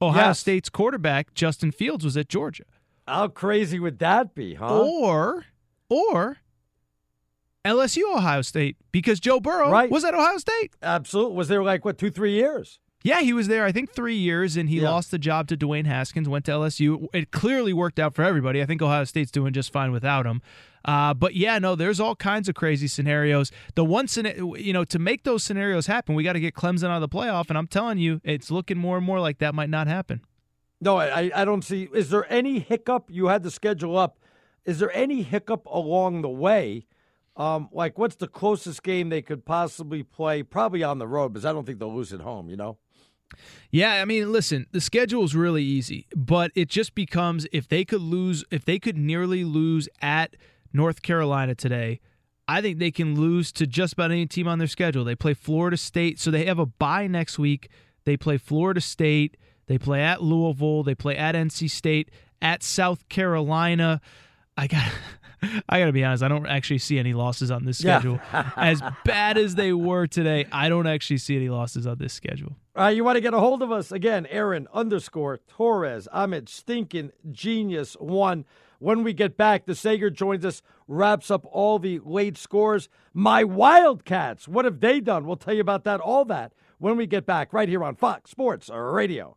[0.00, 0.40] Ohio yes.
[0.40, 2.64] State's quarterback Justin Fields was at Georgia.
[3.06, 4.80] How crazy would that be, huh?
[4.80, 5.44] Or,
[5.90, 6.38] or
[7.66, 9.90] LSU, Ohio State, because Joe Burrow right.
[9.90, 10.72] was at Ohio State.
[10.82, 11.36] Absolutely.
[11.36, 12.80] Was there like what two, three years?
[13.04, 14.88] Yeah, he was there, I think, three years, and he yeah.
[14.88, 17.06] lost the job to Dwayne Haskins, went to LSU.
[17.12, 18.62] It clearly worked out for everybody.
[18.62, 20.40] I think Ohio State's doing just fine without him.
[20.86, 23.52] Uh, but yeah, no, there's all kinds of crazy scenarios.
[23.74, 24.06] The one,
[24.56, 27.14] you know, to make those scenarios happen, we got to get Clemson out of the
[27.14, 30.22] playoff, and I'm telling you, it's looking more and more like that might not happen.
[30.80, 31.90] No, I, I don't see.
[31.92, 33.10] Is there any hiccup?
[33.10, 34.18] You had the schedule up.
[34.64, 36.86] Is there any hiccup along the way?
[37.36, 40.42] Um, like, what's the closest game they could possibly play?
[40.42, 42.78] Probably on the road, because I don't think they'll lose at home, you know?
[43.70, 47.84] Yeah, I mean, listen, the schedule is really easy, but it just becomes if they
[47.84, 50.36] could lose, if they could nearly lose at
[50.72, 52.00] North Carolina today,
[52.46, 55.04] I think they can lose to just about any team on their schedule.
[55.04, 57.68] They play Florida State, so they have a bye next week.
[58.04, 59.36] They play Florida State,
[59.66, 62.10] they play at Louisville, they play at NC State,
[62.42, 64.00] at South Carolina.
[64.58, 64.84] I got
[65.68, 66.22] I got to be honest.
[66.22, 67.98] I don't actually see any losses on this Yeah.
[67.98, 68.20] schedule.
[68.56, 72.56] as bad as they were today, I don't actually see any losses on this schedule.
[72.76, 76.08] Right, you want to get a hold of us again, Aaron underscore Torres.
[76.10, 78.44] Ahmed Stinking Genius one.
[78.80, 82.88] When we get back, the Sager joins us, wraps up all the late scores.
[83.12, 85.24] My Wildcats, what have they done?
[85.24, 88.32] We'll tell you about that, all that, when we get back, right here on Fox
[88.32, 89.36] Sports Radio.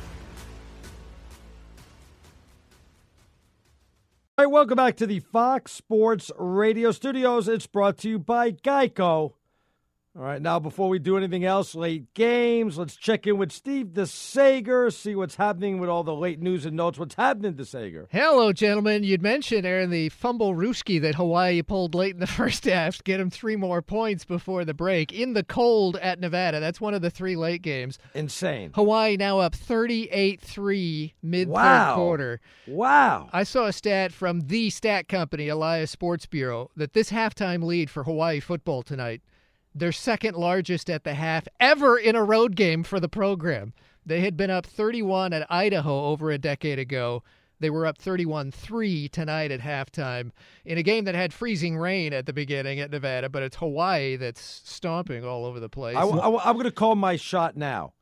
[4.47, 7.47] Welcome back to the Fox Sports Radio Studios.
[7.47, 9.33] It's brought to you by Geico.
[10.13, 13.93] All right, now before we do anything else, late games, let's check in with Steve
[13.93, 16.99] DeSager, see what's happening with all the late news and notes.
[16.99, 18.07] What's happening, DeSager?
[18.11, 19.05] Hello, gentlemen.
[19.05, 23.21] You'd mentioned, Aaron, the fumblerooski that Hawaii pulled late in the first half to get
[23.21, 26.59] him three more points before the break in the cold at Nevada.
[26.59, 27.97] That's one of the three late games.
[28.13, 28.71] Insane.
[28.75, 31.95] Hawaii now up 38 3 mid third Wow.
[31.95, 32.41] quarter.
[32.67, 33.29] Wow.
[33.31, 37.89] I saw a stat from the stat company, Elias Sports Bureau, that this halftime lead
[37.89, 39.21] for Hawaii football tonight,
[39.73, 43.73] their second largest at the half ever in a road game for the program.
[44.05, 47.23] They had been up 31 at Idaho over a decade ago.
[47.59, 50.31] They were up 31 3 tonight at halftime
[50.65, 54.15] in a game that had freezing rain at the beginning at Nevada, but it's Hawaii
[54.15, 55.95] that's stomping all over the place.
[55.95, 56.19] I, am
[56.55, 57.93] going to call my shot now.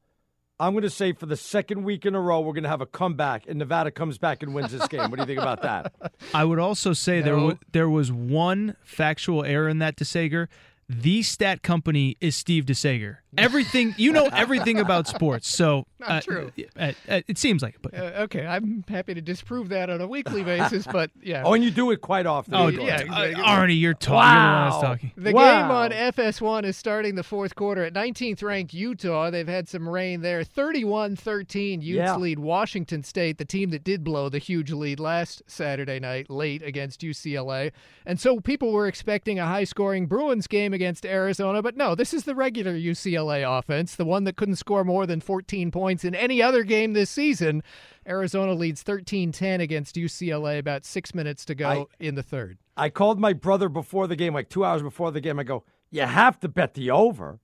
[0.61, 2.81] I'm going to say for the second week in a row, we're going to have
[2.81, 5.09] a comeback, and Nevada comes back and wins this game.
[5.09, 5.93] What do you think about that?
[6.33, 7.45] I would also say there No.
[7.45, 10.47] was there was one factual error in that DeSager.
[10.91, 13.17] The stat company is Steve DeSager.
[13.37, 15.47] Everything you know, everything about sports.
[15.47, 16.51] So Not uh, true.
[16.77, 20.01] uh, uh, it seems like it, but Uh, okay, I'm happy to disprove that on
[20.01, 21.43] a weekly basis, but yeah.
[21.45, 22.55] Oh, and you do it quite often.
[22.55, 23.33] Oh, yeah, uh, exactly.
[23.35, 24.39] Arnie, you're talking.
[24.39, 25.11] You're the talking.
[25.15, 25.61] The Wow.
[25.61, 29.29] game on FS1 is starting the fourth quarter at 19th ranked Utah.
[29.29, 30.43] They've had some rain there.
[30.43, 31.81] 31 13.
[31.81, 32.15] Utes Yeah.
[32.15, 36.63] lead Washington State, the team that did blow the huge lead last Saturday night late
[36.63, 37.71] against UCLA.
[38.07, 42.11] And so people were expecting a high scoring Bruins game against Arizona, but no, this
[42.13, 46.15] is the regular UCLA offense, the one that couldn't score more than 14 points in
[46.15, 47.63] any other game this season.
[48.07, 52.57] Arizona leads 13 10 against UCLA, about six minutes to go in the third.
[52.77, 55.39] I called my brother before the game, like two hours before the game.
[55.39, 57.39] I go, You have to bet the over.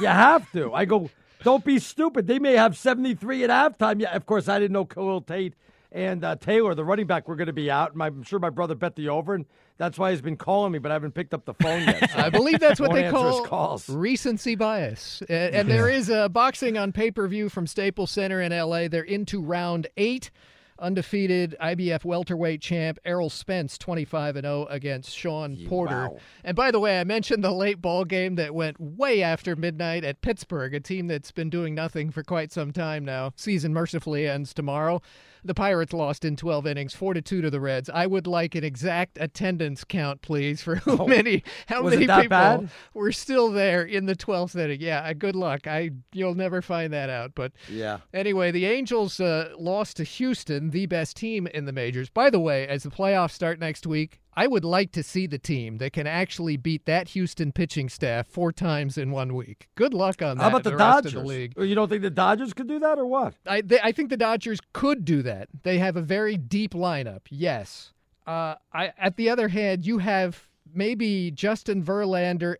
[0.00, 0.72] You have to.
[0.72, 1.10] I go,
[1.42, 2.26] Don't be stupid.
[2.26, 4.00] They may have 73 at halftime.
[4.00, 5.54] Yeah, of course, I didn't know Khalil Tate
[5.92, 7.96] and uh, Taylor, the running back, were going to be out.
[7.96, 9.46] My, I'm sure my brother bet the over, and
[9.80, 12.10] that's why he's been calling me, but I haven't picked up the phone yet.
[12.10, 13.88] So I believe that's what they call calls.
[13.88, 15.22] recency bias.
[15.26, 18.88] And, and there is a boxing on pay per view from Staples Center in LA.
[18.88, 20.30] They're into round eight.
[20.78, 26.08] Undefeated IBF welterweight champ Errol Spence, 25 and 0 against Shawn Porter.
[26.08, 26.18] wow.
[26.42, 30.04] And by the way, I mentioned the late ball game that went way after midnight
[30.04, 33.32] at Pittsburgh, a team that's been doing nothing for quite some time now.
[33.36, 35.02] Season mercifully ends tomorrow.
[35.44, 37.88] The Pirates lost in 12 innings, 4 to 2 to the Reds.
[37.88, 42.06] I would like an exact attendance count, please, for how Oh, many how was many
[42.06, 42.68] people bad?
[42.94, 44.80] were still there in the 12th inning.
[44.80, 45.66] Yeah, uh, good luck.
[45.66, 47.98] I you'll never find that out, but Yeah.
[48.12, 52.10] Anyway, the Angels uh, lost to Houston, the best team in the majors.
[52.10, 55.38] By the way, as the playoffs start next week, I would like to see the
[55.38, 59.68] team that can actually beat that Houston pitching staff four times in one week.
[59.74, 60.42] Good luck on that.
[60.42, 61.12] How about the, the Dodgers?
[61.14, 61.54] The league.
[61.58, 63.34] You don't think the Dodgers could do that, or what?
[63.46, 65.48] I they, I think the Dodgers could do that.
[65.62, 67.22] They have a very deep lineup.
[67.28, 67.92] Yes.
[68.26, 72.56] Uh, I at the other hand, you have maybe Justin Verlander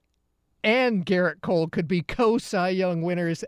[0.64, 3.44] and Gerrit Cole could be co Cy Young winners,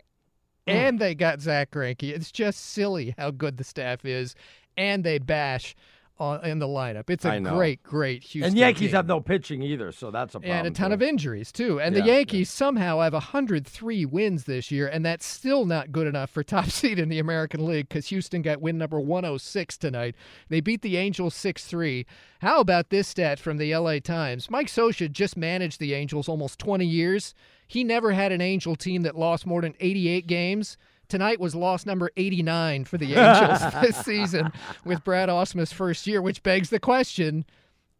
[0.65, 2.09] and they got Zack Greinke.
[2.09, 4.35] It's just silly how good the staff is,
[4.77, 5.75] and they bash
[6.19, 7.09] on, in the lineup.
[7.09, 8.51] It's a great, great Houston.
[8.51, 8.95] and Yankees team.
[8.95, 10.57] have no pitching either, so that's a problem.
[10.57, 10.93] And a ton too.
[10.95, 11.79] of injuries, too.
[11.79, 16.07] And Yeah, the Yankees somehow have 103 wins this year, and that's still not good
[16.07, 20.15] enough for top seed in the American League because Houston got win number 106 tonight.
[20.49, 22.05] They beat the Angels 6 3.
[22.41, 24.49] How about this stat from the LA Times?
[24.49, 27.33] Mike Scioscia just managed the Angels almost 20 years.
[27.67, 30.77] He never had an Angel team that lost more than 88 games.
[31.07, 34.51] Tonight was loss number 89 for the Angels this season
[34.85, 37.45] with Brad Ausmus' first year, which begs the question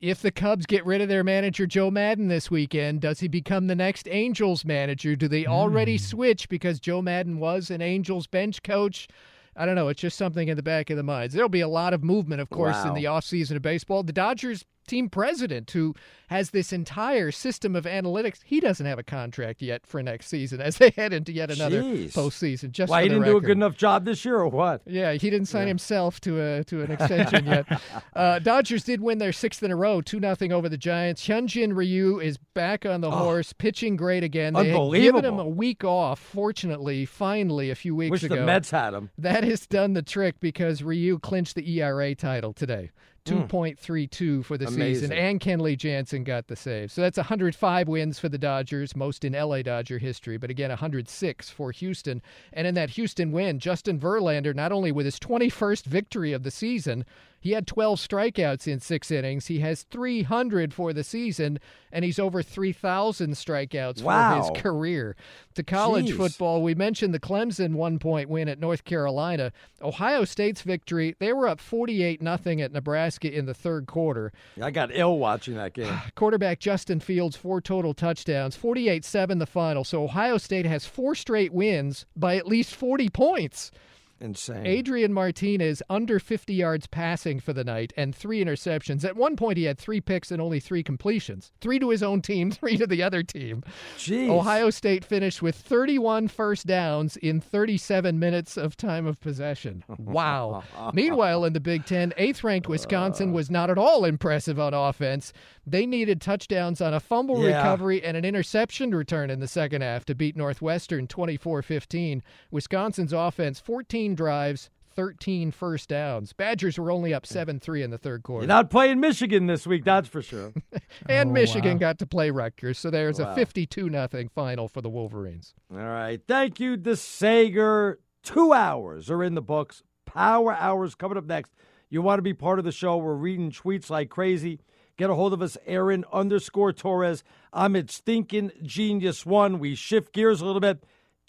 [0.04, 3.68] if the Cubs get rid of their manager Joe Maddon this weekend, does he become
[3.68, 5.16] the next Angels manager?
[5.16, 6.04] Do they already hmm.
[6.04, 9.08] switch because Joe Maddon was an Angels bench coach?
[9.56, 9.88] I don't know.
[9.88, 11.34] It's just something in the back of the minds.
[11.34, 12.96] There'll be a lot of movement, of course, in Wow.
[12.96, 14.04] the offseason of baseball.
[14.04, 15.95] The Dodgers team president, who
[16.27, 20.60] has this entire system of analytics, he doesn't have a contract yet for next season
[20.61, 22.14] as they head into yet another Jeez.
[22.14, 22.72] postseason.
[22.72, 24.81] Just Why he didn't do a good enough job this year, or what?
[24.85, 27.81] Yeah, he didn't sign himself to a to an extension yet.
[28.15, 31.26] Uh, Dodgers did win their sixth in a row, two nothing over the Giants.
[31.27, 34.53] Hyunjin Ryu is back on the horse, pitching great again.
[34.53, 36.19] They had given him a week off.
[36.19, 39.10] Fortunately, finally, a few weeks Wish ago, the Mets had him.
[39.18, 42.91] that has done the trick because Ryu clinched the ERA title today.
[43.26, 43.44] Hmm.
[43.44, 45.12] 2.32 for the season, Amazing.
[45.14, 46.91] and Kenley Jansen got the save.
[46.91, 51.50] So that's 105 wins for the Dodgers, most in LA Dodger history, but again, 106
[51.50, 52.22] for Houston.
[52.52, 56.52] And in that Houston win, Justin Verlander, not only with his 21st victory of the
[56.52, 57.06] season,
[57.44, 59.48] he had 12 strikeouts in six innings.
[59.48, 61.60] He has 300 for the season,
[61.91, 65.18] and he's over 3,000 strikeouts for his career.
[65.56, 66.15] To college Jeez.
[66.15, 69.52] football, we mentioned the Clemson one point win at North Carolina.
[69.82, 74.32] Ohio State's victory, they were up 48 nothing at Nebraska in the third quarter.
[74.61, 75.94] I got ill watching that game.
[76.15, 79.84] Quarterback Justin Fields, four total touchdowns, 48 7 the final.
[79.84, 83.70] So Ohio State has four straight wins by at least 40 points.
[84.19, 84.65] Insane.
[84.65, 89.03] Adrian Martinez under 50 yards passing for the night and three interceptions.
[89.03, 92.22] At one point, he had three picks and only three completions three to his own
[92.22, 93.64] team, three to the other team.
[93.98, 94.30] Jeez.
[94.30, 99.84] Ohio State finished with 31 first downs in 37 minutes of time of possession.
[100.03, 100.64] Wow.
[100.94, 103.34] Meanwhile, in the Big Ten, eighth ranked Wisconsin uh.
[103.34, 105.34] was not at all impressive on offense.
[105.65, 107.57] They needed touchdowns on a fumble Yeah.
[107.57, 112.22] recovery and an interception return in the second half to beat Northwestern 24 15.
[112.52, 114.69] Wisconsin's offense, 14 drives.
[114.95, 116.34] 13 first downs.
[116.34, 118.44] Badgers were only up 7 3 in the third quarter.
[118.44, 120.53] You're not playing Michigan this week, that's for sure.
[121.10, 121.80] and Oh, Michigan wow.
[121.80, 123.31] got to play Rutgers, so there's Wow.
[123.31, 125.56] a 52 nothing final for the Wolverines.
[125.72, 126.22] All right.
[126.27, 127.95] Thank you, DeSager.
[128.22, 129.81] Two hours are in the books.
[130.06, 131.52] Power hours coming up next.
[131.90, 132.98] You want to be part of the show.
[132.98, 134.60] We're reading tweets like crazy.
[134.95, 137.24] Get a hold of us, Aaron underscore Torres.
[137.52, 139.57] I'm at Stinking Genius One.
[139.57, 140.84] We shift gears a little bit.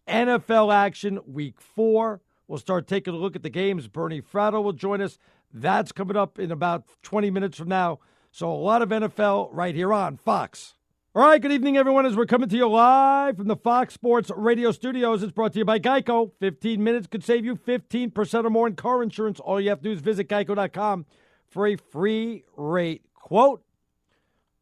[0.07, 2.21] NFL action, week four.
[2.47, 3.89] We'll start taking a look at the games.
[3.89, 5.19] Bernie Fratto will join us.
[5.53, 8.01] That's coming up in about 20 minutes from now.
[8.33, 10.75] So a lot of NFL right here on Fox.
[11.15, 12.05] All right, good evening, everyone.
[12.05, 15.61] As we're coming to you live from the Fox Sports Radio studios, it's brought to
[15.61, 16.33] you by Geico.
[16.41, 19.41] 15 minutes could save you 15% or more in car insurance.
[19.41, 21.07] All you have to do is visit geico.com
[21.49, 23.63] for a free rate quote.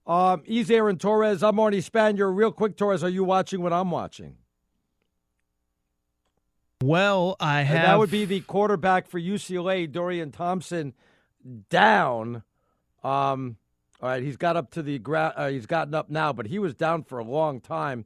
[0.07, 1.43] Um, he's Aaron Torres.
[1.43, 2.35] I'm Arnie Spanier.
[2.35, 4.37] Real quick, Torres, are you watching what I'm watching?
[6.83, 7.83] Well, I And have.
[7.87, 10.95] that would be the quarterback for UCLA, Dorian Thompson,
[11.71, 12.43] down.
[13.05, 13.57] Um,
[14.01, 15.35] all right, he's got up to the ground.
[15.37, 18.05] Uh, he's gotten up now, but he was down for a long time.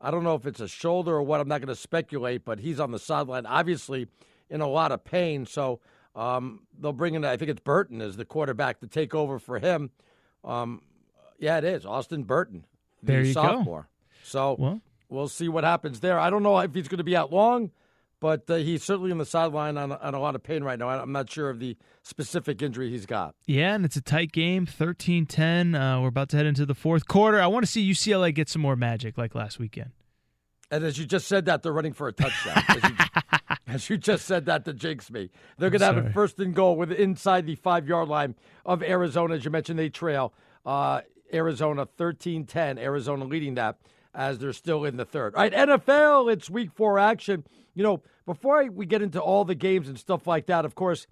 [0.00, 1.40] I don't know if it's a shoulder or what.
[1.40, 4.06] I'm not going to speculate, but he's on the sideline, obviously
[4.50, 5.46] in a lot of pain.
[5.46, 5.80] So
[6.16, 9.58] Um, they'll bring in, I think it's Burton as the quarterback to take over for
[9.58, 9.90] him.
[10.44, 10.80] Um,
[11.38, 12.64] yeah, it is Austin Burton,
[13.02, 13.42] the There you go.
[13.42, 13.88] sophomore.
[14.24, 14.80] So Well.
[15.10, 16.18] we'll see what happens there.
[16.18, 17.70] I don't know if he's going to be out long,
[18.18, 20.88] but uh, he's certainly on the sideline on, on a lot of pain right now.
[20.88, 23.34] I'm not sure of the specific injury he's got.
[23.46, 25.74] Yeah, and it's a tight game, 13-10.
[25.74, 27.38] Uh, we're about to head into the fourth quarter.
[27.42, 29.90] I want to see UCLA get some more magic like last weekend.
[30.70, 32.62] And as you just said that, they're running for a touchdown.
[33.66, 35.30] as, you, just said that to jinx me.
[35.58, 38.34] They're going to have it first and goal with inside the five yard line
[38.64, 39.34] of Arizona.
[39.34, 40.32] As you mentioned, they trail
[40.64, 41.02] uh,
[41.32, 42.78] Arizona 13 10.
[42.78, 43.78] Arizona leading that
[44.14, 45.34] as they're still in the third.
[45.34, 47.44] All right, NFL, it's week four action.
[47.74, 50.74] You know, before I, we get into all the games and stuff like that, of
[50.74, 51.06] course,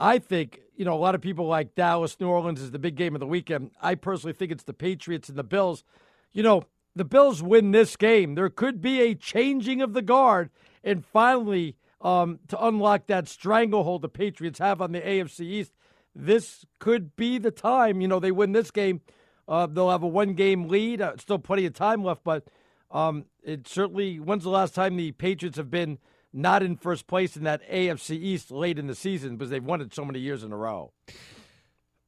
[0.00, 2.96] I think, you know, a lot of people like Dallas, New Orleans is the big
[2.96, 3.70] game of the weekend.
[3.80, 5.84] I personally think it's the Patriots and the Bills.
[6.32, 6.64] You know,
[6.96, 8.34] the Bills win this game.
[8.34, 10.50] There could be a changing of the guard
[10.82, 15.72] and finally um, to unlock that stranglehold the Patriots have on the AFC East.
[16.14, 18.00] This could be the time.
[18.00, 19.00] You know, they win this game.
[19.46, 21.00] Uh, they'll have a one game lead.
[21.00, 22.44] Uh, still plenty of time left, but
[22.90, 25.98] um, it certainly, when's the last time the Patriots have been
[26.32, 29.80] not in first place in that AFC East late in the season because they've won
[29.80, 30.92] it so many years in a row?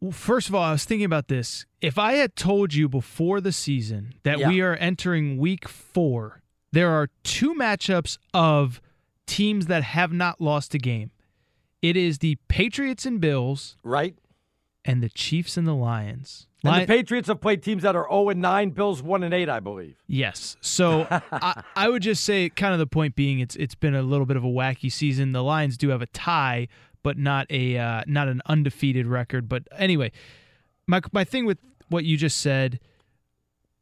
[0.01, 1.64] Well, first of all, I was thinking about this.
[1.81, 4.48] If I had told you before the season that Yeah.
[4.48, 6.43] we are entering week four,
[6.73, 8.81] there are two matchups of
[9.33, 11.11] teams that have not lost a game.
[11.81, 14.15] It is the Patriots and Bills, right,
[14.85, 16.47] and the Chiefs and the Lions.
[16.63, 19.35] And Lion- the Patriots have played teams that are 0 and 9, Bills 1 and
[19.35, 19.97] 8, I believe.
[20.07, 20.57] Yes.
[20.61, 24.03] So I, I would just say, kind of the point being, it's it's been a
[24.03, 25.33] little bit of a wacky season.
[25.33, 26.69] The Lions do have a tie,
[27.03, 29.49] but not a uh, not an undefeated record.
[29.49, 30.13] But anyway,
[30.87, 32.79] my my thing with what you just said,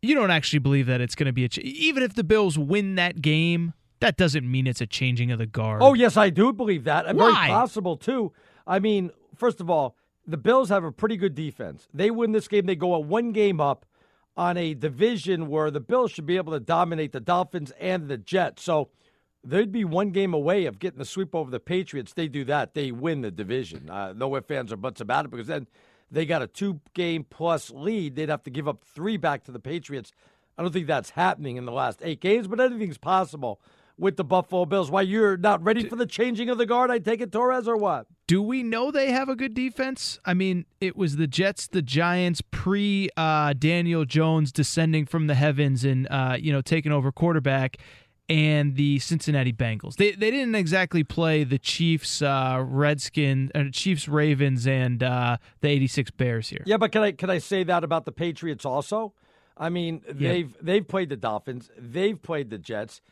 [0.00, 2.58] you don't actually believe that it's going to be a ch- even if the Bills
[2.58, 3.74] win that game.
[4.00, 5.82] That doesn't mean it's a changing of the guard.
[5.82, 7.06] Oh, yes, I do believe that.
[7.14, 7.32] Why?
[7.32, 8.32] Very possible, too.
[8.66, 9.96] I mean, first of all,
[10.26, 11.88] the Bills have a pretty good defense.
[11.92, 13.84] They win this game, they go a one game up
[14.36, 18.16] on a division where the Bills should be able to dominate the Dolphins and the
[18.16, 18.62] Jets.
[18.62, 18.88] So
[19.44, 22.12] they'd be one game away of getting the sweep over the Patriots.
[22.14, 23.90] They do that, they win the division.
[23.90, 25.66] Uh, no ifs, fans or buts about it because then
[26.10, 28.16] they got a two game plus lead.
[28.16, 30.12] They'd have to give up three back to the Patriots.
[30.56, 33.60] I don't think that's happening in the last eight games, but anything's possible
[34.00, 34.90] with the Buffalo Bills.
[34.90, 36.90] Why you're not ready for the changing of the guard?
[36.90, 38.06] I take it, Torres, or what?
[38.26, 40.18] Do we know they have a good defense?
[40.24, 45.34] I mean, it was the Jets, the Giants, pre uh, Daniel Jones descending from the
[45.34, 47.76] heavens and uh, you know taking over quarterback,
[48.28, 49.96] and the Cincinnati Bengals.
[49.96, 55.68] They they didn't exactly play the Chiefs, uh, Redskins, uh, Chiefs, Ravens, and uh, the
[55.68, 56.62] '86 Bears here.
[56.64, 59.12] Yeah, but can I can I say that about the Patriots also?
[59.56, 63.02] I mean, they've they've played the Dolphins, they've played the Jets,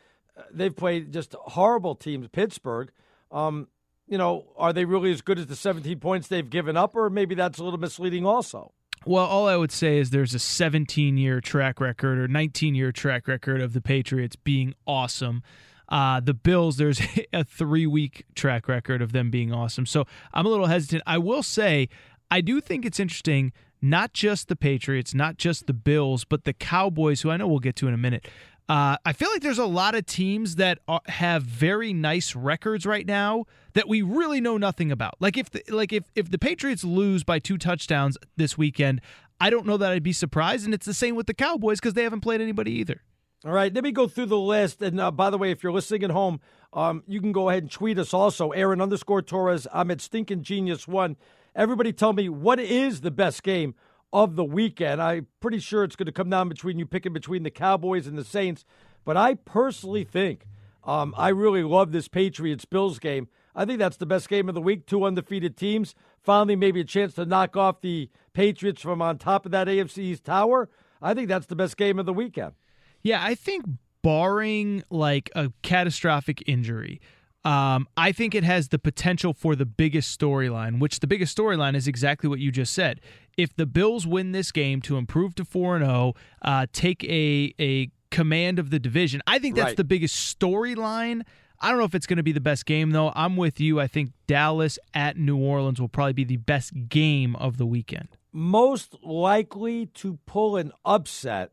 [0.51, 2.27] they've played just horrible teams.
[2.27, 2.91] Pittsburgh,
[3.31, 3.67] um,
[4.07, 7.09] you know, are they really as good as the 17 points they've given up, or
[7.09, 8.71] maybe that's a little misleading also?
[9.05, 12.91] Well, all I would say is there's a 17 year track record or 19 year
[12.91, 15.41] track record of the Patriots being awesome.
[15.87, 17.01] Uh, the Bills, there's
[17.33, 19.85] a three week track record of them being awesome.
[19.85, 21.03] So I'm a little hesitant.
[21.07, 21.87] I will say,
[22.29, 26.53] I do think it's interesting, not just the Patriots, not just the Bills, but the
[26.53, 28.27] Cowboys, who I know we'll get to in a minute.
[28.69, 32.85] Uh, I feel like there's a lot of teams that are, have very nice records
[32.85, 35.15] right now that we really know nothing about.
[35.19, 39.01] Like if the, like if if the Patriots lose by two touchdowns this weekend,
[39.41, 40.65] I don't know that I'd be surprised.
[40.65, 43.01] And it's the same with the Cowboys because they haven't played anybody either.
[43.43, 44.83] All right, let me go through the list.
[44.83, 46.39] And uh, by the way, if you're listening at home,
[46.71, 48.51] um, you can go ahead and tweet us also.
[48.51, 49.65] Aaron underscore Torres.
[49.73, 51.15] I'm at Stinking Genius One.
[51.55, 53.73] Everybody tell me what is the best game
[54.11, 55.01] of the weekend.
[55.01, 58.17] I'm pretty sure it's going to come down between you picking between the Cowboys and
[58.17, 58.65] the Saints.
[59.05, 60.45] But I personally think
[60.83, 63.27] um, I really love this Patriots Bills game.
[63.55, 64.85] I think that's the best game of the week.
[64.85, 65.95] Two undefeated teams.
[66.21, 69.97] Finally, maybe a chance to knock off the Patriots from on top of that AFC
[69.99, 70.69] East tower.
[71.01, 72.53] I think that's the best game of the weekend.
[73.01, 73.65] Yeah, I think
[74.01, 77.01] barring like a catastrophic injury,
[77.45, 81.75] um, I think it has the potential for the biggest storyline, which the biggest storyline
[81.75, 82.99] is exactly what you just said.
[83.37, 87.53] If the Bills win this game to improve to 4 and 0, uh, take a,
[87.59, 89.77] a command of the division, I think that's Right.
[89.77, 91.21] the biggest storyline.
[91.61, 93.11] I don't know if it's going to be the best game, though.
[93.15, 93.79] I'm with you.
[93.79, 98.09] I think Dallas at New Orleans will probably be the best game of the weekend.
[98.31, 101.51] most likely to pull an upset,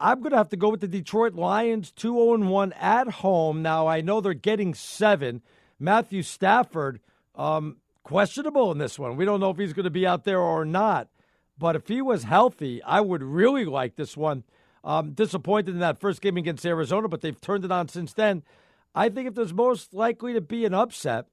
[0.00, 3.62] I'm going to have to go with the Detroit Lions 2 0 1 at home.
[3.62, 5.42] Now, I know they're getting seven.
[5.80, 7.00] Matthew Stafford,
[7.34, 9.16] um, questionable in this one.
[9.16, 11.08] We don't know if he's going to be out there or not.
[11.58, 14.44] But if he was healthy, I would really like this one.
[14.84, 18.44] Um, disappointed in that first game against Arizona, but they've turned it on since then.
[18.94, 21.26] I think if there's most likely to be an upset,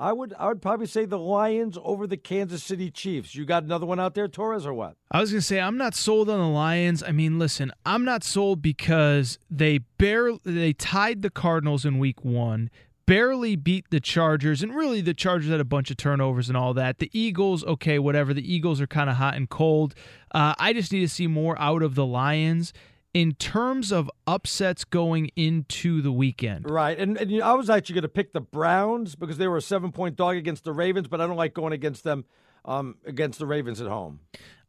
[0.00, 3.34] I would I would probably say the Lions over the Kansas City Chiefs.
[3.34, 4.96] You got another one out there, Torres, or what?
[5.10, 7.02] I was gonna say I'm not sold on the Lions.
[7.02, 12.24] I mean, listen, I'm not sold because they barely they tied the Cardinals in Week
[12.24, 12.70] One,
[13.04, 16.72] barely beat the Chargers, and really the Chargers had a bunch of turnovers and all
[16.72, 16.98] that.
[16.98, 18.32] The Eagles, okay, whatever.
[18.32, 19.94] The Eagles are kind of hot and cold.
[20.32, 22.72] Uh, I just need to see more out of the Lions
[23.12, 26.70] in terms of upsets going into the weekend.
[26.70, 26.98] Right.
[26.98, 29.56] And, and you know, I was actually going to pick the Browns because they were
[29.56, 32.24] a seven point dog against the Ravens, but I don't like going against them
[32.64, 34.20] um, against the Ravens at home.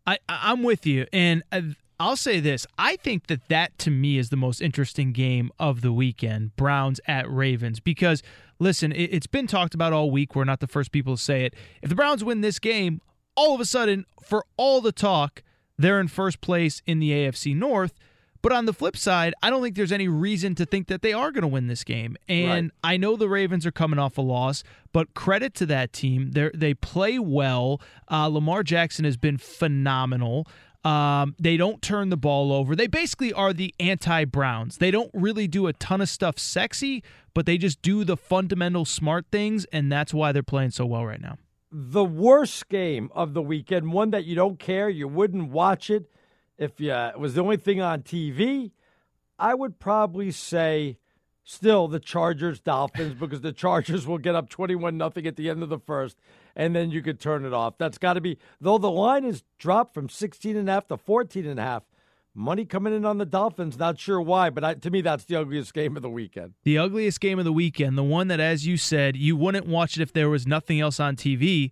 [0.07, 1.05] I, I'm with you.
[1.13, 1.61] And uh,
[1.99, 5.81] I'll say this I think that that to me is the most interesting game of
[5.81, 8.23] the weekend Browns at Ravens because,
[8.57, 10.35] listen, it, it's been talked about all week.
[10.35, 11.53] We're not the first people to say it.
[11.83, 13.01] If the Browns win this game,
[13.35, 15.43] all of a sudden, for all the talk,
[15.77, 17.93] they're in first place in the AFC North.
[18.41, 21.13] But on the flip side, I don't think there's any reason to think that they
[21.13, 22.17] are going to win this game.
[22.27, 22.93] And right.
[22.93, 26.31] I know the Ravens are coming off a loss, but credit to that team.
[26.31, 27.81] They they play well.
[28.09, 30.47] Uh, Lamar Jackson has been phenomenal.
[30.83, 32.75] Um, they don't turn the ball over.
[32.75, 34.77] They basically are the anti Browns.
[34.77, 37.03] They don't really do a ton of stuff sexy,
[37.33, 41.05] but they just do the fundamental smart things, and that's why they're playing so well
[41.05, 41.37] right now.
[41.71, 46.11] The worst game of the weekend, one that you don't care, you wouldn't watch it
[46.61, 48.71] if you, it was the only thing on TV,
[49.39, 50.99] I would probably say
[51.43, 55.63] still the Chargers Dolphins because the Chargers will get up 21 nothing at the end
[55.63, 56.17] of the first
[56.55, 57.79] and then you could turn it off.
[57.79, 60.97] That's got to be though the line is dropped from 16 and a half to
[60.97, 61.83] 14 and a half.
[62.33, 65.37] Money coming in on the Dolphins, not sure why, but I, to me that's the
[65.37, 66.53] ugliest game of the weekend.
[66.63, 69.97] The ugliest game of the weekend, the one that as you said, you wouldn't watch
[69.97, 71.71] it if there was nothing else on TV.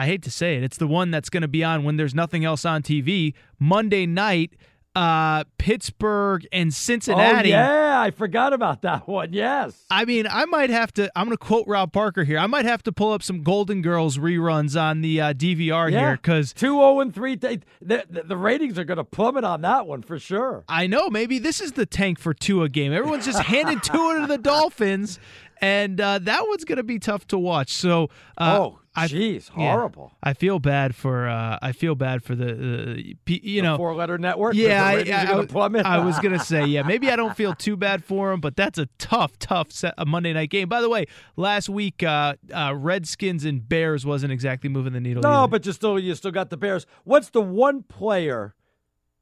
[0.00, 2.14] I hate to say it, it's the one that's going to be on when there's
[2.14, 4.54] nothing else on TV Monday night.
[4.96, 7.52] Uh, Pittsburgh and Cincinnati.
[7.52, 9.32] Oh, yeah, I forgot about that one.
[9.32, 9.84] Yes.
[9.88, 11.12] I mean, I might have to.
[11.14, 12.38] I'm going to quote Rob Parker here.
[12.38, 16.00] I might have to pull up some Golden Girls reruns on the uh, DVR yeah.
[16.00, 17.36] here because two zero oh and three.
[17.36, 20.64] The, the, the ratings are going to plummet on that one for sure.
[20.66, 21.08] I know.
[21.08, 22.92] Maybe this is the tank for Tua game.
[22.92, 25.20] Everyone's just handing Tua to the Dolphins,
[25.60, 27.74] and uh, that one's going to be tough to watch.
[27.74, 28.08] So,
[28.38, 30.12] uh, oh, jeez, horrible.
[30.12, 33.94] Yeah, I feel bad for uh, I feel bad for the uh, you know four
[33.94, 34.54] letter network.
[34.54, 36.82] Yeah, I, I, I, was going to say yeah.
[36.82, 40.06] Maybe I don't feel too bad for him, but that's a tough, tough set, a
[40.06, 40.68] Monday night game.
[40.68, 41.06] By the way,
[41.36, 45.22] last week uh, uh, Redskins and Bears wasn't exactly moving the needle.
[45.22, 45.48] No, either.
[45.48, 46.86] but you still you still got the Bears.
[47.04, 48.54] What's the one player?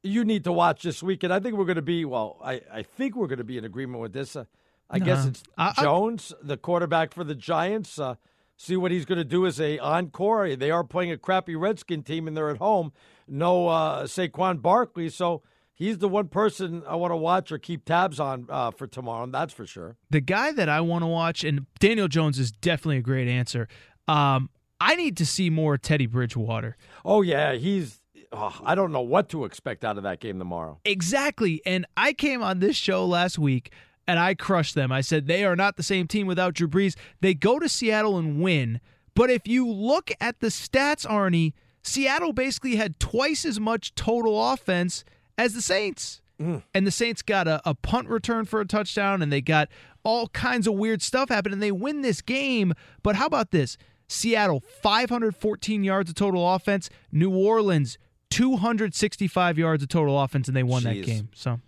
[0.01, 1.33] You need to watch this weekend.
[1.33, 2.37] I think we're going to be well.
[2.41, 4.35] I, I think we're going to be in agreement with this.
[4.35, 4.45] Uh,
[4.89, 5.05] I no.
[5.05, 7.99] guess it's I, Jones, the quarterback for the Giants.
[7.99, 8.15] Uh,
[8.59, 10.55] see what he's going to do as a encore.
[10.55, 12.91] They are playing a crappy Redskin team, and they're at home.
[13.27, 15.41] No uh, Saquon Barkley, so
[15.73, 19.25] he's the one person I want to watch or keep tabs on uh, for tomorrow.
[19.27, 19.95] That's for sure.
[20.09, 23.67] The guy that I want to watch, and Daniel Jones is definitely a great answer.
[24.07, 24.49] Um,
[24.81, 26.75] I need to see more Teddy Bridgewater.
[27.05, 30.79] Oh yeah, he's oh, I don't know what to expect out of that game tomorrow.
[30.83, 31.61] Exactly.
[31.65, 33.71] And I came on this show last week
[34.09, 34.91] and I crushed them.
[34.91, 36.95] I said they are not the same team without Drew Brees.
[37.21, 38.81] They go to Seattle and win.
[39.13, 41.53] But if you look at the stats, Arnie,
[41.83, 45.03] Seattle basically had twice as much total offense
[45.37, 46.21] as the Saints.
[46.41, 46.63] Mm.
[46.73, 49.69] And the Saints got a, a, punt return for a touchdown, and they got
[50.03, 52.73] all kinds of weird stuff happen, and they win this game.
[53.03, 53.77] But how about this?
[54.07, 56.89] Seattle, 514 yards of total offense.
[57.11, 57.99] New Orleans,
[58.31, 60.85] 265 yards of total offense, and they won Jeez.
[60.85, 61.29] that game.
[61.35, 61.59] So, all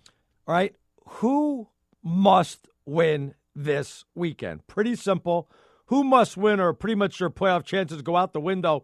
[0.47, 0.73] right,
[1.05, 1.67] who
[2.03, 4.67] must win this weekend.
[4.67, 5.49] Pretty simple.
[5.87, 8.83] Who must win, or pretty much your playoff chances go out the window.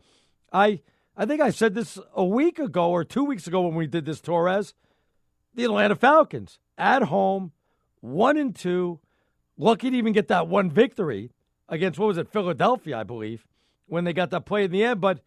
[0.52, 0.82] I
[1.16, 4.06] I think I said this a week ago or two weeks ago when we did
[4.06, 4.74] this Torres.
[5.56, 7.54] The Atlanta Falcons at home,
[8.02, 9.00] one and two,
[9.58, 11.32] lucky to even get that one victory
[11.68, 13.48] against what was it, Philadelphia, I believe,
[13.88, 15.02] when they got that play in the end.
[15.02, 15.22] But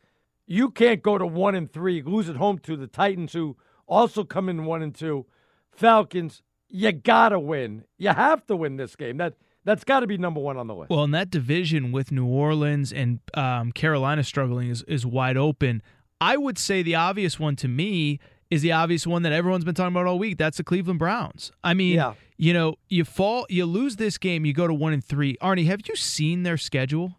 [0.46, 3.56] you can't go to one and three, lose at home to the Titans, who
[3.88, 5.26] also come in one and two.
[5.72, 7.84] Falcons you gotta win.
[7.98, 9.18] You have to win this game.
[9.18, 9.34] That
[9.64, 10.90] that's got to be number one on the list.
[10.90, 15.82] Well, in that division with New Orleans and um, Carolina struggling is is wide open.
[16.20, 18.20] I would say the obvious one to me
[18.50, 20.36] is the obvious one that everyone's been talking about all week.
[20.36, 21.52] That's the Cleveland Browns.
[21.62, 22.14] I mean, yeah.
[22.36, 25.36] you know, you fall, you lose this game, you go to one and three.
[25.40, 27.16] Arnie, have you seen their schedule?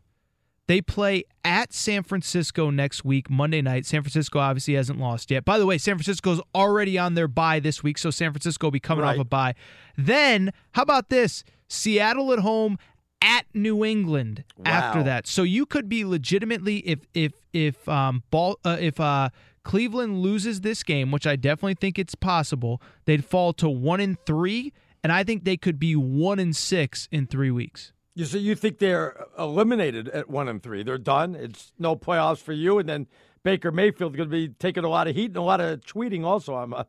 [0.71, 3.85] They play at San Francisco next week, Monday night.
[3.85, 5.43] San Francisco obviously hasn't lost yet.
[5.43, 8.71] By the way, San Francisco's already on their bye this week, so San Francisco will
[8.71, 9.17] be coming right.
[9.17, 9.53] off a bye.
[9.97, 11.43] Then, how about this?
[11.67, 12.77] Seattle at home
[13.21, 14.63] at New England wow.
[14.71, 15.27] after that.
[15.27, 19.27] So you could be legitimately if if if um ball uh, if uh
[19.65, 24.17] Cleveland loses this game, which I definitely think it's possible, they'd fall to 1 and
[24.25, 24.71] 3
[25.03, 27.91] and I think they could be 1 and 6 in 3 weeks.
[28.13, 30.83] You so you think they're eliminated at one and three?
[30.83, 31.35] They're done.
[31.35, 33.07] It's no playoffs for you, and then
[33.43, 36.23] Baker Mayfield's going to be taking a lot of heat and a lot of tweeting.
[36.23, 36.85] Also, I'm, I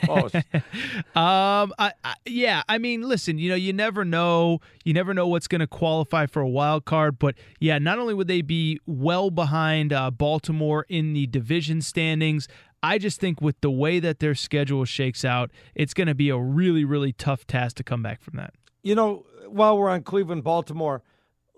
[0.00, 0.34] suppose.
[1.14, 2.62] um, I, I, yeah.
[2.68, 3.38] I mean, listen.
[3.38, 4.60] You know, you never know.
[4.84, 7.18] You never know what's going to qualify for a wild card.
[7.18, 12.48] But yeah, not only would they be well behind uh, Baltimore in the division standings.
[12.82, 16.30] I just think with the way that their schedule shakes out, it's going to be
[16.30, 18.54] a really, really tough task to come back from that.
[18.82, 21.02] You know, while we're on Cleveland, Baltimore,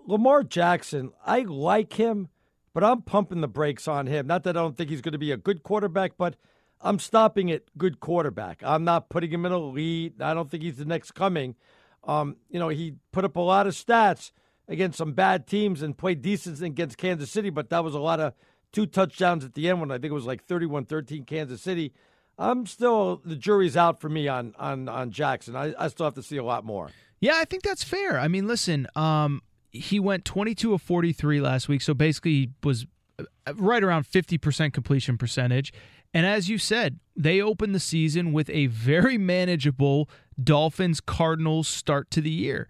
[0.05, 2.29] Lamar Jackson, I like him,
[2.73, 4.27] but I'm pumping the brakes on him.
[4.27, 6.35] Not that I don't think he's going to be a good quarterback, but
[6.81, 8.61] I'm stopping at good quarterback.
[8.63, 10.21] I'm not putting him in elite.
[10.21, 11.55] I don't think he's the next coming.
[12.03, 14.31] Um, you know, he put up a lot of stats
[14.67, 18.19] against some bad teams and played decent against Kansas City, but that was a lot
[18.19, 18.33] of
[18.71, 21.93] two touchdowns at the end when I think it was like 31-13 Kansas City.
[22.37, 25.55] I'm still the jury's out for me on on on Jackson.
[25.55, 26.89] I, I still have to see a lot more.
[27.19, 28.19] Yeah, I think that's fair.
[28.19, 32.85] I mean, listen, um, he went 22 of 43 last week, so basically he was
[33.19, 35.73] uh, right around 50% completion percentage.
[36.13, 40.09] And as you said, they opened the season with a very manageable
[40.41, 42.67] Dolphins Cardinals start to the year.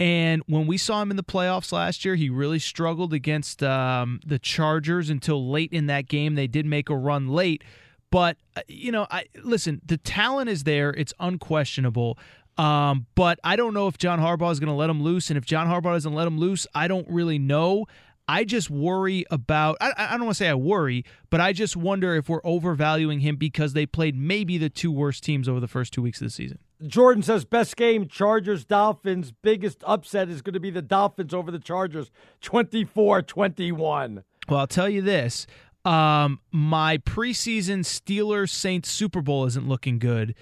[0.00, 4.20] And when we saw him in the playoffs last year, he really struggled against um,
[4.24, 6.34] the Chargers until late in that game.
[6.34, 7.64] They did make a run late.
[8.10, 10.90] But, uh, you know, I listen, the talent is there.
[10.90, 12.18] It's unquestionable.
[12.58, 15.30] Um, but I don't know if John Harbaugh is going to let him loose.
[15.30, 17.86] And if John Harbaugh doesn't let him loose, I don't really know.
[18.30, 21.76] I just worry about, I, I don't want to say I worry, but I just
[21.76, 25.68] wonder if we're overvaluing him because they played maybe the two worst teams over the
[25.68, 26.58] first two weeks of the season.
[26.86, 29.32] Jordan says best game Chargers Dolphins.
[29.32, 32.10] Biggest upset is going to be the Dolphins over the Chargers
[32.42, 34.24] 24 21.
[34.48, 35.46] Well, I'll tell you this.
[35.84, 40.34] Um, my preseason Steelers Saints Super Bowl isn't looking good,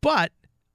[0.00, 0.32] but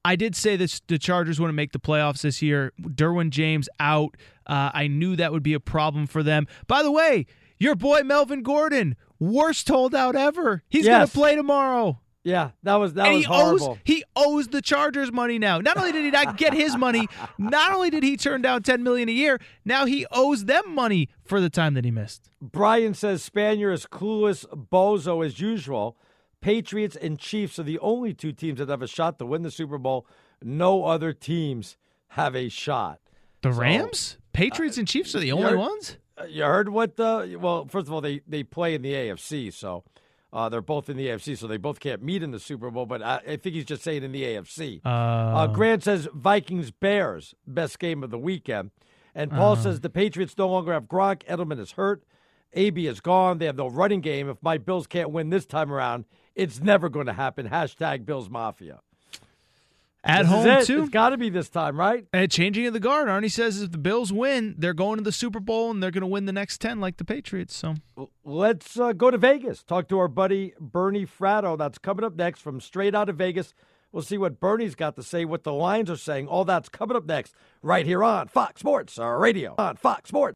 [0.08, 2.72] I did say this: the Chargers want to make the playoffs this year.
[2.82, 4.16] Derwin James out.
[4.46, 6.48] Uh, I knew that would be a problem for them.
[6.66, 7.26] By the way,
[7.60, 10.64] your boy Melvin Gordon, worst holdout ever.
[10.70, 10.96] He's yes.
[10.96, 12.00] going to play tomorrow.
[12.24, 13.70] Yeah, that was that and was he horrible.
[13.72, 15.60] Owes, he owes the Chargers money now.
[15.60, 18.84] Not only did he not get his money, not only did he turn down ten
[18.84, 22.30] million a year, now he owes them money for the time that he missed.
[22.42, 25.98] Brian says Spanier is clueless bozo as usual.
[26.42, 29.52] Patriots and Chiefs are the only two teams that have a shot to win the
[29.52, 30.08] Super Bowl.
[30.42, 31.78] No other teams
[32.10, 33.00] have a shot.
[33.42, 35.98] The so, Rams, Patriots, uh, and Chiefs are the only ones.
[36.18, 36.96] Uh, you heard what?
[36.96, 39.84] The, well, first of all, they they play in the AFC, so
[40.34, 42.86] uh, they're both in the AFC, so they both can't meet in the Super Bowl.
[42.86, 44.82] But I, I think he's just saying in the AFC.
[44.86, 48.72] Uh, uh, Grant says Vikings Bears best game of the weekend,
[49.16, 49.64] and Paul uh-huh.
[49.64, 51.24] says the Patriots no longer have Gronk.
[51.26, 52.04] Edelman is hurt.
[52.54, 53.38] AB is gone.
[53.38, 54.30] They have no running game.
[54.30, 56.06] If my Bills can't win this time around,
[56.38, 57.50] it's never going to happen.
[57.50, 58.80] Hashtag Bills Mafia.
[60.04, 60.66] At this home it.
[60.66, 60.82] too.
[60.84, 62.06] It's got to be this time, right?
[62.14, 63.10] And changing of the guard.
[63.10, 66.02] Arnie says if the Bills win, they're going to the Super Bowl and they're going
[66.02, 67.56] to win the next ten like the Patriots.
[67.56, 67.76] So
[68.24, 69.64] let's uh, go to Vegas.
[69.64, 71.58] Talk to our buddy Bernie Fratto.
[71.58, 73.54] That's coming up next from straight out of Vegas.
[73.92, 76.28] We'll see what Bernie's got to say, what the lines are saying.
[76.28, 79.56] All that's coming up next, right here on Fox Sports Radio.
[79.58, 80.36] On Fox Sports.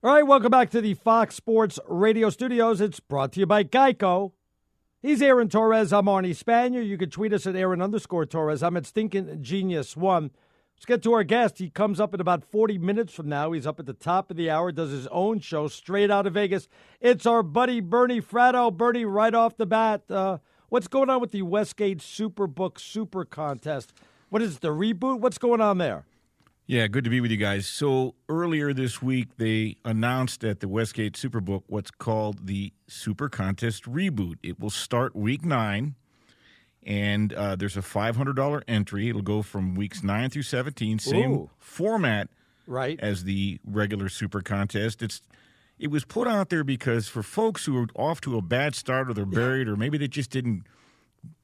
[0.00, 2.80] All right, welcome back to the Fox Sports Radio studios.
[2.80, 4.30] It's brought to you by Geico.
[5.02, 5.92] He's Aaron Torres.
[5.92, 6.86] I'm Arnie Spanier.
[6.86, 8.62] You can tweet us at Aaron underscore Torres.
[8.62, 10.30] I'm at Stinking Genius One.
[10.76, 11.58] Let's get to our guest.
[11.58, 13.50] He comes up in about 40 minutes from now.
[13.50, 16.34] He's up at the top of the hour, does his own show straight out of
[16.34, 16.68] Vegas.
[17.00, 18.72] It's our buddy Bernie Fratto.
[18.72, 20.38] Bernie, right off the bat, uh,
[20.68, 23.92] what's going on with the Westgate Superbook Super Contest?
[24.28, 25.18] What is it, the reboot?
[25.18, 26.06] What's going on there?
[26.70, 27.66] Yeah, good to be with you guys.
[27.66, 33.84] So earlier this week, they announced at the Westgate Superbook what's called the Super Contest
[33.84, 34.34] Reboot.
[34.42, 35.94] It will start week nine,
[36.82, 39.08] and uh, there's a $500 entry.
[39.08, 41.50] It'll go from weeks nine through 17, same Ooh.
[41.58, 42.28] format
[42.66, 43.00] right.
[43.00, 45.02] as the regular Super Contest.
[45.02, 45.22] It's
[45.78, 49.08] it was put out there because for folks who are off to a bad start
[49.08, 50.64] or they're buried or maybe they just didn't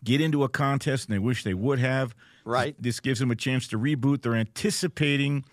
[0.03, 2.15] get into a contest and they wish they would have.
[2.45, 2.77] Right.
[2.79, 4.23] This gives them a chance to reboot.
[4.23, 5.45] They're anticipating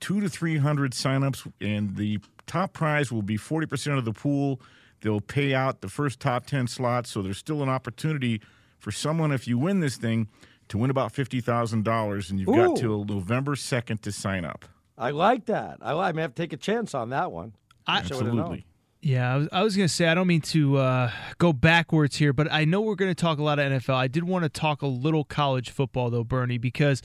[0.00, 4.12] two to three hundred signups, and the top prize will be forty percent of the
[4.12, 4.60] pool.
[5.02, 8.40] They'll pay out the first top ten slots, so there's still an opportunity
[8.78, 10.28] for someone if you win this thing
[10.68, 12.68] to win about fifty thousand dollars, and you've Ooh.
[12.68, 14.64] got till November second to sign up.
[14.98, 15.78] I like that.
[15.80, 17.52] I, I may have to take a chance on that one.
[17.86, 17.98] I-.
[17.98, 18.66] Absolutely.
[19.00, 22.16] Yeah, I was, I was going to say, I don't mean to uh, go backwards
[22.16, 23.94] here, but I know we're going to talk a lot of NFL.
[23.94, 27.02] I did want to talk a little college football, though, Bernie, because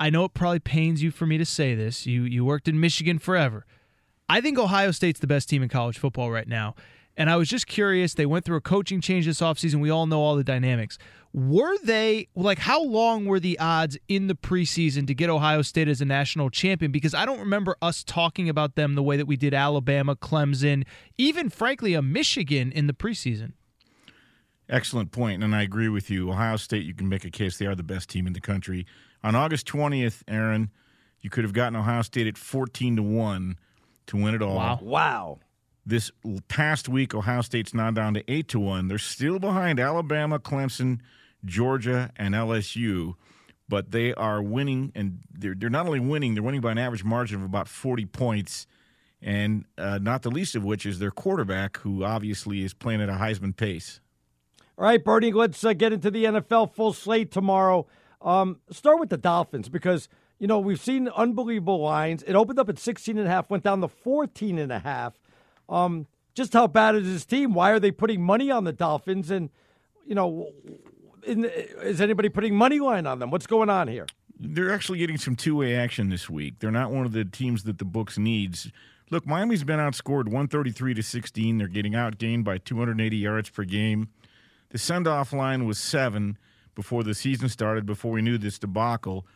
[0.00, 2.06] I know it probably pains you for me to say this.
[2.06, 3.66] You, you worked in Michigan forever.
[4.28, 6.74] I think Ohio State's the best team in college football right now.
[7.16, 8.14] And I was just curious.
[8.14, 9.80] They went through a coaching change this offseason.
[9.80, 10.96] We all know all the dynamics.
[11.34, 15.88] Were they, like, how long were the odds in the preseason to get Ohio State
[15.88, 16.92] as a national champion?
[16.92, 20.84] Because I don't remember us talking about them the way that we did Alabama, Clemson,
[21.16, 23.52] even, frankly, a Michigan in the preseason.
[24.68, 26.30] Excellent point, and I agree with you.
[26.30, 28.86] Ohio State, you can make a case they are the best team in the country.
[29.22, 30.70] On August 20th, Aaron,
[31.20, 33.58] you could have gotten Ohio State at 14 to 1
[34.06, 34.56] to win it all.
[34.56, 34.78] Wow.
[34.82, 35.40] Wow.
[35.84, 36.12] This
[36.46, 38.88] past week, Ohio State's now down to 8 to 1.
[38.88, 41.00] They're still behind Alabama, Clemson,
[41.44, 43.14] Georgia, and LSU,
[43.68, 47.02] but they are winning, and they're, they're not only winning, they're winning by an average
[47.02, 48.66] margin of about 40 points,
[49.20, 53.08] and uh, not the least of which is their quarterback, who obviously is playing at
[53.08, 54.00] a Heisman pace.
[54.78, 57.86] All right, Bernie, let's uh, get into the NFL full slate tomorrow.
[58.20, 62.22] Um, start with the Dolphins because, you know, we've seen unbelievable lines.
[62.22, 65.14] It opened up at 16 and a half, went down to 14 and a half.
[65.72, 67.54] Um, just how bad is this team?
[67.54, 69.30] Why are they putting money on the Dolphins?
[69.30, 69.50] And,
[70.06, 70.50] you know,
[71.26, 73.30] in, is anybody putting money line on them?
[73.30, 74.06] What's going on here?
[74.38, 76.58] They're actually getting some two way action this week.
[76.58, 78.70] They're not one of the teams that the books needs.
[79.10, 81.58] Look, Miami's been outscored 133 to 16.
[81.58, 84.08] They're getting outgained by 280 yards per game.
[84.70, 86.38] The send off line was seven
[86.74, 89.26] before the season started, before we knew this debacle.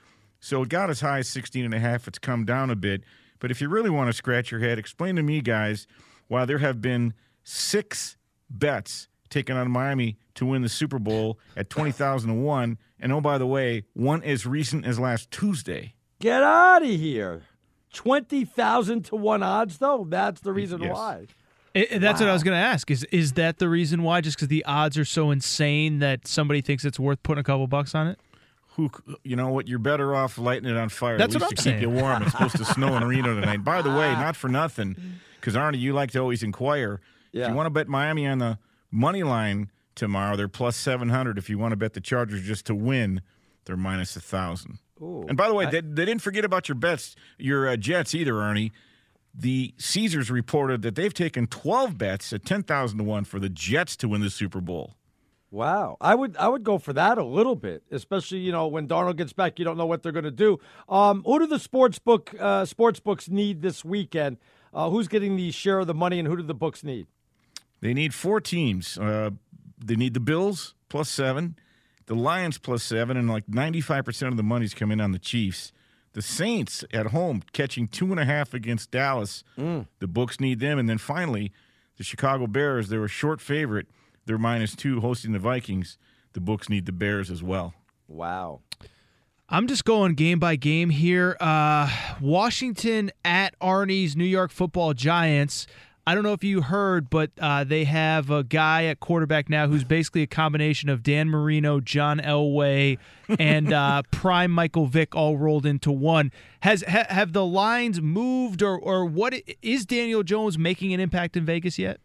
[0.40, 2.08] So it got as high as 16 and a half.
[2.08, 3.02] It's come down a bit.
[3.38, 5.86] But if you really want to scratch your head, explain to me, guys,
[6.28, 8.16] why there have been six
[8.50, 12.78] bets taken on Miami to win the Super Bowl at 20,001.
[13.00, 15.94] And oh, by the way, one as recent as last Tuesday.
[16.20, 17.42] Get out of here.
[17.92, 20.06] 20,000 to 1 odds, though?
[20.08, 20.92] That's the reason Yes.
[20.92, 21.26] why.
[21.74, 22.90] It, it- that's what I was going to ask.
[22.90, 24.20] Is is that the reason why?
[24.22, 27.66] Just because the odds are so insane that somebody thinks it's worth putting a couple
[27.66, 28.18] bucks on it?
[28.76, 28.90] Who,
[29.24, 29.68] you know what?
[29.68, 31.16] You're better off lighting it on fire.
[31.18, 32.22] That's at what least I'm to keep you warm.
[32.22, 33.64] It's supposed to snow in Reno tonight.
[33.64, 34.96] By the way, not for nothing,
[35.46, 37.00] because Arnie, you like to always inquire.
[37.30, 37.44] Yeah.
[37.44, 38.58] If you want to bet Miami on the
[38.90, 41.38] money line tomorrow, they're plus seven hundred.
[41.38, 43.20] If you want to bet the Chargers just to win,
[43.64, 44.78] they're minus a thousand.
[45.00, 45.24] Ooh.
[45.28, 48.12] And by the way, I- they, they didn't forget about your bets, your uh, Jets
[48.12, 48.72] either, Arnie.
[49.32, 53.94] The Caesars reported that they've taken 12 bets at 10,000 to 1 for the Jets
[53.98, 54.94] to win the Super Bowl.
[55.52, 58.88] Wow, I would I would go for that a little bit, especially you know when
[58.88, 60.58] Darnold gets back, you don't know what they're going to do.
[60.88, 64.38] Um, who do the sports book uh, sports books need this weekend?
[64.76, 67.06] Uh, who's getting the share of the money, and who do the books need?
[67.80, 68.98] They need four teams.
[68.98, 69.30] Uh,
[69.82, 71.56] they need the Bills plus seven,
[72.04, 75.72] the Lions plus seven, and like 95% of the money's coming on the Chiefs.
[76.12, 79.44] The Saints at home catching two and a half against Dallas.
[79.58, 79.86] Mm.
[79.98, 80.78] The books need them.
[80.78, 81.52] And then finally,
[81.96, 83.86] the Chicago Bears, they're a short favorite.
[84.26, 85.96] They're minus two hosting the Vikings.
[86.32, 87.74] The books need the Bears as well.
[88.08, 88.60] Wow.
[89.48, 91.36] I'm just going game by game here.
[91.38, 91.88] Uh,
[92.20, 95.68] Washington at Arnie's New York Football Giants.
[96.04, 99.68] I don't know if you heard, but uh, they have a guy at quarterback now
[99.68, 102.98] who's basically a combination of Dan Marino, John Elway,
[103.38, 106.32] and uh, Prime Michael Vick all rolled into one.
[106.60, 111.36] Has ha, have the lines moved, or or what is Daniel Jones making an impact
[111.36, 112.00] in Vegas yet?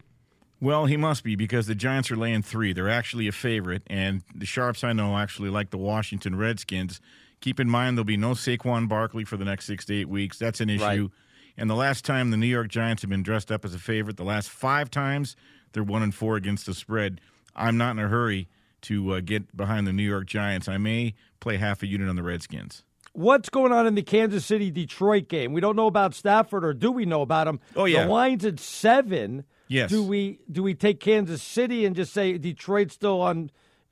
[0.60, 2.72] Well, he must be because the Giants are laying three.
[2.72, 7.02] They're actually a favorite, and the sharps I know actually like the Washington Redskins.
[7.42, 10.38] Keep in mind there'll be no Saquon Barkley for the next six to eight weeks.
[10.38, 10.84] That's an issue.
[10.84, 11.10] Right.
[11.58, 14.18] And the last time the New York Giants have been dressed up as a favorite,
[14.18, 15.36] the last five times
[15.74, 17.20] they're one and four against the spread.
[17.56, 18.48] I'm not in a hurry
[18.84, 20.68] to uh, get behind the New York Giants.
[20.68, 22.84] I may play half a unit on the Redskins.
[23.14, 25.52] What's going on in the Kansas City Detroit game?
[25.52, 27.60] We don't know about Stafford, or do we know about him?
[27.76, 28.04] Oh, yeah.
[28.04, 29.44] the line's at seven.
[29.68, 29.90] Yes.
[29.90, 33.36] Do we do we take Kansas City and just say Detroit's still uh,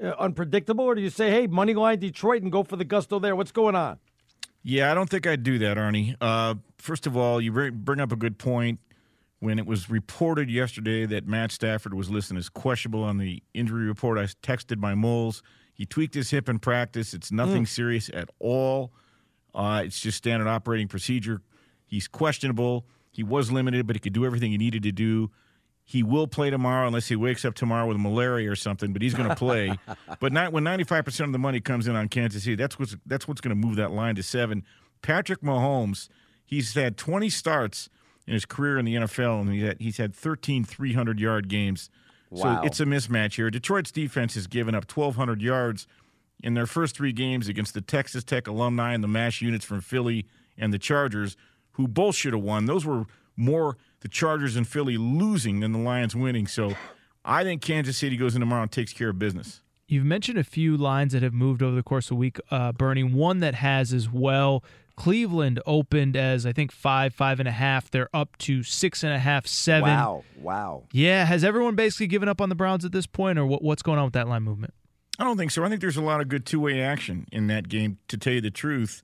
[0.02, 3.36] unpredictable, or do you say, hey, money line Detroit and go for the gusto there?
[3.36, 4.00] What's going on?
[4.64, 6.16] Yeah, I don't think I'd do that, Arnie.
[6.20, 8.80] Uh, first of all, you bring bring up a good point.
[9.42, 13.86] When it was reported yesterday that Matt Stafford was listed as questionable on the injury
[13.86, 15.42] report, I texted my moles.
[15.74, 17.14] He tweaked his hip in practice.
[17.14, 18.92] It's nothing serious at all.
[19.56, 21.42] Uh, it's just standard operating procedure.
[21.86, 22.86] He's questionable.
[23.12, 25.32] He was limited, but he could do everything he needed to do.
[25.90, 29.16] He will play tomorrow unless he wakes up tomorrow with malaria or something, but he's
[29.16, 29.76] going to play.
[30.20, 33.28] but not when 95% of the money comes in on Kansas City, that's what's that's
[33.28, 34.64] what's going to move that line to 7.
[35.02, 36.08] Patrick Mahomes,
[36.46, 37.90] he's had 20 starts
[38.28, 41.90] in his career in the NFL and he's had, he's had 13 300-yard games.
[42.30, 42.62] Wow.
[42.62, 43.50] So it's a mismatch here.
[43.50, 45.88] Detroit's defense has given up 1200 yards
[46.44, 49.82] in their first 3 games against the Texas Tech alumni and the mash units from
[49.82, 51.36] Philly and the Chargers
[51.72, 52.68] who both should have won.
[52.68, 53.08] Those were
[53.40, 56.48] more the Chargers and Philly losing than the Lions winning.
[56.48, 56.74] So
[57.26, 59.62] I think Kansas City goes in tomorrow and takes care of business.
[59.88, 62.72] You've mentioned a few lines that have moved over the course of the week, uh,
[62.72, 63.04] Bernie.
[63.04, 64.64] One that has as well.
[64.96, 67.90] Cleveland opened as I think five, five and a half.
[67.90, 69.90] They're up to six and a half, seven.
[69.90, 70.84] Wow, wow.
[70.92, 73.82] Yeah, has everyone basically given up on the Browns at this point, or what, what's
[73.82, 74.74] going on with that line movement?
[75.18, 75.64] I don't think so.
[75.64, 77.98] I think there's a lot of good two-way action in that game.
[78.10, 79.02] To tell you the truth,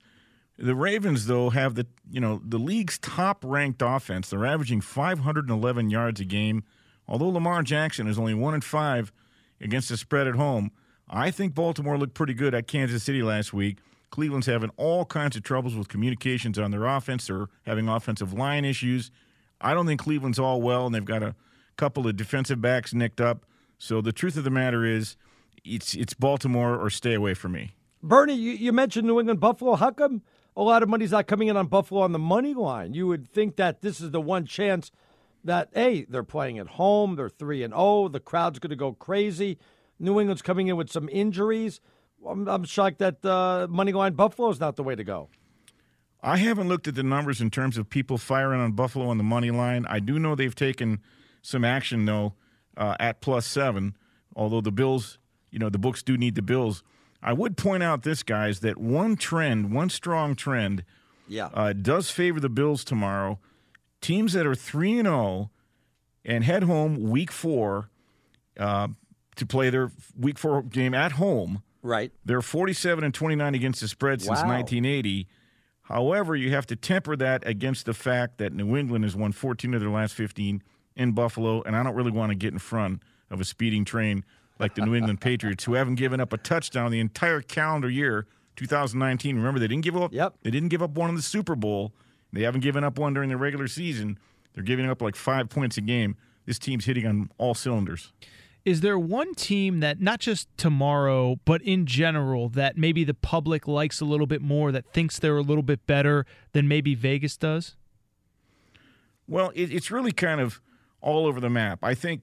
[0.58, 4.30] the Ravens though have the you know the league's top-ranked offense.
[4.30, 6.64] They're averaging 511 yards a game.
[7.08, 9.12] Although Lamar Jackson is only one and five
[9.60, 10.72] against the spread at home,
[11.08, 13.78] I think Baltimore looked pretty good at Kansas City last week.
[14.10, 17.26] Cleveland's having all kinds of troubles with communications on their offense.
[17.26, 19.10] They're having offensive line issues.
[19.60, 21.34] I don't think Cleveland's all well, and they've got a
[21.76, 23.44] couple of defensive backs nicked up.
[23.78, 25.16] So the truth of the matter is,
[25.64, 27.74] it's it's Baltimore or stay away from me.
[28.02, 29.74] Bernie, you, you mentioned New England Buffalo.
[29.74, 30.22] How come
[30.56, 32.94] a lot of money's not coming in on Buffalo on the money line?
[32.94, 34.90] You would think that this is the one chance
[35.44, 38.92] that hey, they're playing at home, they're three and oh, the crowd's going to go
[38.92, 39.58] crazy.
[39.98, 41.80] New England's coming in with some injuries.
[42.26, 45.28] I'm, I'm shocked that uh, money line Buffalo is not the way to go.
[46.22, 49.24] I haven't looked at the numbers in terms of people firing on Buffalo on the
[49.24, 49.86] money line.
[49.88, 51.00] I do know they've taken
[51.40, 52.34] some action though
[52.76, 53.96] uh, at plus seven.
[54.34, 55.18] Although the Bills,
[55.50, 56.82] you know, the books do need the Bills.
[57.22, 60.84] I would point out this, guys, that one trend, one strong trend,
[61.28, 61.46] Yeah.
[61.54, 63.38] uh, does favor the Bills tomorrow.
[64.00, 65.50] Teams that are three and zero
[66.24, 67.90] and head home week four
[68.58, 68.88] uh,
[69.36, 71.62] to play their week four game at home.
[71.82, 72.10] Right.
[72.24, 74.48] They're 47 and 29 against the spread since Wow.
[74.48, 75.26] 1980.
[75.82, 79.72] However, you have to temper that against the fact that New England has won 14
[79.74, 80.62] of their last 15
[80.96, 84.24] in Buffalo, and I don't really want to get in front of a speeding train
[84.58, 88.26] like the New England Patriots, who haven't given up a touchdown the entire calendar year
[88.56, 89.36] 2019.
[89.36, 90.12] Remember, they didn't give up.
[90.12, 90.34] Yep.
[90.42, 91.92] They didn't give up one in the Super Bowl.
[92.32, 94.18] They haven't given up one during the regular season.
[94.54, 96.16] They're giving up like five points a game.
[96.46, 98.12] This team's hitting on all cylinders.
[98.64, 103.68] Is there one team that not just tomorrow, but in general, that maybe the public
[103.68, 107.36] likes a little bit more, that thinks they're a little bit better than maybe Vegas
[107.36, 107.76] does?
[109.28, 110.60] Well, it, it's really kind of
[111.00, 111.80] all over the map.
[111.82, 112.22] I think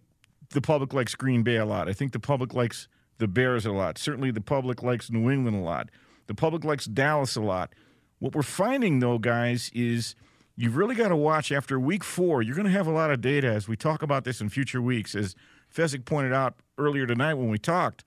[0.54, 1.90] the public likes Green Bay a lot.
[1.90, 3.98] I think the public likes the Bears a lot.
[3.98, 5.90] Certainly, the public likes New England a lot.
[6.28, 7.74] The public likes Dallas a lot.
[8.20, 10.16] What we're finding, though, guys, is
[10.56, 12.42] you've really got to watch after week four.
[12.42, 14.82] You're going to have a lot of data as we talk about this in future
[14.82, 15.16] weeks.
[15.16, 15.36] As
[15.74, 18.04] Fezzik pointed out earlier tonight when we talked,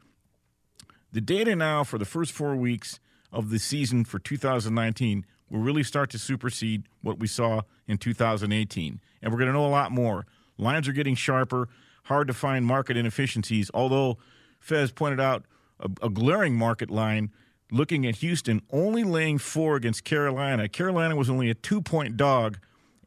[1.13, 3.01] the data now for the first four weeks
[3.33, 9.01] of the season for 2019 will really start to supersede what we saw in 2018.
[9.23, 10.27] And we're going to know a lot more.
[10.59, 11.69] Lines are getting sharper,
[12.07, 14.19] hard to find market inefficiencies, although
[14.61, 15.45] Fez pointed out
[15.81, 17.31] a, a glaring market line
[17.71, 20.69] looking at Houston only laying four against Carolina.
[20.69, 22.59] Carolina was only a two point dog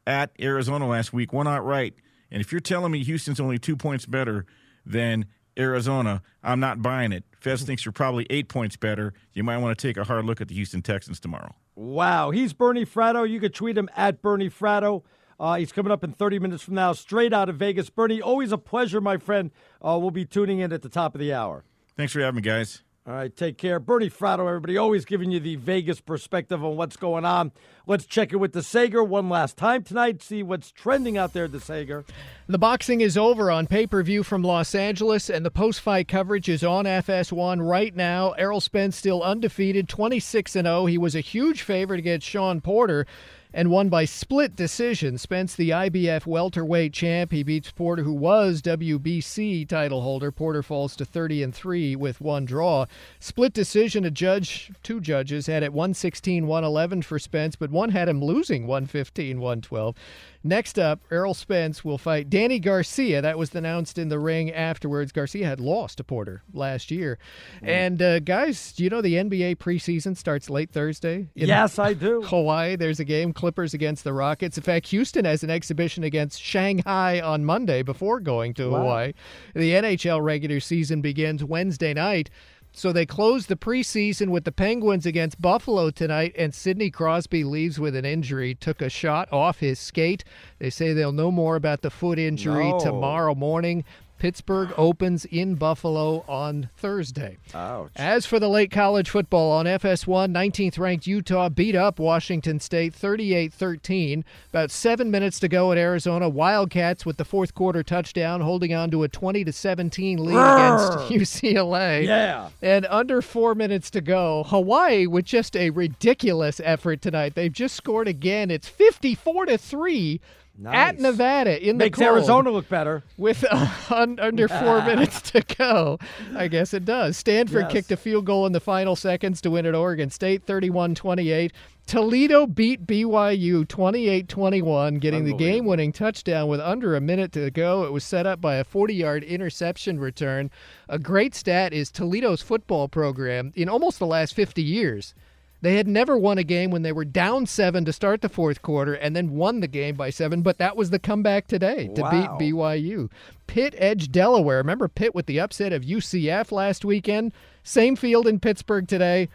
[0.06, 1.94] at Arizona last week, one outright.
[2.30, 4.46] And if you're telling me Houston's only two points better
[4.84, 5.26] than
[5.58, 7.24] Arizona, I'm not buying it.
[7.40, 7.66] Fez hmm.
[7.66, 9.14] thinks you're probably eight points better.
[9.32, 11.54] You might want to take a hard look at the Houston Texans tomorrow.
[11.74, 12.30] Wow.
[12.30, 13.28] He's Bernie Fratto.
[13.28, 15.02] You could tweet him at Bernie Fratto.
[15.40, 17.88] Uh, he's coming up in 30 minutes from now, straight out of Vegas.
[17.88, 19.50] Bernie, always a pleasure, my friend.
[19.80, 21.64] Uh, we'll be tuning in at the top of the hour.
[21.96, 22.82] Thanks for having me, guys.
[23.06, 23.80] All right, take care.
[23.80, 27.50] Bernie Fratto, everybody, always giving you the Vegas perspective on what's going on.
[27.86, 31.48] Let's check it with the Sager one last time tonight, see what's trending out there,
[31.48, 32.04] the Sager.
[32.46, 36.08] The boxing is over on pay per view from Los Angeles, and the post fight
[36.08, 38.32] coverage is on FS1 right now.
[38.32, 40.84] Errol Spence still undefeated, 26 0.
[40.84, 43.06] He was a huge favorite against Shawn Porter
[43.52, 45.18] and won by split decision.
[45.18, 50.30] Spence, the IBF welterweight champ, he beats Porter, who was WBC title holder.
[50.30, 52.86] Porter falls to 30 and 3 with one draw.
[53.18, 58.08] Split decision, a judge, two judges had it 116 111 for Spence, but one had
[58.08, 59.94] him losing 115 112.
[60.42, 63.20] Next up, Errol Spence will fight Danny Garcia.
[63.20, 65.12] That was announced in the ring afterwards.
[65.12, 67.18] Garcia had lost to Porter last year.
[67.62, 67.68] Mm.
[67.68, 71.28] And uh, guys, do you know the NBA preseason starts late Thursday?
[71.34, 72.22] yes, I do.
[72.26, 74.56] Hawaii, there's a game Clippers against the Rockets.
[74.56, 78.78] In fact, Houston has an exhibition against Shanghai on Monday before going to wow.
[78.78, 79.12] Hawaii.
[79.54, 82.30] The NHL regular season begins Wednesday night.
[82.72, 87.80] So they close the preseason with the Penguins against Buffalo tonight, and Sidney Crosby leaves
[87.80, 88.54] with an injury.
[88.54, 90.24] Took a shot off his skate.
[90.58, 92.78] They say they'll know more about the foot injury no.
[92.78, 93.84] tomorrow morning.
[94.20, 97.38] Pittsburgh opens in Buffalo on Thursday.
[97.54, 97.90] Ouch.
[97.96, 102.94] As for the late college football on FS1, 19th ranked Utah beat up Washington State
[102.94, 104.24] 38 13.
[104.50, 106.28] About seven minutes to go at Arizona.
[106.28, 112.06] Wildcats with the fourth quarter touchdown, holding on to a 20 17 lead against UCLA.
[112.06, 112.50] Yeah.
[112.60, 117.34] And under four minutes to go, Hawaii with just a ridiculous effort tonight.
[117.34, 118.50] They've just scored again.
[118.50, 120.20] It's 54 to 3
[120.62, 120.74] Nice.
[120.74, 123.02] at Nevada in Makes the cold Arizona look better.
[123.16, 125.98] with uh, un, under four minutes to go.
[126.36, 127.16] I guess it does.
[127.16, 127.72] Stanford Yes.
[127.72, 131.52] kicked a field goal in the final seconds to win at Oregon State 31 28.
[131.86, 137.50] Toledo beat BYU 28 21, getting the game winning touchdown with under a minute to
[137.50, 137.84] go.
[137.84, 140.50] It was set up by a 40 yard interception return.
[140.88, 145.14] A great stat is Toledo's football program in almost the last 50 years.
[145.62, 148.62] They had never won a game when they were down seven to start the fourth
[148.62, 152.02] quarter and then won the game by seven, but that was the comeback today to
[152.02, 152.10] Wow.
[152.38, 153.10] beat BYU.
[153.46, 154.58] Pitt edged Delaware.
[154.58, 157.32] Remember Pitt with the upset of UCF last weekend?
[157.62, 159.28] Same field in Pittsburgh today.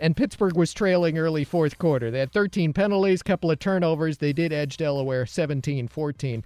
[0.00, 2.10] And Pittsburgh was trailing early fourth quarter.
[2.10, 4.18] They had 13 penalties, couple of turnovers.
[4.18, 6.42] They did edge Delaware 17-14.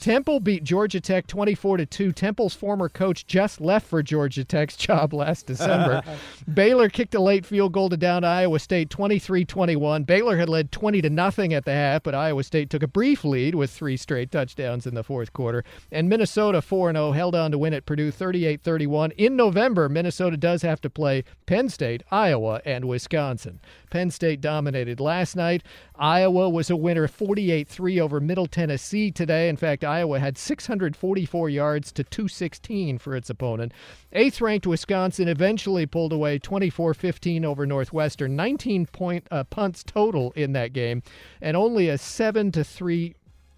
[0.00, 2.12] Temple beat Georgia Tech 24 to 2.
[2.12, 6.02] Temple's former coach just left for Georgia Tech's job last December.
[6.52, 10.06] Baylor kicked a late field goal to down Iowa State 23-21.
[10.06, 13.24] Baylor had led 20 to nothing at the half, but Iowa State took a brief
[13.24, 15.64] lead with three straight touchdowns in the fourth quarter.
[15.90, 19.12] And Minnesota 4-0 held on to win at Purdue 38-31.
[19.16, 23.58] In November, Minnesota does have to play Penn State, Iowa, and Wisconsin.
[23.90, 25.64] Penn State dominated last night.
[25.96, 29.48] Iowa was a winner 48-3 over Middle Tennessee today.
[29.48, 33.72] In fact, Iowa had 644 yards to 216 for its opponent.
[34.12, 38.36] Eighth ranked Wisconsin eventually pulled away 24 15 over Northwestern.
[38.36, 41.02] 19 point uh, punts total in that game,
[41.42, 43.16] and only a 7 to 3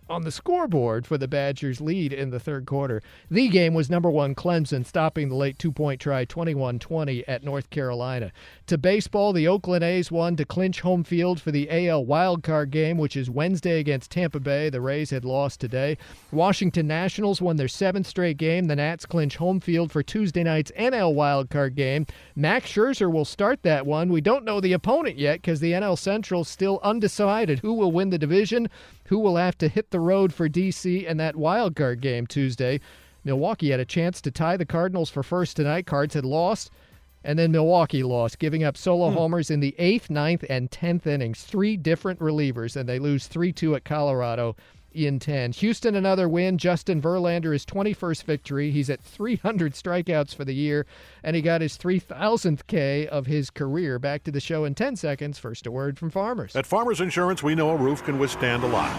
[0.08, 3.02] on the scoreboard for the Badgers' lead in the third quarter.
[3.30, 7.42] The game was number one Clemson, stopping the late two point try 21 20 at
[7.42, 8.32] North Carolina.
[8.66, 12.98] To baseball, the Oakland A's won to clinch home field for the AL wildcard game,
[12.98, 14.70] which is Wednesday against Tampa Bay.
[14.70, 15.98] The Rays had lost today.
[16.30, 18.66] Washington Nationals won their seventh straight game.
[18.66, 22.06] The Nats clinch home field for Tuesday night's NL wildcard game.
[22.34, 24.10] Max Scherzer will start that one.
[24.10, 28.10] We don't know the opponent yet because the NL Central's still undecided who will win
[28.10, 28.68] the division,
[29.08, 32.80] who will have to hit the road for DC and that wild card game Tuesday.
[33.24, 35.86] Milwaukee had a chance to tie the Cardinals for first tonight.
[35.86, 36.70] Cards had lost,
[37.24, 39.16] and then Milwaukee lost, giving up solo hmm.
[39.16, 41.42] homers in the eighth, ninth, and tenth innings.
[41.42, 44.54] Three different relievers, and they lose 3 2 at Colorado
[44.96, 45.52] in 10.
[45.52, 46.58] Houston, another win.
[46.58, 48.70] Justin Verlander, his 21st victory.
[48.70, 50.86] He's at 300 strikeouts for the year,
[51.22, 53.98] and he got his 3,000th K of his career.
[53.98, 55.38] Back to the show in 10 seconds.
[55.38, 56.54] First, a word from Farmers.
[56.54, 58.94] At Farmers Insurance, we know a roof can withstand a lot.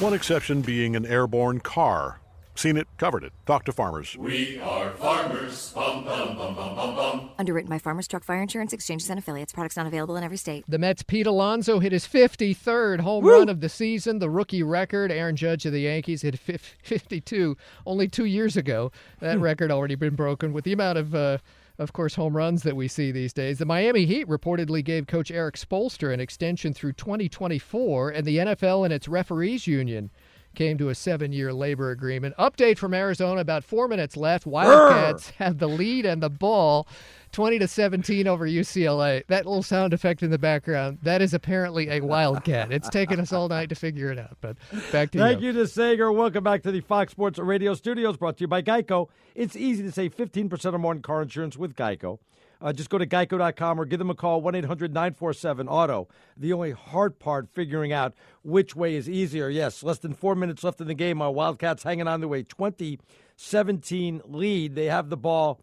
[0.00, 2.19] One exception being an airborne car.
[2.60, 4.18] Seen it, covered it, talked to farmers.
[4.18, 5.72] We are farmers.
[5.72, 7.30] Bum, bum, bum, bum, bum, bum.
[7.38, 9.50] Underwritten by Farmers Truck Fire Insurance Exchanges and Affiliates.
[9.50, 10.66] Products not available in every state.
[10.68, 15.10] The Mets' Pete Alonso hit his 53rd home run of the season, the rookie record.
[15.10, 17.56] Aaron Judge of the Yankees hit 52
[17.86, 18.92] only two years ago.
[19.20, 21.14] That record already been broken with the amount of.
[21.14, 21.38] Uh,
[21.78, 23.56] of course, home runs that we see these days.
[23.56, 28.84] The Miami Heat reportedly gave coach Erik Spoelstra an extension through 2024, and the NFL
[28.84, 30.10] and its referees union
[30.54, 32.34] came to a seven year labor agreement.
[32.38, 34.46] Update from Arizona about four minutes left.
[34.46, 36.86] Wildcats have the lead and the ball
[37.32, 39.24] 20 to 17 over UCLA.
[39.28, 42.72] That little sound effect in the background, that is apparently a Wildcat.
[42.72, 44.56] It's taken us all night to figure it out, but
[44.90, 45.48] back to Thank you.
[45.48, 46.10] you to Sager.
[46.10, 49.08] Welcome back to the Fox Sports Radio studios brought to you by Geico.
[49.34, 52.18] It's easy to save 15% or more on car insurance with Geico.
[52.60, 56.08] Uh, just go to geico.com or give them a call, 1 800 947 Auto.
[56.36, 59.48] The only hard part figuring out which way is easier.
[59.48, 61.22] Yes, less than four minutes left in the game.
[61.22, 62.98] Our Wildcats hanging on to a 20
[63.36, 64.74] 17 lead.
[64.74, 65.62] They have the ball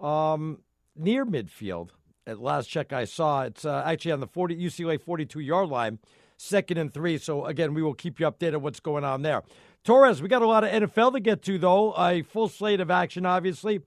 [0.00, 0.60] um,
[0.96, 1.90] near midfield.
[2.26, 5.98] At last check I saw, it's uh, actually on the 40 UCLA 42 yard line,
[6.36, 7.18] second and three.
[7.18, 9.42] So, again, we will keep you updated on what's going on there.
[9.84, 11.94] Torres, we got a lot of NFL to get to, though.
[11.96, 13.80] A full slate of action, obviously.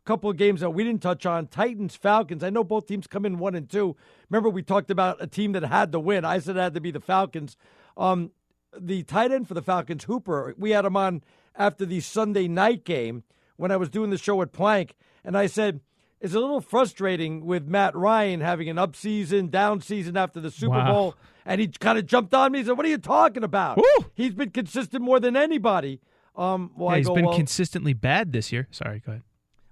[0.00, 2.42] A couple of games that we didn't touch on Titans, Falcons.
[2.42, 3.96] I know both teams come in one and two.
[4.30, 6.24] Remember, we talked about a team that had to win.
[6.24, 7.56] I said it had to be the Falcons.
[7.96, 8.30] Um,
[8.78, 11.22] the tight end for the Falcons, Hooper, we had him on
[11.56, 13.24] after the Sunday night game
[13.56, 14.94] when I was doing the show at Plank.
[15.24, 15.80] And I said,
[16.20, 20.50] it's a little frustrating with Matt Ryan having an up season, down season after the
[20.50, 20.92] Super Wow.
[20.92, 21.14] Bowl.
[21.44, 22.58] And he kind of jumped on me.
[22.60, 23.80] He said, What are you talking about?
[24.14, 26.00] He's been consistent more than anybody.
[26.36, 28.68] Um, well, Yeah, he's go, been well, consistently bad this year.
[28.70, 29.22] Sorry, go ahead.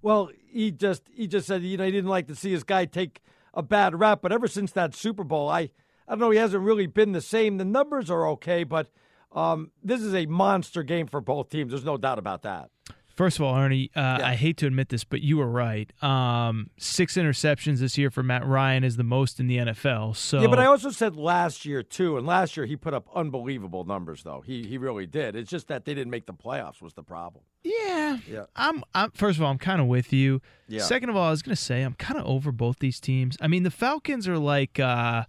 [0.03, 2.85] Well, he just he just said you know he didn't like to see his guy
[2.85, 3.21] take
[3.55, 5.71] a bad rap, but ever since that Super Bowl, I
[6.07, 7.59] I don't know he hasn't really been the same.
[7.59, 8.89] The numbers are okay, but
[9.33, 11.73] um, this is a monster game for both teams.
[11.73, 12.71] There's no doubt about that.
[13.19, 15.93] First of all, Arnie, uh, I hate to admit this, but you were right.
[16.05, 20.15] Um, six interceptions this year for Matt Ryan is the most in the NFL.
[20.15, 23.09] So Yeah, but I also said last year too, and last year he put up
[23.17, 24.23] unbelievable numbers.
[24.23, 25.35] Though he he really did.
[25.35, 27.43] It's just that they didn't make the playoffs was the problem.
[27.65, 28.19] Yeah.
[28.31, 28.45] Yeah.
[28.55, 30.41] I'm, I'm first of all, I'm kind of with you.
[30.69, 30.83] Yeah.
[30.83, 33.37] Second of all, I was gonna say I'm kind of over both these teams.
[33.41, 35.25] I mean, the Falcons are like, uh,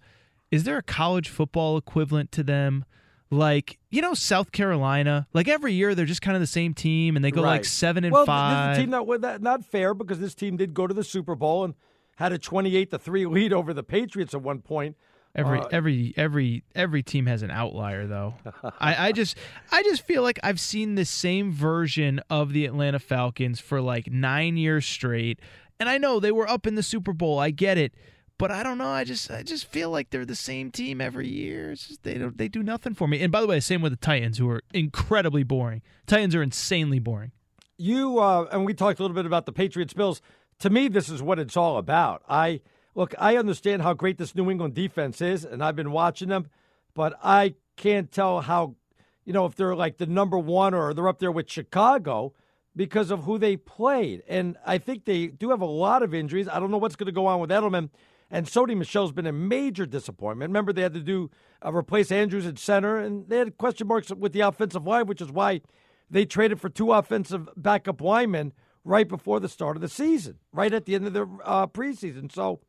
[0.52, 2.84] is there a college football equivalent to them?
[3.30, 5.28] Like, you know, South Carolina.
[5.32, 8.04] Like every year, they're just kind of the same team, and they go like seven
[8.04, 8.70] and well, five.
[8.70, 11.04] This is a team that, that not fair because this team did go to the
[11.04, 11.74] Super Bowl and
[12.16, 14.96] had a twenty-eight to three lead over the Patriots at one point.
[15.34, 18.34] Every Uh, every every every team has an outlier though.
[18.80, 19.36] I, I just
[19.70, 24.10] I just feel like I've seen the same version of the Atlanta Falcons for like
[24.10, 25.38] nine years straight.
[25.78, 27.38] And I know they were up in the Super Bowl.
[27.38, 27.94] I get it.
[28.40, 28.88] But I don't know.
[28.88, 31.74] I just I just feel like they're the same team every year.
[31.74, 33.20] Just they don't they do nothing for me.
[33.20, 35.82] And by the way, same with the Titans, who are incredibly boring.
[36.06, 37.32] Titans are insanely boring.
[37.76, 40.22] you uh, and we talked a little bit about the Patriots Bills.
[40.60, 42.22] To me, this is what it's all about.
[42.30, 42.62] I
[42.94, 46.48] look, I understand how great this New England defense is, and I've been watching them,
[46.94, 48.74] but I can't tell how,
[49.26, 52.32] you know, if they're like the number one or they're up there with Chicago
[52.74, 54.22] because of who they played.
[54.28, 56.48] And I think they do have a lot of injuries.
[56.48, 57.90] I don't know what's going to go on with Edelman.
[58.30, 60.50] And Sony Michel's been a major disappointment.
[60.50, 61.30] Remember, they had to do
[61.64, 65.20] uh, replace Andrews at center, and they had question marks with the offensive line, which
[65.20, 65.62] is why
[66.08, 68.52] they traded for two offensive backup linemen
[68.84, 72.32] right before the start of the season, right at the end of the uh, preseason.
[72.32, 72.60] So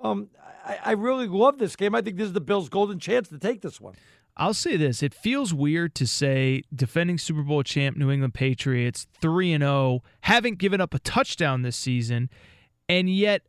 [0.00, 0.28] um,
[0.64, 1.94] I, I really love this game.
[1.94, 3.94] I think this is the Bills' golden chance to take this one.
[4.36, 9.06] I'll say this: it feels weird to say defending Super Bowl champ New England Patriots
[9.20, 12.30] three and zero haven't given up a touchdown this season,
[12.88, 13.42] and yet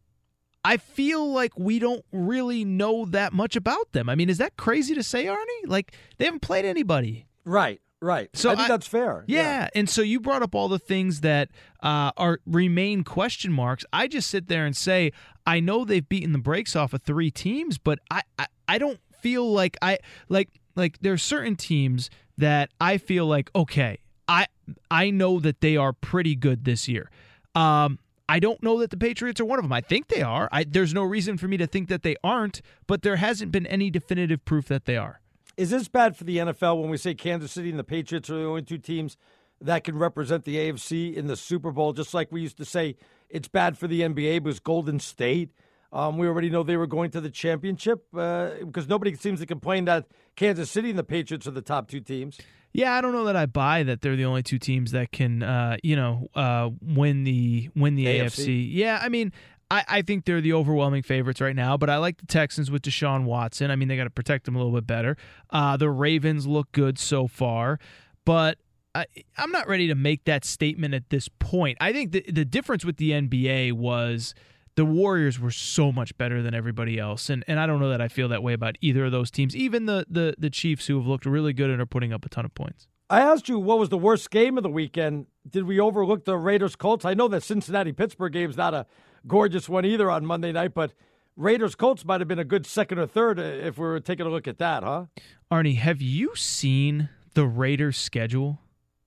[0.66, 4.08] I feel like we don't really know that much about them.
[4.10, 5.68] I mean, is that crazy to say, Arnie?
[5.68, 7.26] Like they haven't played anybody.
[7.46, 8.30] Right, right.
[8.34, 9.26] So I think I- that's fair.
[9.28, 9.68] Yeah.
[9.76, 11.50] and so you brought up all the things that
[11.82, 13.84] uh, are remain question marks.
[13.92, 15.12] I just sit there and say
[15.46, 19.00] I know they've beaten the brakes off of three teams, but I, I I don't
[19.22, 19.98] feel like I
[20.30, 24.00] like like there are certain teams that I feel like okay,
[24.30, 24.48] I
[24.90, 27.12] I know that they are pretty good this year.
[27.56, 29.74] Um, I don't know that the Patriots are one of them.
[29.74, 30.48] I think they are.
[30.52, 33.68] I, there's no reason for me to think that they aren't, but there hasn't been
[33.68, 35.20] any definitive proof that they are.
[35.58, 38.38] Is this bad for the NFL when we say Kansas City and the Patriots are
[38.38, 39.18] the only two teams
[39.62, 41.94] that can represent the AFC in the Super Bowl?
[41.94, 42.96] Just like we used to say
[43.30, 45.52] it's bad for the NBA because Golden State.
[45.92, 49.46] Um, we already know they were going to the championship uh, because nobody seems to
[49.46, 52.40] complain that Kansas City and the Patriots are the top two teams.
[52.74, 55.44] Yeah, I don't know that I buy that they're the only two teams that can,
[55.44, 58.26] uh, you know, uh, win the win the AFC.
[58.26, 58.70] AFC.
[58.72, 59.32] Yeah, I mean,
[59.70, 62.82] I, I think they're the overwhelming favorites right now, but I like the Texans with
[62.82, 63.72] Deshaun Watson.
[63.72, 65.18] I mean, they got to protect them a little bit better.
[65.52, 67.80] Uh, the Ravens look good so far,
[68.26, 68.58] but
[68.96, 69.06] I,
[69.38, 71.78] I'm not ready to make that statement at this point.
[71.82, 74.34] I think the the difference with the NBA was
[74.76, 78.02] the Warriors were so much better than everybody else, and and I don't know that
[78.02, 79.56] I feel that way about either of those teams.
[79.56, 82.30] Even the the the Chiefs, who have looked really good and are putting up a
[82.30, 82.88] ton of points.
[83.10, 85.28] I asked you what was the worst game of the weekend.
[85.48, 87.06] Did we overlook the Raiders Colts?
[87.06, 88.86] I know that Cincinnati Pittsburgh game's not a
[89.28, 90.94] gorgeous one either on Monday night, but
[91.36, 94.26] Raiders Colts might have been a good second or third uh, if we were taking
[94.26, 95.06] a look at that, huh?
[95.52, 98.60] Arnie, have you seen the Raiders schedule?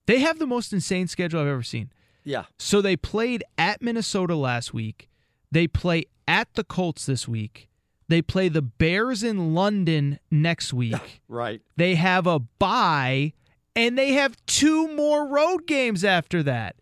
[0.06, 1.90] They have the most insane schedule I've ever seen.
[2.22, 2.44] Yeah.
[2.58, 5.08] So they played at Minnesota last week.
[5.50, 7.68] They play at the Colts this week.
[8.08, 11.20] They play the Bears in London next week.
[11.28, 11.60] right.
[11.76, 13.32] They have a bye
[13.74, 16.76] and they have two more road games after that.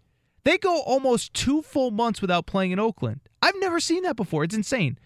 [0.45, 3.21] They go almost two full months without playing in Oakland.
[3.43, 4.45] I've never seen that before.
[4.45, 4.99] It's insane.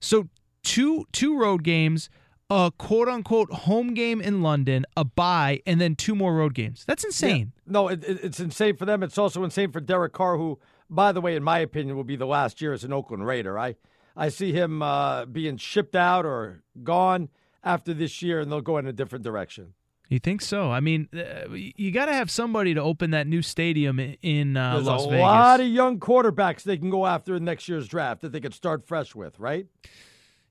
[0.00, 0.28] So
[0.62, 2.08] two two road games,
[2.50, 6.84] a quote unquote home game in London, a bye, and then two more road games.
[6.86, 7.52] That's insane.
[7.66, 7.72] Yeah.
[7.72, 9.02] No, it, it, it's insane for them.
[9.02, 12.16] It's also insane for Derek Carr, who, by the way, in my opinion, will be
[12.16, 13.58] the last year as an Oakland Raider.
[13.58, 13.76] I
[14.16, 17.28] I see him uh, being shipped out or gone
[17.62, 19.74] after this year, and they'll go in a different direction.
[20.08, 20.70] You think so?
[20.70, 24.74] I mean, uh, you got to have somebody to open that new stadium in uh,
[24.74, 28.30] There's a lot of young quarterbacks they can go after in next year's draft that
[28.30, 29.66] they could start fresh with, right?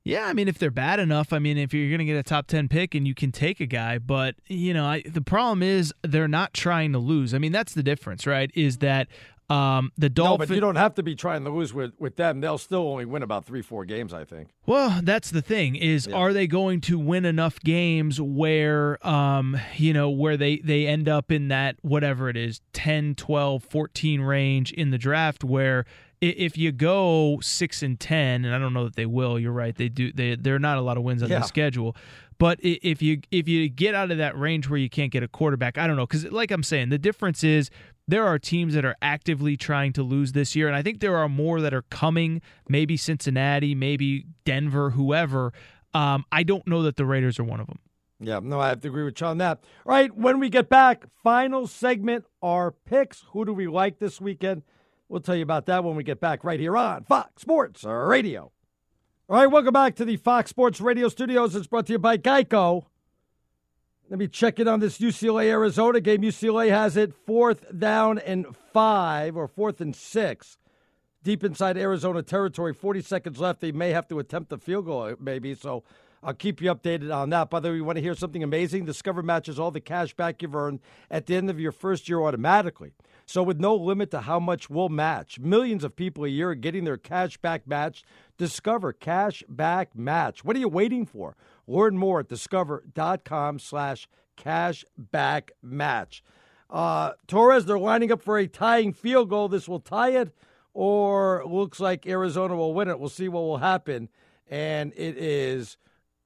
[0.03, 2.21] Yeah, I mean, if they're bad enough, I mean, if you're going to get a
[2.21, 5.63] top 10 pick and you can take a guy, but, you know, I, the problem
[5.63, 7.33] is they're not trying to lose.
[7.33, 8.51] I mean, that's the difference, right?
[8.53, 9.07] Is that
[9.49, 10.39] um, the Dolphins.
[10.39, 12.41] No, but you don't have to be trying to lose with, with them.
[12.41, 14.49] They'll still only win about three, four games, I think.
[14.65, 16.15] Well, that's the thing is, Yeah.
[16.15, 21.07] are they going to win enough games where, um, you know, where they, they end
[21.07, 25.85] up in that, whatever it is, 10, 12, 14 range in the draft where
[26.21, 29.75] if you go six and 10, and I don't know that they will, you're right.
[29.75, 31.39] They do, they, there are not a lot of wins on Yeah.
[31.39, 31.95] the schedule.
[32.37, 35.27] But if you if you get out of that range where you can't get a
[35.29, 37.69] quarterback, I don't know because like I'm saying, the difference is
[38.07, 41.17] there are teams that are actively trying to lose this year, and I think there
[41.17, 42.41] are more that are coming.
[42.69, 45.53] Maybe Cincinnati, maybe Denver, whoever.
[45.93, 47.79] Um, I don't know that the Raiders are one of them.
[48.19, 49.59] Yeah, no, I have to agree with you on that.
[49.85, 53.23] All right, when we get back, final segment, our picks.
[53.31, 54.63] Who do we like this weekend?
[55.09, 58.51] We'll tell you about that when we get back right here on Fox Sports Radio.
[59.27, 61.55] All right, welcome back to the Fox Sports Radio studios.
[61.55, 62.85] It's brought to you by Geico.
[64.07, 66.21] Let me check in on this UCLA Arizona game.
[66.21, 70.59] UCLA has it fourth down and five or fourth and six,
[71.23, 72.71] deep inside Arizona territory.
[72.71, 73.61] 40 seconds left.
[73.61, 75.55] They may have to attempt the field goal, maybe.
[75.55, 75.83] So
[76.21, 77.49] I'll keep you updated on that.
[77.49, 78.85] By the way, you want to hear something amazing?
[78.85, 82.21] Discover matches all the cash back you've earned at the end of your first year
[82.21, 82.93] automatically.
[83.25, 86.55] So, with no limit to how much we'll match, millions of people a year are
[86.55, 88.05] getting their cash back matched.
[88.37, 90.43] Discover Cash Back Match.
[90.43, 91.35] What are you waiting for?
[91.67, 96.23] Learn more at discover.com slash cashback match.
[96.69, 99.47] Uh, Torres, they're lining up for a tying field goal.
[99.47, 100.31] This will tie it,
[100.73, 102.99] or looks like Arizona will win it.
[102.99, 104.09] We'll see what will happen.
[104.49, 105.77] And it is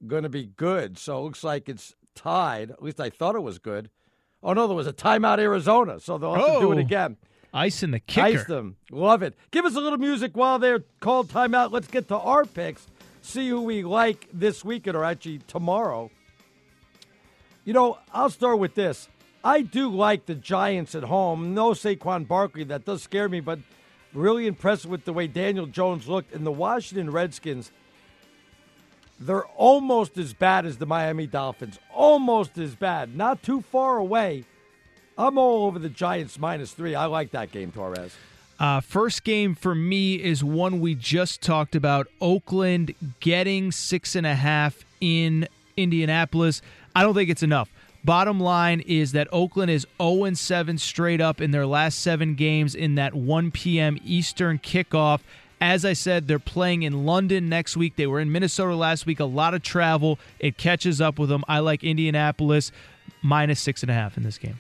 [0.08, 0.98] going to be good.
[0.98, 2.72] So it looks like it's tied.
[2.72, 3.90] At least I thought it was good.
[4.42, 6.00] Oh, no, there was a timeout Arizona.
[6.00, 6.80] So they'll have to do it Oh.
[6.80, 7.18] again.
[7.54, 8.40] Ice in the kicker.
[8.40, 8.76] Ice them.
[8.92, 9.36] Love it.
[9.52, 11.72] Give us a little music while they're called timeout.
[11.72, 12.86] Let's get to our picks.
[13.30, 16.10] See who we like this weekend or actually tomorrow.
[17.64, 19.08] You know, I'll start with this.
[19.44, 21.54] I do like the Giants at home.
[21.54, 22.64] No Saquon Barkley.
[22.64, 23.60] That does scare me, but
[24.16, 26.34] really impressed with the way Daniel Jones looked.
[26.34, 27.72] And the Washington Redskins,
[29.20, 31.78] they're almost as bad as the Miami Dolphins.
[31.94, 33.16] Almost as bad.
[33.16, 34.46] Not too far away.
[35.20, 36.96] I'm all over the Giants minus three.
[36.96, 38.16] I like that game, Torres.
[38.60, 44.28] Uh, first game for me is one we just talked about Oakland getting six and
[44.28, 46.62] a half in Indianapolis.
[46.94, 47.70] I don't think it's enough.
[48.04, 52.76] Bottom line is that Oakland is 0 7 straight up in their last seven games
[52.76, 53.98] in that 1 p.m.
[54.04, 55.22] Eastern kickoff.
[55.62, 57.98] As I said, they're playing in London next week.
[57.98, 59.20] They were in Minnesota last week.
[59.20, 60.18] A lot of travel.
[60.40, 61.44] It catches up with them.
[61.48, 62.72] I like Indianapolis
[63.22, 64.60] minus six and a half in this game.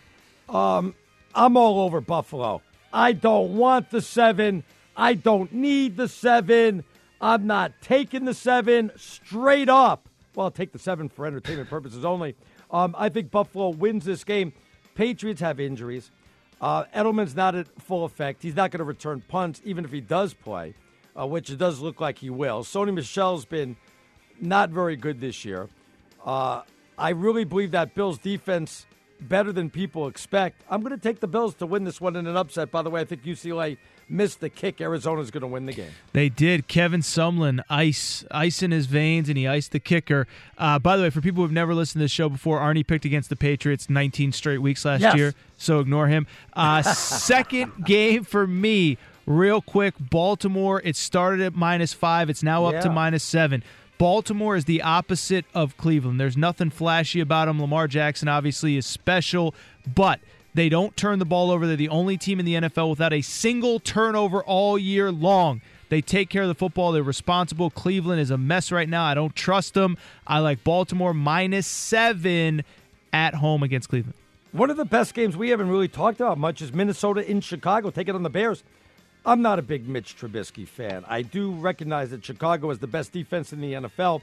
[0.49, 0.95] Um,
[1.34, 2.61] I'm all over Buffalo.
[2.91, 4.64] I don't want the seven.
[4.95, 6.84] I don't need the seven.
[7.22, 10.07] I'm not taking the seven straight up.
[10.36, 12.36] Well, I'll take the seven for entertainment purposes only.
[12.72, 14.53] Um, I think Buffalo wins this game.
[14.95, 16.11] Patriots have injuries.
[16.61, 18.44] Uh, Edelman's not at full effect.
[18.44, 20.76] He's not going to return punts, even if he does play,
[21.18, 22.64] uh, which it does look like he will.
[22.64, 23.78] Sony Michel's been
[24.41, 25.70] not very good this year.
[26.26, 26.64] Uh,
[26.98, 28.86] I really believe that Bills defense
[29.21, 30.61] better than people expect.
[30.69, 32.71] I'm going to take the Bills to win this one in an upset.
[32.71, 33.77] By the way, I think UCLA
[34.07, 34.81] missed the kick.
[34.81, 35.91] Arizona's going to win the game.
[36.13, 36.67] They did.
[36.67, 40.27] Kevin Sumlin, ice, ice in his veins, and he iced the kicker.
[40.57, 43.05] Uh, by the way, for people who've never listened to this show before, Arnie picked
[43.05, 45.15] against the Patriots 19 straight weeks last Yes.
[45.15, 46.25] year, so ignore him.
[46.53, 49.93] Uh, second game for me, real quick.
[49.99, 50.81] Baltimore.
[50.83, 52.29] It started at minus five.
[52.29, 53.63] It's now up to minus seven.
[53.99, 56.21] Baltimore is the opposite of Cleveland.
[56.21, 57.59] There's nothing flashy about them.
[57.59, 59.53] Lamar Jackson obviously is special,
[59.93, 60.21] but
[60.53, 61.67] they don't turn the ball over.
[61.67, 65.59] They're the only team in the NFL without a single turnover all year long.
[65.89, 66.93] They take care of the football.
[66.93, 67.69] They're responsible.
[67.69, 69.03] Cleveland is a mess right now.
[69.03, 69.97] I don't trust them.
[70.26, 72.63] I like Baltimore minus seven
[73.11, 74.15] at home against Cleveland.
[74.53, 77.89] One of the best games we haven't really talked about much is Minnesota in Chicago,
[77.89, 78.63] taking on the Bears.
[79.25, 81.03] I'm not a big Mitch Trubisky fan.
[81.07, 84.21] I do recognize that Chicago is the best defense in the NFL,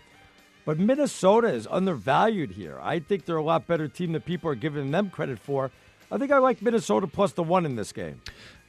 [0.65, 2.79] but Minnesota is undervalued here.
[2.83, 5.71] I think they're a lot better team than people are giving them credit for.
[6.11, 8.21] I think I like Minnesota plus the one in this game.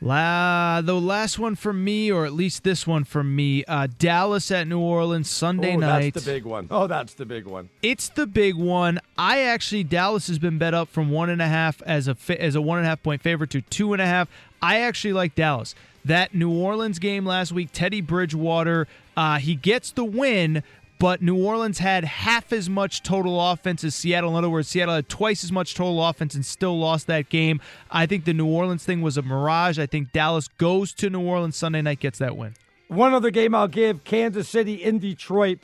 [0.02, 4.52] La, the last one for me, or at least this one for me, uh, Dallas
[4.52, 6.14] at New Orleans Sunday oh, night.
[6.14, 6.68] That's the big one.
[6.70, 7.70] Oh, that's the big one.
[7.82, 9.00] It's the big one.
[9.18, 12.56] I actually Dallas has been bet up from one and a half as a as
[12.56, 14.30] a one and a half point favorite to two and a half.
[14.62, 15.76] I actually like Dallas.
[16.08, 20.64] That New Orleans game last week, Teddy Bridgewater, uh, he gets the win,
[21.00, 24.30] but New Orleans had half as much total offense as Seattle.
[24.30, 27.60] In other words, Seattle had twice as much total offense and still lost that game.
[27.92, 29.78] I think the New Orleans thing was a mirage.
[29.78, 32.54] I think Dallas goes to New Orleans Sunday night, gets that win.
[32.88, 35.60] One other game I'll give Kansas City in Detroit.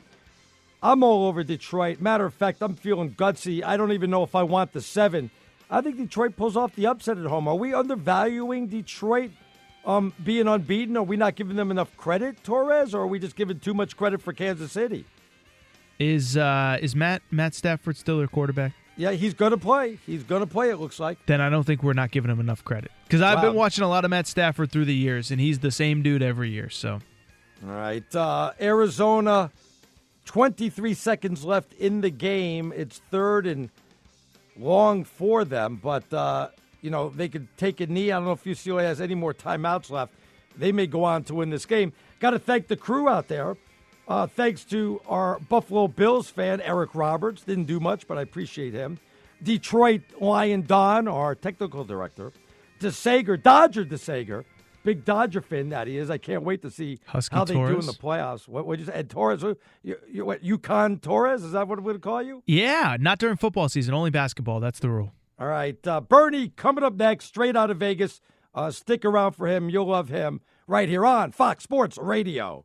[0.82, 2.02] I'm all over Detroit.
[2.02, 3.64] Matter of fact, I'm feeling gutsy.
[3.64, 5.30] I don't even know if I want the seven.
[5.70, 7.48] I think Detroit pulls off the upset at home.
[7.48, 9.30] Are we undervaluing Detroit
[9.86, 10.96] um, being unbeaten?
[10.96, 13.96] Are we not giving them enough credit, Torres, or are we just giving too much
[13.96, 15.04] credit for Kansas City?
[15.98, 18.72] Is uh, is Matt Matt Stafford still their quarterback?
[18.96, 19.98] Yeah, he's going to play.
[20.06, 21.18] He's going to play, it looks like.
[21.26, 22.92] then I don't think we're not giving him enough credit.
[23.04, 25.72] Because I've been watching a lot of Matt Stafford through the years, and he's the
[25.72, 26.70] same dude every year.
[26.70, 27.00] So
[27.66, 28.14] All right.
[28.14, 29.50] Uh, Arizona,
[30.26, 32.72] 23 seconds left in the game.
[32.74, 33.68] It's third and
[34.56, 36.50] long for them, but, uh,
[36.84, 38.12] you know, they could take a knee.
[38.12, 40.12] I don't know if UCLA has any more timeouts left.
[40.54, 41.94] They may go on to win this game.
[42.20, 43.56] Got to thank the crew out there.
[44.06, 47.42] Uh, thanks to our Buffalo Bills fan, Eric Roberts.
[47.42, 48.98] Didn't do much, but I appreciate him.
[49.42, 52.32] Detroit Lion Don, our technical director.
[52.80, 54.44] DeSager, Dodger DeSager.
[54.84, 56.10] Big Dodger fan that he is.
[56.10, 58.46] I can't wait to see Husky how they do in the playoffs.
[58.46, 58.92] What would you say?
[58.92, 59.42] Ed Torres?
[59.82, 61.42] You, you, what, UConn Torres?
[61.42, 62.42] Is that what we're going to call you?
[62.46, 64.60] yeah, not during football season, only basketball.
[64.60, 65.14] That's the rule.
[65.38, 65.84] All right.
[65.86, 68.20] Uh, Bernie coming up next, straight out of Vegas.
[68.54, 69.68] Uh, stick around for him.
[69.68, 72.64] You'll love him right here on Fox Sports Radio.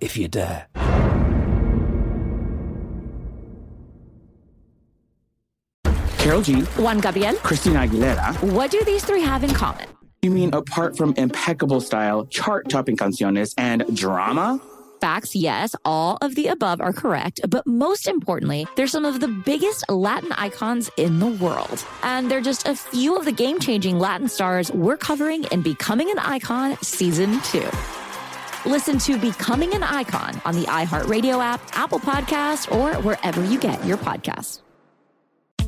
[0.00, 0.66] if you dare.
[6.18, 7.34] Karol G, Juan Gabriel.
[7.36, 8.52] Christina Aguilera.
[8.52, 9.86] What do these three have in common?
[10.20, 14.60] You mean apart from impeccable style, chart topping canciones, and drama?
[15.00, 19.28] Facts, yes, all of the above are correct, but most importantly, they're some of the
[19.28, 21.84] biggest Latin icons in the world.
[22.02, 26.10] And they're just a few of the game changing Latin stars we're covering in Becoming
[26.10, 27.60] an Icon Season 2.
[28.66, 33.84] Listen to Becoming an Icon on the iHeartRadio app, Apple Podcast, or wherever you get
[33.84, 34.62] your podcasts.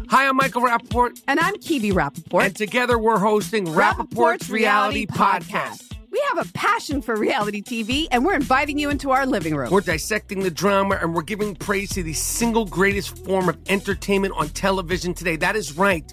[0.09, 1.23] Hi, I'm Michael Rapaport.
[1.29, 2.47] And I'm Kibi Rapaport.
[2.47, 5.95] And together we're hosting Rapaport's Reality Podcast.
[6.11, 9.71] We have a passion for reality TV, and we're inviting you into our living room.
[9.71, 14.35] We're dissecting the drama and we're giving praise to the single greatest form of entertainment
[14.37, 15.37] on television today.
[15.37, 16.13] That is right.